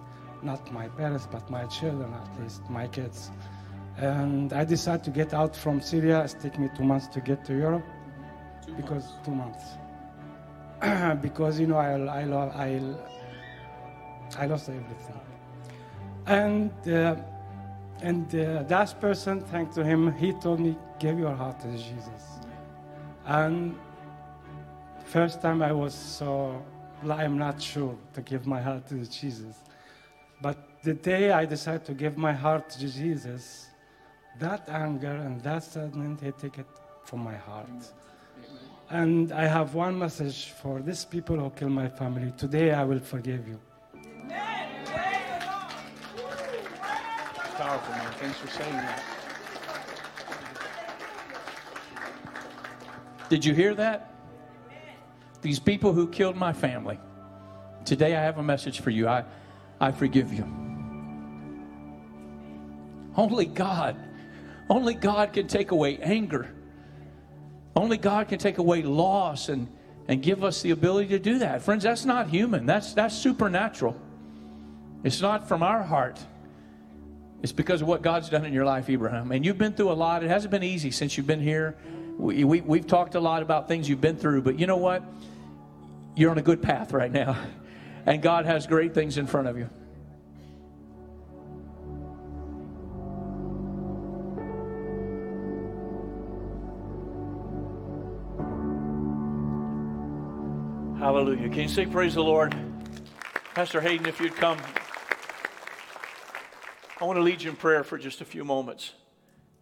not 0.42 0.72
my 0.72 0.86
parents 0.86 1.26
but 1.30 1.50
my 1.50 1.64
children, 1.64 2.14
at 2.14 2.40
least 2.40 2.62
my 2.70 2.86
kids. 2.86 3.32
And 4.00 4.52
I 4.54 4.64
decided 4.64 5.04
to 5.04 5.10
get 5.10 5.34
out 5.34 5.54
from 5.54 5.80
Syria. 5.82 6.24
It 6.24 6.36
took 6.40 6.58
me 6.58 6.70
two 6.74 6.84
months 6.84 7.06
to 7.08 7.20
get 7.20 7.44
to 7.44 7.54
Europe 7.54 7.84
because 8.76 9.12
two 9.24 9.32
months. 9.32 9.64
because 11.22 11.60
you 11.60 11.66
know 11.66 11.76
I 11.76 11.92
I, 11.92 12.24
lo- 12.24 12.52
I 12.54 12.80
I 14.38 14.46
lost 14.46 14.70
everything. 14.70 15.20
And 16.26 16.70
uh, 16.88 17.16
and 18.00 18.34
uh, 18.34 18.62
that 18.62 18.98
person, 19.00 19.42
thanks 19.42 19.74
to 19.74 19.84
him, 19.84 20.12
he 20.14 20.32
told 20.32 20.60
me, 20.60 20.78
"Give 20.98 21.18
your 21.18 21.34
heart 21.34 21.60
to 21.60 21.70
Jesus." 21.72 22.40
And 23.26 23.76
first 25.04 25.42
time 25.42 25.60
I 25.60 25.72
was 25.72 25.92
so 25.92 26.62
I'm 27.08 27.36
not 27.36 27.60
sure 27.60 27.96
to 28.14 28.20
give 28.22 28.46
my 28.46 28.60
heart 28.60 28.86
to 28.88 29.04
Jesus, 29.06 29.56
but 30.40 30.56
the 30.82 30.94
day 30.94 31.32
I 31.32 31.44
decided 31.44 31.84
to 31.86 31.94
give 31.94 32.16
my 32.16 32.32
heart 32.32 32.70
to 32.70 32.88
Jesus, 32.88 33.69
that 34.40 34.68
anger 34.68 35.12
and 35.12 35.40
that 35.42 35.62
sadness, 35.62 36.20
he 36.20 36.32
took 36.32 36.58
it 36.58 36.66
from 37.04 37.20
my 37.20 37.36
heart. 37.36 37.68
And 38.90 39.30
I 39.32 39.46
have 39.46 39.74
one 39.74 39.98
message 39.98 40.50
for 40.60 40.80
these 40.80 41.04
people 41.04 41.36
who 41.38 41.50
killed 41.50 41.72
my 41.72 41.88
family. 41.88 42.32
Today 42.36 42.72
I 42.72 42.82
will 42.82 42.98
forgive 42.98 43.46
you. 43.46 43.60
Powerful, 47.56 47.94
man. 47.94 48.12
Thanks 48.18 48.38
for 48.38 48.48
saying 48.48 48.72
that. 48.72 49.02
Did 53.28 53.44
you 53.44 53.54
hear 53.54 53.74
that? 53.74 54.12
These 55.42 55.60
people 55.60 55.92
who 55.92 56.08
killed 56.08 56.36
my 56.36 56.52
family. 56.52 56.98
Today 57.84 58.16
I 58.16 58.22
have 58.22 58.38
a 58.38 58.42
message 58.42 58.80
for 58.80 58.90
you. 58.90 59.06
I, 59.06 59.24
I 59.80 59.92
forgive 59.92 60.32
you. 60.32 60.44
Only 63.16 63.46
God, 63.46 63.96
only 64.70 64.94
God 64.94 65.32
can 65.32 65.48
take 65.48 65.72
away 65.72 65.98
anger. 65.98 66.54
Only 67.74 67.98
God 67.98 68.28
can 68.28 68.38
take 68.38 68.58
away 68.58 68.82
loss 68.82 69.48
and, 69.48 69.68
and 70.06 70.22
give 70.22 70.44
us 70.44 70.62
the 70.62 70.70
ability 70.70 71.08
to 71.08 71.18
do 71.18 71.40
that. 71.40 71.62
Friends, 71.62 71.82
that's 71.82 72.04
not 72.04 72.28
human. 72.28 72.66
That's 72.66 72.94
that's 72.94 73.14
supernatural. 73.16 74.00
It's 75.02 75.20
not 75.20 75.48
from 75.48 75.62
our 75.62 75.82
heart. 75.82 76.20
It's 77.42 77.52
because 77.52 77.82
of 77.82 77.88
what 77.88 78.02
God's 78.02 78.28
done 78.28 78.44
in 78.44 78.52
your 78.52 78.66
life, 78.66 78.88
Abraham. 78.88 79.32
And 79.32 79.44
you've 79.44 79.58
been 79.58 79.72
through 79.72 79.90
a 79.90 79.94
lot. 79.94 80.22
It 80.22 80.28
hasn't 80.28 80.50
been 80.50 80.62
easy 80.62 80.90
since 80.90 81.16
you've 81.16 81.26
been 81.26 81.40
here. 81.40 81.74
We, 82.18 82.44
we, 82.44 82.60
we've 82.60 82.86
talked 82.86 83.14
a 83.14 83.20
lot 83.20 83.42
about 83.42 83.66
things 83.66 83.88
you've 83.88 84.00
been 84.00 84.16
through, 84.16 84.42
but 84.42 84.60
you 84.60 84.66
know 84.66 84.76
what? 84.76 85.02
You're 86.16 86.30
on 86.30 86.38
a 86.38 86.42
good 86.42 86.62
path 86.62 86.92
right 86.92 87.10
now. 87.10 87.36
And 88.04 88.20
God 88.20 88.44
has 88.44 88.66
great 88.66 88.94
things 88.94 89.16
in 89.16 89.26
front 89.26 89.48
of 89.48 89.56
you. 89.56 89.70
Hallelujah. 101.00 101.48
Can 101.48 101.60
you 101.60 101.68
say 101.68 101.86
praise 101.86 102.12
the 102.12 102.22
Lord? 102.22 102.54
Pastor 103.54 103.80
Hayden, 103.80 104.04
if 104.04 104.20
you'd 104.20 104.36
come. 104.36 104.58
I 107.00 107.06
want 107.06 107.16
to 107.16 107.22
lead 107.22 107.40
you 107.40 107.48
in 107.48 107.56
prayer 107.56 107.82
for 107.84 107.96
just 107.96 108.20
a 108.20 108.26
few 108.26 108.44
moments. 108.44 108.92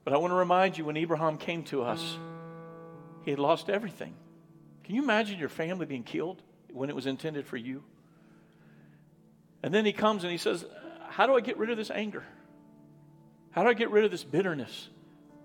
But 0.02 0.14
I 0.14 0.16
want 0.16 0.32
to 0.32 0.34
remind 0.34 0.76
you 0.76 0.84
when 0.84 0.96
Abraham 0.96 1.38
came 1.38 1.62
to 1.66 1.84
us, 1.84 2.18
he 3.24 3.30
had 3.30 3.38
lost 3.38 3.70
everything. 3.70 4.14
Can 4.82 4.96
you 4.96 5.02
imagine 5.04 5.38
your 5.38 5.48
family 5.48 5.86
being 5.86 6.02
killed 6.02 6.42
when 6.72 6.90
it 6.90 6.96
was 6.96 7.06
intended 7.06 7.46
for 7.46 7.56
you? 7.56 7.84
And 9.62 9.72
then 9.72 9.84
he 9.84 9.92
comes 9.92 10.24
and 10.24 10.32
he 10.32 10.38
says, 10.38 10.64
How 11.08 11.28
do 11.28 11.36
I 11.36 11.40
get 11.40 11.56
rid 11.56 11.70
of 11.70 11.76
this 11.76 11.92
anger? 11.92 12.24
How 13.52 13.62
do 13.62 13.68
I 13.68 13.74
get 13.74 13.92
rid 13.92 14.04
of 14.04 14.10
this 14.10 14.24
bitterness, 14.24 14.88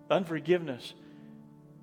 unforgiveness? 0.09 0.95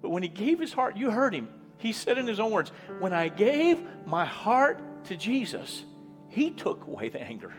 But 0.02 0.10
when 0.10 0.24
he 0.24 0.28
gave 0.28 0.58
his 0.58 0.72
heart, 0.72 0.96
you 0.96 1.12
heard 1.12 1.32
him. 1.32 1.48
He 1.81 1.93
said 1.93 2.19
in 2.19 2.27
his 2.27 2.39
own 2.39 2.51
words, 2.51 2.73
When 2.98 3.15
I 3.15 3.28
gave 3.28 3.81
my 4.07 4.27
heart 4.27 5.05
to 5.05 5.16
Jesus, 5.16 5.85
he 6.28 6.51
took 6.51 6.86
away 6.86 7.09
the 7.09 7.20
anger. 7.20 7.52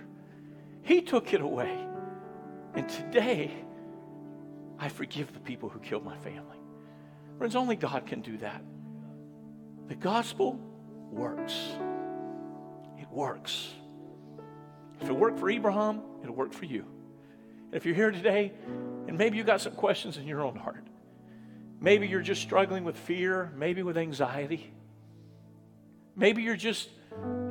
He 0.83 1.01
took 1.01 1.33
it 1.33 1.41
away. 1.41 1.75
And 2.75 2.87
today, 2.87 3.51
I 4.77 4.89
forgive 4.89 5.33
the 5.33 5.39
people 5.39 5.69
who 5.69 5.79
killed 5.79 6.05
my 6.05 6.17
family. 6.17 6.57
Friends, 7.39 7.55
only 7.55 7.75
God 7.75 8.05
can 8.05 8.21
do 8.21 8.37
that. 8.37 8.63
The 9.87 9.95
gospel 9.95 10.59
works. 11.11 11.55
It 12.99 13.09
works. 13.09 13.69
If 15.01 15.09
it 15.09 15.13
worked 15.13 15.39
for 15.39 15.49
Abraham, 15.49 16.01
it'll 16.21 16.35
work 16.35 16.53
for 16.53 16.65
you. 16.65 16.85
And 17.65 17.73
if 17.73 17.87
you're 17.87 17.95
here 17.95 18.11
today 18.11 18.53
and 19.07 19.17
maybe 19.17 19.37
you 19.37 19.43
got 19.43 19.61
some 19.61 19.73
questions 19.73 20.17
in 20.17 20.27
your 20.27 20.41
own 20.41 20.55
heart, 20.55 20.85
maybe 21.81 22.07
you're 22.07 22.21
just 22.21 22.41
struggling 22.41 22.85
with 22.85 22.95
fear, 22.95 23.51
maybe 23.57 23.83
with 23.83 23.97
anxiety, 23.97 24.71
maybe 26.15 26.43
you're 26.43 26.55
just 26.55 26.87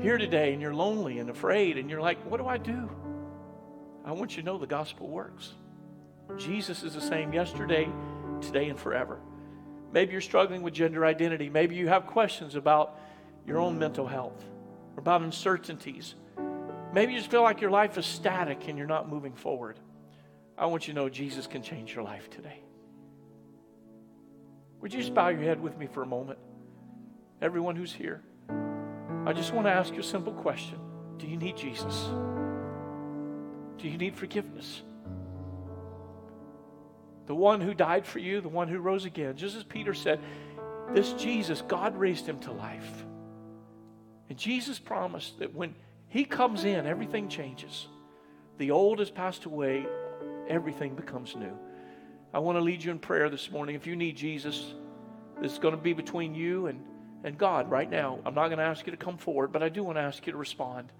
here 0.00 0.16
today 0.16 0.52
and 0.52 0.62
you're 0.62 0.74
lonely 0.74 1.18
and 1.18 1.28
afraid 1.28 1.76
and 1.76 1.90
you're 1.90 2.00
like, 2.00 2.18
what 2.24 2.38
do 2.38 2.46
I 2.46 2.56
do? 2.56 2.88
I 4.04 4.12
want 4.12 4.36
you 4.36 4.42
to 4.42 4.46
know 4.46 4.56
the 4.56 4.66
gospel 4.66 5.08
works. 5.08 5.52
Jesus 6.38 6.84
is 6.84 6.94
the 6.94 7.00
same 7.00 7.32
yesterday, 7.32 7.90
today, 8.40 8.68
and 8.68 8.78
forever. 8.78 9.18
Maybe 9.92 10.12
you're 10.12 10.20
struggling 10.20 10.62
with 10.62 10.72
gender 10.72 11.04
identity. 11.04 11.50
Maybe 11.50 11.74
you 11.74 11.88
have 11.88 12.06
questions 12.06 12.54
about 12.54 12.98
your 13.46 13.58
own 13.58 13.78
mental 13.78 14.06
health 14.06 14.42
or 14.94 15.00
about 15.00 15.22
uncertainties. 15.22 16.14
Maybe 16.94 17.12
you 17.12 17.18
just 17.18 17.30
feel 17.30 17.42
like 17.42 17.60
your 17.60 17.70
life 17.70 17.98
is 17.98 18.06
static 18.06 18.68
and 18.68 18.78
you're 18.78 18.86
not 18.86 19.08
moving 19.08 19.34
forward. 19.34 19.78
I 20.56 20.66
want 20.66 20.86
you 20.86 20.94
to 20.94 21.00
know 21.00 21.08
Jesus 21.08 21.46
can 21.46 21.62
change 21.62 21.94
your 21.94 22.04
life 22.04 22.30
today. 22.30 22.62
Would 24.80 24.94
you 24.94 25.00
just 25.00 25.14
bow 25.14 25.28
your 25.28 25.42
head 25.42 25.60
with 25.60 25.76
me 25.78 25.86
for 25.86 26.02
a 26.02 26.06
moment? 26.06 26.38
Everyone 27.42 27.76
who's 27.76 27.92
here, 27.92 28.22
I 29.26 29.32
just 29.32 29.52
want 29.52 29.66
to 29.66 29.70
ask 29.70 29.92
you 29.92 30.00
a 30.00 30.04
simple 30.04 30.32
question 30.32 30.78
Do 31.18 31.26
you 31.26 31.36
need 31.36 31.56
Jesus? 31.56 32.08
Do 33.78 33.88
you 33.88 33.96
need 33.96 34.16
forgiveness? 34.16 34.82
The 37.26 37.34
one 37.34 37.60
who 37.60 37.74
died 37.74 38.06
for 38.06 38.18
you, 38.18 38.40
the 38.40 38.48
one 38.48 38.68
who 38.68 38.78
rose 38.78 39.04
again. 39.04 39.36
Just 39.36 39.56
as 39.56 39.62
Peter 39.62 39.94
said, 39.94 40.20
this 40.92 41.12
Jesus, 41.12 41.62
God 41.62 41.96
raised 41.96 42.26
him 42.26 42.40
to 42.40 42.52
life. 42.52 43.04
And 44.28 44.36
Jesus 44.36 44.78
promised 44.78 45.38
that 45.38 45.54
when 45.54 45.74
he 46.08 46.24
comes 46.24 46.64
in, 46.64 46.86
everything 46.86 47.28
changes. 47.28 47.86
The 48.58 48.72
old 48.72 48.98
has 48.98 49.10
passed 49.10 49.44
away, 49.44 49.86
everything 50.48 50.94
becomes 50.94 51.36
new. 51.36 51.56
I 52.32 52.38
want 52.38 52.56
to 52.56 52.60
lead 52.62 52.82
you 52.82 52.90
in 52.90 52.98
prayer 52.98 53.28
this 53.28 53.50
morning. 53.50 53.74
If 53.74 53.86
you 53.86 53.96
need 53.96 54.16
Jesus, 54.16 54.74
it's 55.42 55.58
going 55.58 55.74
to 55.74 55.80
be 55.80 55.92
between 55.92 56.34
you 56.34 56.66
and, 56.68 56.80
and 57.24 57.36
God 57.36 57.68
right 57.70 57.90
now. 57.90 58.20
I'm 58.24 58.34
not 58.34 58.48
going 58.48 58.58
to 58.58 58.64
ask 58.64 58.86
you 58.86 58.92
to 58.92 58.96
come 58.96 59.18
forward, 59.18 59.52
but 59.52 59.62
I 59.62 59.68
do 59.68 59.82
want 59.82 59.98
to 59.98 60.02
ask 60.02 60.24
you 60.26 60.32
to 60.32 60.38
respond. 60.38 60.92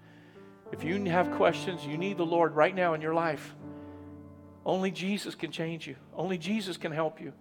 If 0.73 0.83
you 0.83 1.01
have 1.05 1.31
questions, 1.31 1.85
you 1.85 1.97
need 1.97 2.17
the 2.17 2.25
Lord 2.25 2.55
right 2.55 2.75
now 2.75 2.93
in 2.95 3.01
your 3.01 3.13
life. 3.13 3.55
Only 4.65 4.91
Jesus 4.91 5.35
can 5.35 5.51
change 5.51 5.87
you. 5.87 5.95
Only 6.13 6.37
Jesus 6.37 6.77
can 6.77 6.91
help 6.91 7.21
you. 7.21 7.33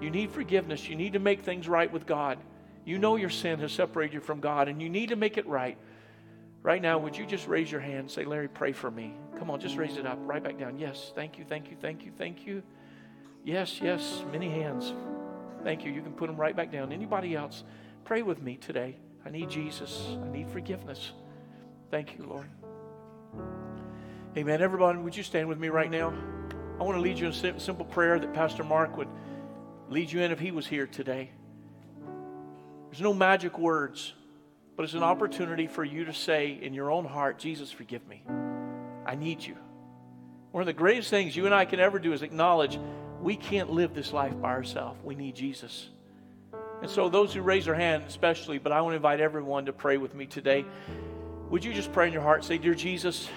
You 0.00 0.10
need 0.10 0.30
forgiveness. 0.30 0.88
You 0.88 0.96
need 0.96 1.12
to 1.12 1.18
make 1.18 1.42
things 1.42 1.68
right 1.68 1.90
with 1.90 2.04
God. 2.04 2.38
You 2.84 2.98
know 2.98 3.16
your 3.16 3.30
sin 3.30 3.60
has 3.60 3.72
separated 3.72 4.14
you 4.14 4.20
from 4.20 4.40
God, 4.40 4.68
and 4.68 4.80
you 4.82 4.88
need 4.88 5.10
to 5.10 5.16
make 5.16 5.38
it 5.38 5.46
right. 5.46 5.78
Right 6.62 6.82
now, 6.82 6.98
would 6.98 7.16
you 7.16 7.26
just 7.26 7.46
raise 7.46 7.70
your 7.70 7.80
hand 7.80 7.98
and 7.98 8.10
say, 8.10 8.24
Larry, 8.24 8.48
pray 8.48 8.72
for 8.72 8.90
me? 8.90 9.14
Come 9.38 9.50
on, 9.50 9.60
just 9.60 9.76
raise 9.76 9.96
it 9.96 10.06
up, 10.06 10.18
right 10.22 10.42
back 10.42 10.58
down. 10.58 10.78
Yes, 10.78 11.12
thank 11.14 11.38
you, 11.38 11.44
thank 11.44 11.70
you, 11.70 11.76
thank 11.80 12.04
you, 12.04 12.12
thank 12.16 12.44
you. 12.44 12.62
Yes, 13.46 13.80
yes, 13.80 14.24
many 14.32 14.50
hands. 14.50 14.92
Thank 15.62 15.84
you. 15.84 15.92
You 15.92 16.02
can 16.02 16.12
put 16.12 16.26
them 16.26 16.36
right 16.36 16.56
back 16.56 16.72
down. 16.72 16.92
Anybody 16.92 17.36
else? 17.36 17.62
Pray 18.04 18.22
with 18.22 18.42
me 18.42 18.56
today. 18.56 18.96
I 19.24 19.30
need 19.30 19.50
Jesus. 19.50 20.04
I 20.20 20.28
need 20.28 20.50
forgiveness. 20.50 21.12
Thank 21.88 22.18
you, 22.18 22.24
Lord. 22.24 22.48
Amen. 24.36 24.60
Everybody, 24.60 24.98
would 24.98 25.16
you 25.16 25.22
stand 25.22 25.48
with 25.48 25.60
me 25.60 25.68
right 25.68 25.88
now? 25.88 26.12
I 26.80 26.82
want 26.82 26.96
to 26.96 27.00
lead 27.00 27.20
you 27.20 27.26
in 27.26 27.32
a 27.32 27.60
simple 27.60 27.84
prayer 27.84 28.18
that 28.18 28.34
Pastor 28.34 28.64
Mark 28.64 28.96
would 28.96 29.08
lead 29.90 30.10
you 30.10 30.22
in 30.22 30.32
if 30.32 30.40
he 30.40 30.50
was 30.50 30.66
here 30.66 30.88
today. 30.88 31.30
There's 32.90 33.00
no 33.00 33.14
magic 33.14 33.60
words, 33.60 34.12
but 34.74 34.82
it's 34.82 34.94
an 34.94 35.04
opportunity 35.04 35.68
for 35.68 35.84
you 35.84 36.06
to 36.06 36.12
say 36.12 36.58
in 36.60 36.74
your 36.74 36.90
own 36.90 37.04
heart, 37.04 37.38
Jesus, 37.38 37.70
forgive 37.70 38.08
me. 38.08 38.24
I 39.06 39.14
need 39.14 39.40
you. 39.40 39.56
One 40.50 40.62
of 40.62 40.66
the 40.66 40.72
greatest 40.72 41.10
things 41.10 41.36
you 41.36 41.46
and 41.46 41.54
I 41.54 41.64
can 41.64 41.78
ever 41.78 42.00
do 42.00 42.12
is 42.12 42.22
acknowledge 42.22 42.76
we 43.20 43.36
can't 43.36 43.70
live 43.70 43.94
this 43.94 44.12
life 44.12 44.38
by 44.40 44.50
ourselves. 44.50 44.98
We 45.02 45.14
need 45.14 45.34
Jesus. 45.34 45.88
And 46.82 46.90
so, 46.90 47.08
those 47.08 47.32
who 47.32 47.40
raise 47.40 47.64
their 47.64 47.74
hand, 47.74 48.04
especially, 48.06 48.58
but 48.58 48.72
I 48.72 48.80
want 48.80 48.92
to 48.92 48.96
invite 48.96 49.20
everyone 49.20 49.66
to 49.66 49.72
pray 49.72 49.96
with 49.96 50.14
me 50.14 50.26
today. 50.26 50.64
Would 51.50 51.64
you 51.64 51.72
just 51.72 51.92
pray 51.92 52.06
in 52.06 52.12
your 52.12 52.22
heart? 52.22 52.44
Say, 52.44 52.58
Dear 52.58 52.74
Jesus, 52.74 53.28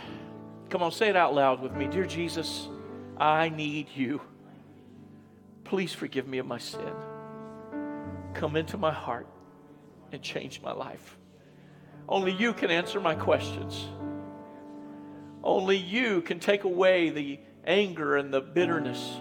come 0.70 0.84
on, 0.84 0.92
say 0.92 1.10
it 1.10 1.16
out 1.16 1.34
loud 1.34 1.62
with 1.62 1.74
me. 1.74 1.88
Dear 1.88 2.06
Jesus, 2.06 2.68
I 3.18 3.50
need 3.50 3.88
you. 3.96 4.22
Please 5.64 5.94
forgive 5.94 6.28
me 6.28 6.40
of 6.40 6.46
my 6.46 6.58
sin. 6.58 6.94
Come 8.34 8.56
into 8.56 8.78
my 8.78 8.92
heart 8.92 9.28
and 10.12 10.22
change 10.22 10.62
my 10.62 10.72
life. 10.72 11.18
Only 12.08 12.32
you 12.32 12.54
can 12.54 12.72
answer 12.72 13.00
my 13.00 13.16
questions. 13.16 13.88
Only 15.44 15.78
you 15.78 16.22
can 16.22 16.40
take 16.40 16.64
away 16.64 17.10
the 17.12 17.40
anger 17.66 18.18
and 18.18 18.34
the 18.34 18.42
bitterness. 18.42 19.18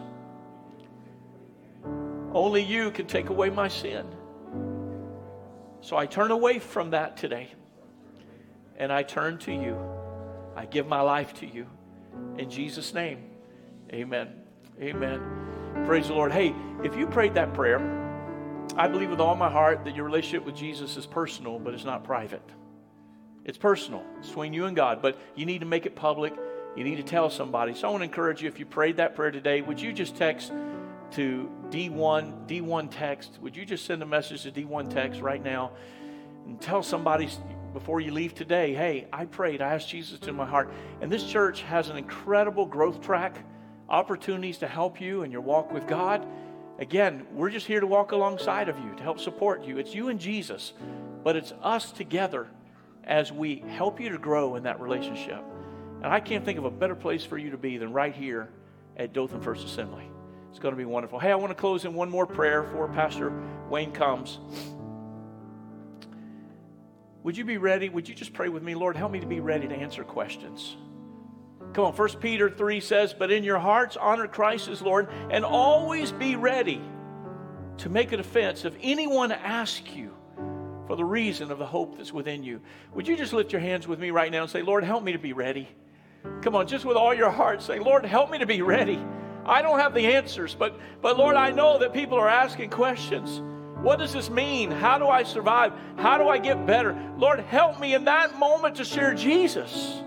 Only 2.38 2.62
you 2.62 2.92
can 2.92 3.08
take 3.08 3.30
away 3.30 3.50
my 3.50 3.66
sin. 3.66 4.06
So 5.80 5.96
I 5.96 6.06
turn 6.06 6.30
away 6.30 6.60
from 6.60 6.90
that 6.90 7.16
today 7.16 7.48
and 8.76 8.92
I 8.92 9.02
turn 9.02 9.38
to 9.38 9.52
you. 9.52 9.76
I 10.54 10.64
give 10.64 10.86
my 10.86 11.00
life 11.00 11.34
to 11.40 11.46
you. 11.46 11.66
In 12.38 12.48
Jesus' 12.48 12.94
name. 12.94 13.24
Amen. 13.92 14.28
Amen. 14.80 15.20
Praise 15.84 16.06
the 16.06 16.14
Lord. 16.14 16.30
Hey, 16.30 16.54
if 16.84 16.94
you 16.94 17.08
prayed 17.08 17.34
that 17.34 17.54
prayer, 17.54 17.80
I 18.76 18.86
believe 18.86 19.10
with 19.10 19.20
all 19.20 19.34
my 19.34 19.50
heart 19.50 19.84
that 19.84 19.96
your 19.96 20.04
relationship 20.04 20.46
with 20.46 20.54
Jesus 20.54 20.96
is 20.96 21.06
personal, 21.06 21.58
but 21.58 21.74
it's 21.74 21.84
not 21.84 22.04
private. 22.04 22.48
It's 23.44 23.58
personal. 23.58 24.04
It's 24.20 24.28
between 24.28 24.52
you 24.52 24.66
and 24.66 24.76
God, 24.76 25.02
but 25.02 25.18
you 25.34 25.44
need 25.44 25.58
to 25.58 25.66
make 25.66 25.86
it 25.86 25.96
public. 25.96 26.34
You 26.76 26.84
need 26.84 26.98
to 26.98 27.02
tell 27.02 27.30
somebody. 27.30 27.74
So 27.74 27.88
I 27.88 27.90
want 27.90 28.02
to 28.02 28.04
encourage 28.04 28.42
you 28.42 28.48
if 28.48 28.60
you 28.60 28.64
prayed 28.64 28.98
that 28.98 29.16
prayer 29.16 29.32
today, 29.32 29.60
would 29.60 29.80
you 29.80 29.92
just 29.92 30.14
text 30.14 30.52
to 31.12 31.50
D1, 31.70 32.46
D1 32.46 32.88
text? 32.90 33.38
Would 33.40 33.56
you 33.56 33.64
just 33.64 33.84
send 33.84 34.02
a 34.02 34.06
message 34.06 34.42
to 34.42 34.52
D1 34.52 34.92
text 34.92 35.20
right 35.20 35.42
now 35.42 35.72
and 36.46 36.60
tell 36.60 36.82
somebody 36.82 37.28
before 37.72 38.00
you 38.00 38.12
leave 38.12 38.34
today, 38.34 38.74
hey, 38.74 39.06
I 39.12 39.26
prayed, 39.26 39.60
I 39.60 39.74
asked 39.74 39.88
Jesus 39.88 40.18
to 40.20 40.32
my 40.32 40.46
heart. 40.46 40.72
And 41.00 41.12
this 41.12 41.24
church 41.24 41.62
has 41.62 41.88
an 41.88 41.96
incredible 41.96 42.66
growth 42.66 43.00
track 43.00 43.44
opportunities 43.88 44.58
to 44.58 44.66
help 44.66 45.00
you 45.00 45.22
in 45.22 45.30
your 45.30 45.40
walk 45.40 45.72
with 45.72 45.86
God. 45.86 46.26
Again, 46.78 47.26
we're 47.32 47.50
just 47.50 47.66
here 47.66 47.80
to 47.80 47.86
walk 47.86 48.12
alongside 48.12 48.68
of 48.68 48.78
you, 48.78 48.94
to 48.96 49.02
help 49.02 49.18
support 49.18 49.64
you. 49.64 49.78
It's 49.78 49.94
you 49.94 50.08
and 50.08 50.18
Jesus, 50.18 50.72
but 51.24 51.36
it's 51.36 51.52
us 51.62 51.90
together 51.90 52.48
as 53.04 53.32
we 53.32 53.64
help 53.68 54.00
you 54.00 54.10
to 54.10 54.18
grow 54.18 54.56
in 54.56 54.62
that 54.64 54.80
relationship. 54.80 55.42
And 56.02 56.06
I 56.06 56.20
can't 56.20 56.44
think 56.44 56.58
of 56.58 56.64
a 56.64 56.70
better 56.70 56.94
place 56.94 57.24
for 57.24 57.38
you 57.38 57.50
to 57.50 57.58
be 57.58 57.78
than 57.78 57.92
right 57.92 58.14
here 58.14 58.50
at 58.96 59.12
Dothan 59.12 59.40
First 59.40 59.64
Assembly. 59.64 60.08
It's 60.50 60.58
going 60.58 60.72
to 60.72 60.78
be 60.78 60.84
wonderful. 60.84 61.18
Hey, 61.18 61.30
I 61.30 61.36
want 61.36 61.50
to 61.50 61.54
close 61.54 61.84
in 61.84 61.94
one 61.94 62.10
more 62.10 62.26
prayer 62.26 62.62
before 62.62 62.88
Pastor 62.88 63.32
Wayne 63.68 63.92
comes. 63.92 64.38
Would 67.22 67.36
you 67.36 67.44
be 67.44 67.58
ready? 67.58 67.88
Would 67.88 68.08
you 68.08 68.14
just 68.14 68.32
pray 68.32 68.48
with 68.48 68.62
me? 68.62 68.74
Lord, 68.74 68.96
help 68.96 69.12
me 69.12 69.20
to 69.20 69.26
be 69.26 69.40
ready 69.40 69.68
to 69.68 69.74
answer 69.74 70.04
questions. 70.04 70.76
Come 71.74 71.84
on, 71.84 71.92
1 71.92 72.08
Peter 72.20 72.48
3 72.48 72.80
says, 72.80 73.12
But 73.12 73.30
in 73.30 73.44
your 73.44 73.58
hearts 73.58 73.96
honor 73.96 74.26
Christ 74.26 74.68
as 74.68 74.80
Lord, 74.80 75.08
and 75.30 75.44
always 75.44 76.12
be 76.12 76.36
ready 76.36 76.80
to 77.78 77.88
make 77.88 78.12
a 78.12 78.16
defense 78.16 78.64
if 78.64 78.74
anyone 78.82 79.32
asks 79.32 79.90
you 79.90 80.14
for 80.86 80.96
the 80.96 81.04
reason 81.04 81.50
of 81.50 81.58
the 81.58 81.66
hope 81.66 81.98
that's 81.98 82.12
within 82.12 82.42
you. 82.42 82.60
Would 82.94 83.06
you 83.06 83.16
just 83.16 83.32
lift 83.32 83.52
your 83.52 83.60
hands 83.60 83.86
with 83.86 84.00
me 84.00 84.10
right 84.10 84.32
now 84.32 84.42
and 84.42 84.50
say, 84.50 84.62
Lord, 84.62 84.82
help 84.84 85.04
me 85.04 85.12
to 85.12 85.18
be 85.18 85.34
ready? 85.34 85.68
Come 86.40 86.56
on, 86.56 86.66
just 86.66 86.84
with 86.84 86.96
all 86.96 87.12
your 87.12 87.30
heart, 87.30 87.62
say, 87.62 87.78
Lord, 87.78 88.04
help 88.06 88.30
me 88.30 88.38
to 88.38 88.46
be 88.46 88.62
ready. 88.62 88.98
I 89.48 89.62
don't 89.62 89.78
have 89.78 89.94
the 89.94 90.06
answers, 90.06 90.54
but, 90.54 90.78
but 91.00 91.16
Lord, 91.16 91.36
I 91.36 91.50
know 91.50 91.78
that 91.78 91.92
people 91.92 92.18
are 92.18 92.28
asking 92.28 92.70
questions. 92.70 93.42
What 93.82 93.98
does 93.98 94.12
this 94.12 94.28
mean? 94.28 94.70
How 94.70 94.98
do 94.98 95.06
I 95.06 95.22
survive? 95.22 95.72
How 95.96 96.18
do 96.18 96.28
I 96.28 96.38
get 96.38 96.66
better? 96.66 96.96
Lord, 97.16 97.40
help 97.40 97.80
me 97.80 97.94
in 97.94 98.04
that 98.04 98.38
moment 98.38 98.76
to 98.76 98.84
share 98.84 99.14
Jesus. 99.14 100.02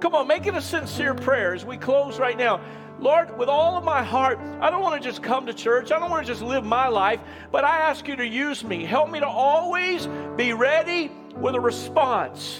Come 0.00 0.14
on, 0.14 0.28
make 0.28 0.46
it 0.46 0.54
a 0.54 0.62
sincere 0.62 1.14
prayer 1.14 1.54
as 1.54 1.64
we 1.64 1.76
close 1.76 2.18
right 2.18 2.38
now. 2.38 2.60
Lord, 3.00 3.36
with 3.36 3.48
all 3.48 3.76
of 3.76 3.84
my 3.84 4.02
heart, 4.02 4.38
I 4.60 4.70
don't 4.70 4.82
want 4.82 5.00
to 5.00 5.08
just 5.08 5.22
come 5.22 5.46
to 5.46 5.54
church. 5.54 5.92
I 5.92 5.98
don't 5.98 6.10
want 6.10 6.26
to 6.26 6.32
just 6.32 6.42
live 6.42 6.64
my 6.64 6.88
life, 6.88 7.20
but 7.52 7.64
I 7.64 7.78
ask 7.78 8.06
you 8.08 8.16
to 8.16 8.26
use 8.26 8.64
me. 8.64 8.84
Help 8.84 9.10
me 9.10 9.20
to 9.20 9.26
always 9.26 10.08
be 10.36 10.52
ready 10.52 11.10
with 11.36 11.54
a 11.54 11.60
response. 11.60 12.58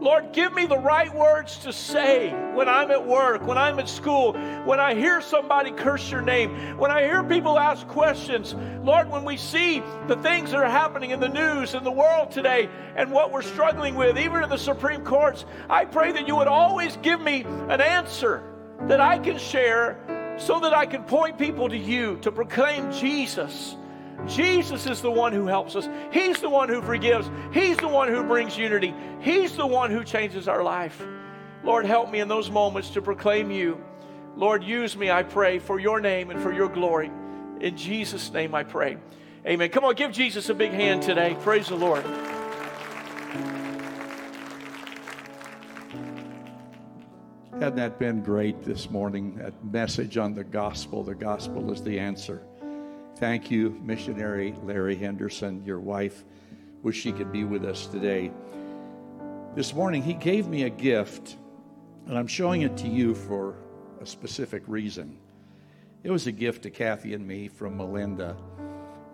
Lord, 0.00 0.32
give 0.32 0.52
me 0.52 0.66
the 0.66 0.78
right 0.78 1.12
words 1.14 1.56
to 1.58 1.72
say 1.72 2.30
when 2.54 2.68
I'm 2.68 2.90
at 2.90 3.06
work, 3.06 3.46
when 3.46 3.56
I'm 3.56 3.78
at 3.78 3.88
school, 3.88 4.34
when 4.64 4.78
I 4.78 4.94
hear 4.94 5.20
somebody 5.20 5.70
curse 5.70 6.10
your 6.10 6.20
name, 6.20 6.76
when 6.76 6.90
I 6.90 7.02
hear 7.02 7.24
people 7.24 7.58
ask 7.58 7.86
questions. 7.88 8.54
Lord, 8.82 9.10
when 9.10 9.24
we 9.24 9.36
see 9.36 9.82
the 10.06 10.16
things 10.16 10.50
that 10.50 10.58
are 10.58 10.70
happening 10.70 11.10
in 11.10 11.20
the 11.20 11.28
news 11.28 11.74
in 11.74 11.82
the 11.82 11.90
world 11.90 12.30
today 12.30 12.68
and 12.94 13.10
what 13.10 13.32
we're 13.32 13.42
struggling 13.42 13.94
with, 13.94 14.18
even 14.18 14.42
in 14.42 14.50
the 14.50 14.58
Supreme 14.58 15.02
Courts, 15.02 15.46
I 15.70 15.86
pray 15.86 16.12
that 16.12 16.28
you 16.28 16.36
would 16.36 16.48
always 16.48 16.98
give 16.98 17.20
me 17.20 17.44
an 17.68 17.80
answer 17.80 18.42
that 18.82 19.00
I 19.00 19.18
can 19.18 19.38
share 19.38 19.98
so 20.38 20.60
that 20.60 20.74
I 20.74 20.84
can 20.84 21.04
point 21.04 21.38
people 21.38 21.70
to 21.70 21.76
you 21.76 22.18
to 22.18 22.30
proclaim 22.30 22.92
Jesus 22.92 23.76
Jesus 24.28 24.86
is 24.86 25.00
the 25.00 25.10
one 25.10 25.32
who 25.32 25.46
helps 25.46 25.76
us. 25.76 25.88
He's 26.12 26.40
the 26.40 26.48
one 26.48 26.68
who 26.68 26.82
forgives. 26.82 27.30
He's 27.52 27.76
the 27.76 27.88
one 27.88 28.08
who 28.08 28.22
brings 28.22 28.56
unity. 28.56 28.94
He's 29.20 29.56
the 29.56 29.66
one 29.66 29.90
who 29.90 30.04
changes 30.04 30.48
our 30.48 30.62
life. 30.62 31.02
Lord, 31.62 31.86
help 31.86 32.10
me 32.10 32.20
in 32.20 32.28
those 32.28 32.50
moments 32.50 32.90
to 32.90 33.02
proclaim 33.02 33.50
you. 33.50 33.82
Lord, 34.36 34.62
use 34.62 34.96
me, 34.96 35.10
I 35.10 35.22
pray, 35.22 35.58
for 35.58 35.80
your 35.80 36.00
name 36.00 36.30
and 36.30 36.40
for 36.40 36.52
your 36.52 36.68
glory. 36.68 37.10
In 37.60 37.76
Jesus' 37.76 38.30
name 38.32 38.54
I 38.54 38.64
pray. 38.64 38.98
Amen. 39.46 39.70
Come 39.70 39.84
on, 39.84 39.94
give 39.94 40.12
Jesus 40.12 40.48
a 40.48 40.54
big 40.54 40.72
hand 40.72 41.02
today. 41.02 41.36
Praise 41.40 41.68
the 41.68 41.76
Lord. 41.76 42.04
Hadn't 47.52 47.76
that 47.76 47.98
been 47.98 48.22
great 48.22 48.62
this 48.64 48.90
morning? 48.90 49.36
That 49.36 49.54
message 49.64 50.18
on 50.18 50.34
the 50.34 50.44
gospel. 50.44 51.02
The 51.02 51.14
gospel 51.14 51.72
is 51.72 51.82
the 51.82 51.98
answer. 51.98 52.42
Thank 53.16 53.50
you, 53.50 53.70
missionary 53.82 54.54
Larry 54.62 54.94
Henderson, 54.94 55.64
your 55.64 55.80
wife. 55.80 56.22
Wish 56.82 57.00
she 57.00 57.12
could 57.12 57.32
be 57.32 57.44
with 57.44 57.64
us 57.64 57.86
today. 57.86 58.30
This 59.54 59.72
morning, 59.72 60.02
he 60.02 60.12
gave 60.12 60.48
me 60.48 60.64
a 60.64 60.70
gift, 60.70 61.38
and 62.06 62.18
I'm 62.18 62.26
showing 62.26 62.60
it 62.60 62.76
to 62.76 62.88
you 62.88 63.14
for 63.14 63.54
a 64.02 64.06
specific 64.06 64.62
reason. 64.66 65.16
It 66.02 66.10
was 66.10 66.26
a 66.26 66.32
gift 66.32 66.64
to 66.64 66.70
Kathy 66.70 67.14
and 67.14 67.26
me 67.26 67.48
from 67.48 67.78
Melinda. 67.78 68.36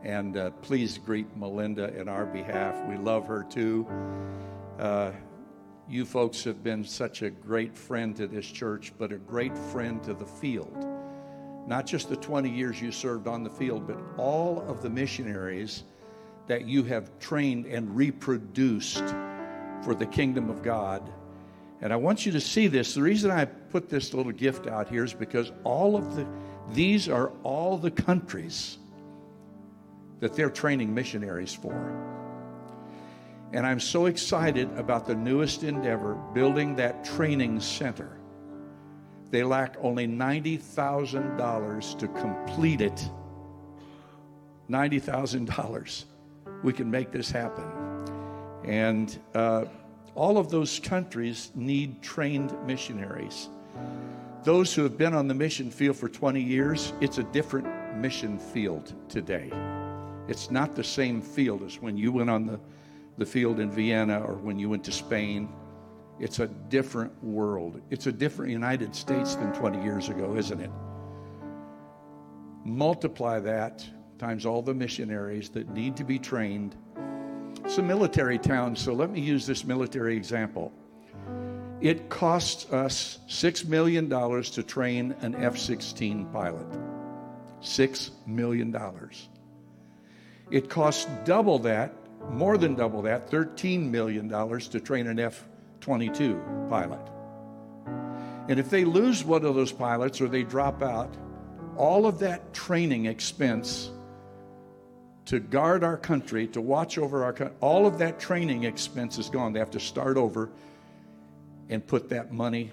And 0.03 0.37
uh, 0.37 0.51
please 0.63 0.99
greet 0.99 1.37
Melinda 1.37 1.97
in 1.97 2.09
our 2.09 2.27
behalf. 2.27 2.75
We 2.89 2.97
love 2.97 3.29
her 3.29 3.45
too. 3.45 3.87
Uh, 4.81 5.13
you 5.89 6.05
folks 6.05 6.43
have 6.43 6.65
been 6.65 6.83
such 6.83 7.23
a 7.23 7.31
great 7.31 7.79
friend 7.79 8.17
to 8.17 8.27
this 8.27 8.47
church, 8.47 8.93
but 8.99 9.13
a 9.13 9.17
great 9.17 9.57
friend 9.57 10.03
to 10.03 10.13
the 10.13 10.27
field. 10.27 10.89
Not 11.67 11.87
just 11.87 12.09
the 12.09 12.17
20 12.17 12.51
years 12.51 12.81
you 12.81 12.91
served 12.91 13.27
on 13.27 13.45
the 13.45 13.51
field, 13.51 13.87
but 13.87 13.99
all 14.17 14.61
of 14.63 14.83
the 14.83 14.91
missionaries 14.91 15.85
that 16.47 16.67
you 16.67 16.83
have 16.85 17.19
trained 17.19 17.67
and 17.67 17.95
reproduced 17.95 19.05
for 19.83 19.95
the 19.95 20.07
kingdom 20.07 20.51
of 20.51 20.63
God. 20.63 21.13
And 21.81 21.93
I 21.93 21.97
want 21.97 22.27
you 22.27 22.33
to 22.33 22.41
see 22.41 22.69
this. 22.69 22.95
The 22.95 23.03
reason 23.03 23.31
I 23.31 23.45
put 23.45 23.89
this 23.89 24.15
little 24.15 24.33
gift 24.33 24.67
out 24.67 24.89
here 24.89 25.05
is 25.05 25.15
because 25.15 25.53
all 25.65 25.97
of 25.97 26.17
the 26.17 26.27
these 26.71 27.09
are 27.09 27.33
all 27.43 27.77
the 27.77 27.91
countries 27.91 28.79
that 30.21 30.35
they're 30.35 30.51
training 30.51 30.95
missionaries 30.95 31.53
for. 31.53 31.75
And 33.53 33.67
I'm 33.67 33.81
so 33.81 34.07
excited 34.07 34.71
about 34.79 35.07
the 35.07 35.15
newest 35.15 35.65
endeavor, 35.65 36.15
building 36.33 36.77
that 36.77 37.05
training 37.05 37.61
center. 37.61 38.19
They 39.33 39.43
lack 39.43 39.77
only 39.81 40.07
$90,000 40.07 41.99
to 41.99 42.09
complete 42.09 42.83
it. 42.83 43.09
$90,000. 44.71 46.05
We 46.63 46.73
can 46.75 46.91
make 46.91 47.11
this 47.11 47.31
happen. 47.31 47.65
And 48.63 49.19
uh, 49.35 49.65
all 50.15 50.37
of 50.37 50.51
those 50.51 50.79
countries 50.79 51.51
need 51.55 52.03
trained 52.03 52.55
missionaries. 52.67 53.49
Those 54.45 54.75
who 54.75 54.83
have 54.83 54.99
been 54.99 55.15
on 55.15 55.29
the 55.29 55.35
mission 55.35 55.71
field 55.71 55.97
for 55.97 56.11
20 56.11 56.39
years, 56.39 56.93
it's 57.01 57.17
a 57.17 57.25
different 57.25 57.97
mission 57.97 58.39
field 58.39 58.93
today. 59.09 59.51
It's 60.29 60.51
not 60.51 60.77
the 60.77 60.85
same 60.85 61.23
field 61.23 61.63
as 61.63 61.81
when 61.81 61.97
you 61.97 62.13
went 62.13 62.29
on 62.29 62.47
the, 62.47 62.61
the 63.17 63.25
field 63.25 63.61
in 63.61 63.71
Vienna 63.71 64.21
or 64.21 64.35
when 64.35 64.59
you 64.59 64.69
went 64.69 64.85
to 64.85 64.93
Spain. 64.93 65.49
It's 66.23 66.39
a 66.39 66.47
different 66.47 67.13
world. 67.25 67.81
It's 67.91 68.07
a 68.07 68.13
different 68.13 68.53
United 68.53 68.95
States 68.95 69.35
than 69.35 69.53
20 69.53 69.83
years 69.83 70.09
ago, 70.09 70.37
isn't 70.37 70.61
it? 70.61 70.71
Multiply 72.65 73.41
that 73.41 73.85
times 74.19 74.47
all 74.47 74.63
the 74.63 74.73
missionaries 74.73 75.49
that 75.49 75.69
need 75.71 75.97
to 75.97 76.05
be 76.05 76.21
trained. 76.21 76.77
It's 77.65 77.79
a 77.79 77.83
military 77.83 78.39
town, 78.39 78.77
so 78.77 78.93
let 78.93 79.11
me 79.11 79.21
use 79.21 79.47
this 79.47 79.65
military 79.65 80.17
example. 80.17 80.73
It 81.81 82.09
costs 82.09 82.73
us 82.73 83.19
$6 83.27 83.67
million 83.67 84.09
to 84.09 84.63
train 84.63 85.17
an 85.23 85.35
F 85.35 85.59
16 85.59 86.27
pilot. 86.27 86.69
$6 87.61 88.11
million. 88.29 88.77
It 90.53 90.71
costs 90.71 91.09
double 91.25 91.59
that, 91.59 91.93
more 92.31 92.57
than 92.59 92.77
double 92.77 93.03
that, 93.03 93.29
$13 93.29 93.91
million 93.91 94.29
to 94.29 94.79
train 94.79 95.09
an 95.09 95.19
F 95.19 95.49
22 95.83 96.41
pilot. 96.71 97.07
And 98.49 98.59
if 98.59 98.71
they 98.71 98.85
lose 98.85 99.25
one 99.25 99.45
of 99.45 99.55
those 99.55 99.73
pilots 99.73 100.21
or 100.21 100.29
they 100.29 100.43
drop 100.43 100.83
out, 100.83 101.15
all 101.77 102.07
of 102.07 102.19
that 102.21 102.55
training 102.55 103.07
expense 103.07 103.91
to 105.27 105.39
guard 105.39 105.85
our 105.85 105.97
country, 105.97 106.47
to 106.49 106.61
watch 106.61 106.99
over 106.99 107.25
our 107.25 107.33
country, 107.33 107.55
all 107.61 107.87
of 107.87 107.99
that 107.99 108.19
training 108.19 108.65
expense 108.65 109.19
is 109.19 109.29
gone. 109.29 109.53
They 109.53 109.59
have 109.59 109.71
to 109.73 109.81
start 109.81 110.17
over 110.17 110.51
and 111.69 111.87
put 111.87 112.09
that 112.09 112.33
money 112.33 112.71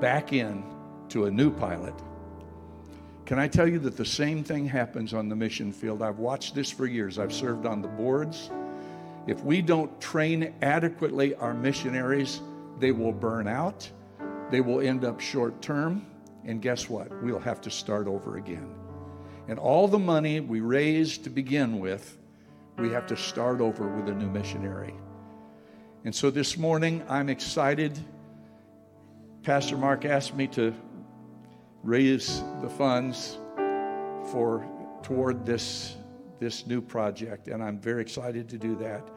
back 0.00 0.32
in 0.32 0.64
to 1.10 1.26
a 1.26 1.30
new 1.30 1.50
pilot. 1.50 1.94
Can 3.26 3.38
I 3.38 3.48
tell 3.48 3.68
you 3.68 3.78
that 3.80 3.96
the 3.96 4.04
same 4.04 4.44
thing 4.44 4.66
happens 4.66 5.14
on 5.14 5.28
the 5.28 5.36
mission 5.36 5.72
field? 5.72 6.02
I've 6.02 6.18
watched 6.18 6.54
this 6.54 6.70
for 6.70 6.86
years. 6.86 7.18
I've 7.18 7.32
served 7.32 7.64
on 7.66 7.80
the 7.80 7.88
boards. 7.88 8.50
If 9.26 9.42
we 9.42 9.62
don't 9.62 10.00
train 10.00 10.54
adequately 10.62 11.34
our 11.36 11.54
missionaries, 11.54 12.40
they 12.78 12.92
will 12.92 13.12
burn 13.12 13.48
out. 13.48 13.90
They 14.50 14.60
will 14.60 14.80
end 14.80 15.04
up 15.04 15.20
short 15.20 15.62
term. 15.62 16.06
And 16.44 16.60
guess 16.60 16.88
what? 16.88 17.10
We'll 17.22 17.38
have 17.38 17.60
to 17.62 17.70
start 17.70 18.06
over 18.06 18.36
again. 18.36 18.74
And 19.48 19.58
all 19.58 19.88
the 19.88 19.98
money 19.98 20.40
we 20.40 20.60
raised 20.60 21.24
to 21.24 21.30
begin 21.30 21.80
with, 21.80 22.18
we 22.78 22.90
have 22.90 23.06
to 23.06 23.16
start 23.16 23.60
over 23.60 23.88
with 23.88 24.08
a 24.08 24.14
new 24.14 24.28
missionary. 24.28 24.94
And 26.04 26.14
so 26.14 26.30
this 26.30 26.58
morning, 26.58 27.02
I'm 27.08 27.28
excited 27.28 27.98
Pastor 29.44 29.76
Mark 29.76 30.06
asked 30.06 30.34
me 30.34 30.46
to 30.46 30.74
raise 31.82 32.42
the 32.62 32.68
funds 32.70 33.36
for 34.32 34.66
toward 35.02 35.44
this 35.44 35.96
this 36.38 36.66
new 36.66 36.80
project 36.80 37.48
and 37.48 37.62
I'm 37.62 37.78
very 37.78 38.02
excited 38.02 38.48
to 38.50 38.58
do 38.58 38.76
that. 38.76 39.08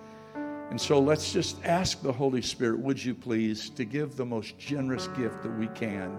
And 0.69 0.79
so 0.79 0.99
let's 0.99 1.31
just 1.31 1.63
ask 1.63 2.01
the 2.01 2.11
Holy 2.11 2.41
Spirit, 2.41 2.79
would 2.79 3.03
you 3.03 3.15
please, 3.15 3.69
to 3.71 3.85
give 3.85 4.15
the 4.15 4.25
most 4.25 4.57
generous 4.57 5.07
gift 5.09 5.41
that 5.43 5.57
we 5.57 5.67
can 5.67 6.17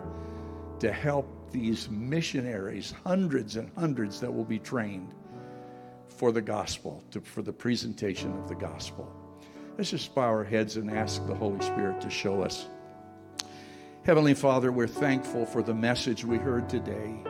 to 0.81 0.91
help 0.91 1.51
these 1.51 1.91
missionaries, 1.91 2.95
hundreds 3.05 3.57
and 3.57 3.71
hundreds 3.77 4.21
that 4.21 4.33
will 4.33 4.45
be 4.45 4.59
trained 4.59 5.13
for 6.09 6.33
the 6.33 6.41
gospel, 6.41 7.03
to, 7.11 7.21
for 7.21 7.43
the 7.43 7.53
presentation 7.53 8.33
of 8.39 8.49
the 8.49 8.55
gospel. 8.55 9.13
Let's 9.77 9.91
just 9.91 10.15
bow 10.15 10.23
our 10.23 10.45
heads 10.45 10.77
and 10.77 10.91
ask 10.91 11.25
the 11.27 11.35
Holy 11.35 11.61
Spirit 11.61 12.01
to 12.01 12.11
show 12.11 12.43
us. 12.43 12.69
Heavenly 14.05 14.35
Father, 14.35 14.73
we're 14.73 14.87
thankful 14.87 15.45
for 15.45 15.63
the 15.63 15.75
message 15.75 16.25
we 16.25 16.39
heard 16.39 16.69
today 16.69 17.23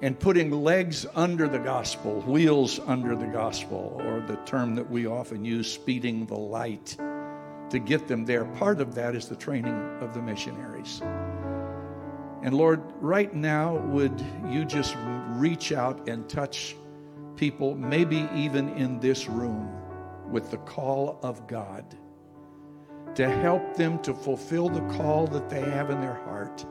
and 0.00 0.18
putting 0.18 0.50
legs 0.50 1.06
under 1.14 1.48
the 1.48 1.58
gospel, 1.58 2.20
wheels 2.22 2.78
under 2.86 3.16
the 3.16 3.26
gospel, 3.26 4.00
or 4.04 4.20
the 4.20 4.36
term 4.44 4.74
that 4.74 4.88
we 4.88 5.06
often 5.06 5.44
use, 5.44 5.70
speeding 5.70 6.26
the 6.26 6.36
light, 6.36 6.96
to 7.70 7.78
get 7.78 8.06
them 8.06 8.24
there. 8.24 8.44
Part 8.44 8.80
of 8.80 8.94
that 8.94 9.14
is 9.14 9.28
the 9.28 9.36
training 9.36 9.74
of 10.00 10.14
the 10.14 10.22
missionaries. 10.22 11.02
And 12.42 12.54
Lord, 12.54 12.82
right 13.00 13.34
now, 13.34 13.76
would 13.76 14.24
you 14.48 14.64
just 14.64 14.96
reach 15.30 15.72
out 15.72 16.08
and 16.08 16.28
touch 16.28 16.76
people, 17.36 17.74
maybe 17.74 18.28
even 18.34 18.68
in 18.70 19.00
this 19.00 19.28
room, 19.28 19.68
with 20.30 20.50
the 20.50 20.58
call 20.58 21.18
of 21.22 21.46
God? 21.46 21.96
to 23.14 23.28
help 23.28 23.74
them 23.74 23.98
to 24.00 24.14
fulfill 24.14 24.68
the 24.68 24.80
call 24.96 25.26
that 25.26 25.48
they 25.48 25.60
have 25.60 25.90
in 25.90 26.00
their 26.00 26.14
heart. 26.14 26.64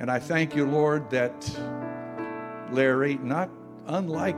And 0.00 0.10
I 0.10 0.18
thank 0.18 0.56
you, 0.56 0.64
Lord, 0.64 1.10
that 1.10 1.32
Larry, 2.72 3.18
not 3.18 3.50
unlike 3.86 4.36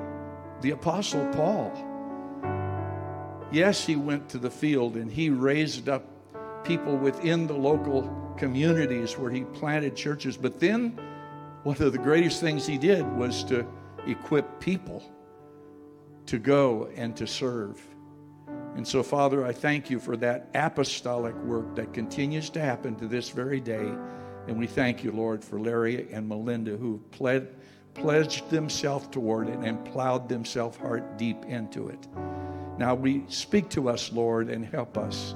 the 0.60 0.72
Apostle 0.72 1.24
Paul, 1.32 1.72
yes, 3.52 3.86
he 3.86 3.94
went 3.94 4.28
to 4.30 4.39
the 4.39 4.51
field 4.51 4.97
and 4.97 5.09
he 5.09 5.30
raised 5.30 5.89
up 5.89 6.05
people 6.64 6.97
within 6.97 7.47
the 7.47 7.55
local 7.55 8.34
communities 8.36 9.16
where 9.16 9.30
he 9.30 9.43
planted 9.44 9.94
churches. 9.94 10.36
But 10.36 10.59
then, 10.59 10.98
one 11.62 11.80
of 11.80 11.93
the 11.93 11.98
greatest 11.98 12.40
things 12.40 12.66
he 12.66 12.76
did 12.76 13.06
was 13.16 13.44
to 13.44 13.64
equip 14.09 14.59
people 14.59 15.01
to 16.26 16.40
go 16.40 16.89
and 16.97 17.16
to 17.16 17.26
serve. 17.26 17.80
And 18.74 18.86
so, 18.86 19.05
Father, 19.05 19.47
I 19.47 19.52
thank 19.52 19.90
you 19.90 20.01
for 20.01 20.16
that 20.16 20.48
apostolic 20.56 21.36
work 21.44 21.76
that 21.76 21.93
continues 21.93 22.51
to 22.51 22.60
happen 22.60 22.97
to 22.97 23.06
this 23.06 23.28
very 23.28 23.60
day. 23.60 23.93
And 24.47 24.59
we 24.59 24.66
thank 24.66 25.05
you, 25.05 25.12
Lord, 25.12 25.44
for 25.44 25.60
Larry 25.60 26.12
and 26.12 26.28
Melinda 26.28 26.77
who 26.77 27.01
pled, 27.12 27.55
pledged 27.94 28.51
themselves 28.51 29.06
toward 29.09 29.48
it 29.48 29.59
and 29.59 29.85
plowed 29.85 30.28
themselves 30.28 30.77
heart 30.78 31.16
deep 31.16 31.44
into 31.44 31.89
it. 31.89 32.09
Now 32.78 32.94
we 32.94 33.24
speak 33.28 33.69
to 33.70 33.89
us, 33.89 34.12
Lord, 34.12 34.48
and 34.48 34.64
help 34.64 34.98
us 34.98 35.35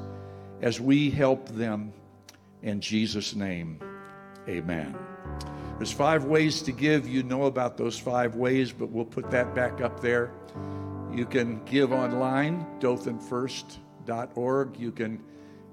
as 0.62 0.80
we 0.80 1.10
help 1.10 1.48
them 1.48 1.92
in 2.62 2.80
Jesus' 2.80 3.34
name. 3.34 3.78
Amen. 4.48 4.96
There's 5.76 5.92
five 5.92 6.24
ways 6.24 6.62
to 6.62 6.72
give. 6.72 7.06
You 7.06 7.22
know 7.22 7.44
about 7.44 7.76
those 7.76 7.98
five 7.98 8.36
ways, 8.36 8.72
but 8.72 8.88
we'll 8.88 9.04
put 9.04 9.30
that 9.30 9.54
back 9.54 9.82
up 9.82 10.00
there. 10.00 10.30
You 11.12 11.26
can 11.26 11.62
give 11.64 11.92
online, 11.92 12.66
dothanfirst.org. 12.80 14.78
You 14.78 14.92
can 14.92 15.22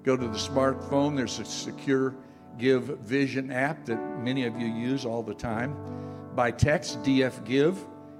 go 0.03 0.17
to 0.17 0.27
the 0.27 0.37
smartphone. 0.37 1.15
There's 1.15 1.39
a 1.39 1.45
secure 1.45 2.13
Give 2.57 2.83
Vision 2.99 3.51
app 3.51 3.85
that 3.85 3.97
many 4.19 4.45
of 4.45 4.59
you 4.59 4.67
use 4.67 5.05
all 5.05 5.23
the 5.23 5.33
time. 5.33 5.75
By 6.35 6.51
text, 6.51 7.01
DF 7.03 7.43
Give, 7.45 7.77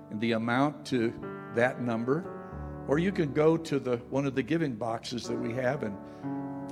and 0.09 0.19
the 0.19 0.33
amount 0.33 0.85
to 0.87 1.13
that 1.55 1.81
number. 1.81 2.25
Or 2.87 2.99
you 2.99 3.11
can 3.11 3.33
go 3.33 3.57
to 3.57 3.79
the 3.79 3.97
one 4.09 4.25
of 4.25 4.35
the 4.35 4.43
giving 4.43 4.75
boxes 4.75 5.27
that 5.27 5.37
we 5.37 5.53
have 5.53 5.83
and 5.83 5.97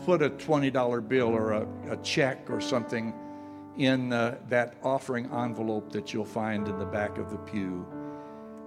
put 0.05 0.21
a 0.21 0.29
$20 0.29 1.07
bill 1.07 1.29
or 1.29 1.51
a, 1.53 1.67
a 1.89 1.97
check 1.97 2.49
or 2.49 2.59
something 2.59 3.13
in 3.77 4.11
uh, 4.11 4.38
that 4.49 4.75
offering 4.83 5.29
envelope 5.31 5.91
that 5.91 6.13
you'll 6.13 6.25
find 6.25 6.67
in 6.67 6.77
the 6.77 6.85
back 6.85 7.17
of 7.17 7.29
the 7.29 7.38
pew. 7.38 7.85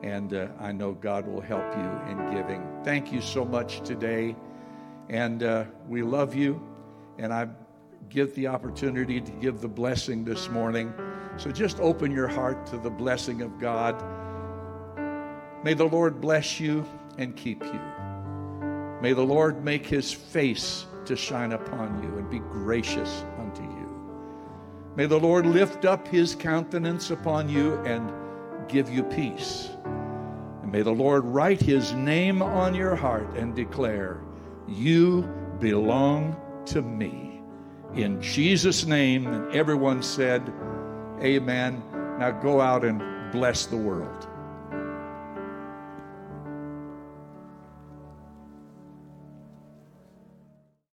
And 0.03 0.35
uh, 0.35 0.49
I 0.59 0.73
know 0.73 0.93
God 0.93 1.27
will 1.27 1.41
help 1.41 1.65
you 1.77 2.11
in 2.11 2.35
giving. 2.35 2.67
Thank 2.85 3.13
you 3.13 3.21
so 3.21 3.45
much 3.45 3.81
today. 3.81 4.37
And 5.09 5.43
uh, 5.43 5.65
we 5.89 6.03
love 6.03 6.35
you. 6.35 6.63
And 7.19 7.33
I 7.33 7.49
get 8.09 8.35
the 8.35 8.47
opportunity 8.47 9.21
to 9.21 9.31
give 9.33 9.61
the 9.61 9.69
blessing 9.69 10.25
this 10.25 10.49
morning. 10.49 10.93
So 11.37 11.51
just 11.51 11.81
open 11.81 12.11
your 12.11 12.29
heart 12.29 12.67
to 12.67 12.79
the 12.79 12.91
blessing 12.91 13.43
of 13.43 13.59
God. 13.59 14.03
May 15.65 15.75
the 15.75 15.85
Lord 15.85 16.21
bless 16.21 16.61
you 16.61 16.85
and 17.19 17.35
keep 17.37 17.65
you. 17.65 17.81
May 19.01 19.13
the 19.13 19.25
Lord 19.25 19.65
make 19.65 19.87
his 19.87 20.13
face 20.13 20.87
to 21.07 21.17
shine 21.17 21.53
upon 21.53 22.03
you 22.03 22.19
and 22.19 22.31
be 22.31 22.39
gracious 22.39 23.25
unto 23.39 23.63
you. 23.63 23.85
May 24.97 25.07
the 25.07 25.19
Lord 25.19 25.47
lift 25.47 25.85
up 25.85 26.07
his 26.07 26.35
countenance 26.35 27.11
upon 27.11 27.49
you 27.49 27.75
and 27.85 28.13
give 28.69 28.89
you 28.89 29.03
peace. 29.03 29.71
And 30.63 30.71
may 30.71 30.83
the 30.83 30.93
Lord 30.93 31.25
write 31.25 31.61
his 31.61 31.93
name 31.93 32.43
on 32.43 32.75
your 32.75 32.95
heart 32.95 33.37
and 33.37 33.55
declare, 33.55 34.21
You 34.69 35.23
belong 35.59 36.37
to 36.67 36.81
me. 36.81 37.34
In 37.97 38.21
Jesus' 38.21 38.87
name, 38.87 39.29
and 39.29 39.55
everyone 39.55 40.03
said, 40.03 40.53
Amen. 41.23 41.81
Now 42.19 42.33
go 42.33 42.61
out 42.61 42.85
and 42.85 43.01
bless 43.31 43.67
the 43.67 43.77
world. 43.77 44.29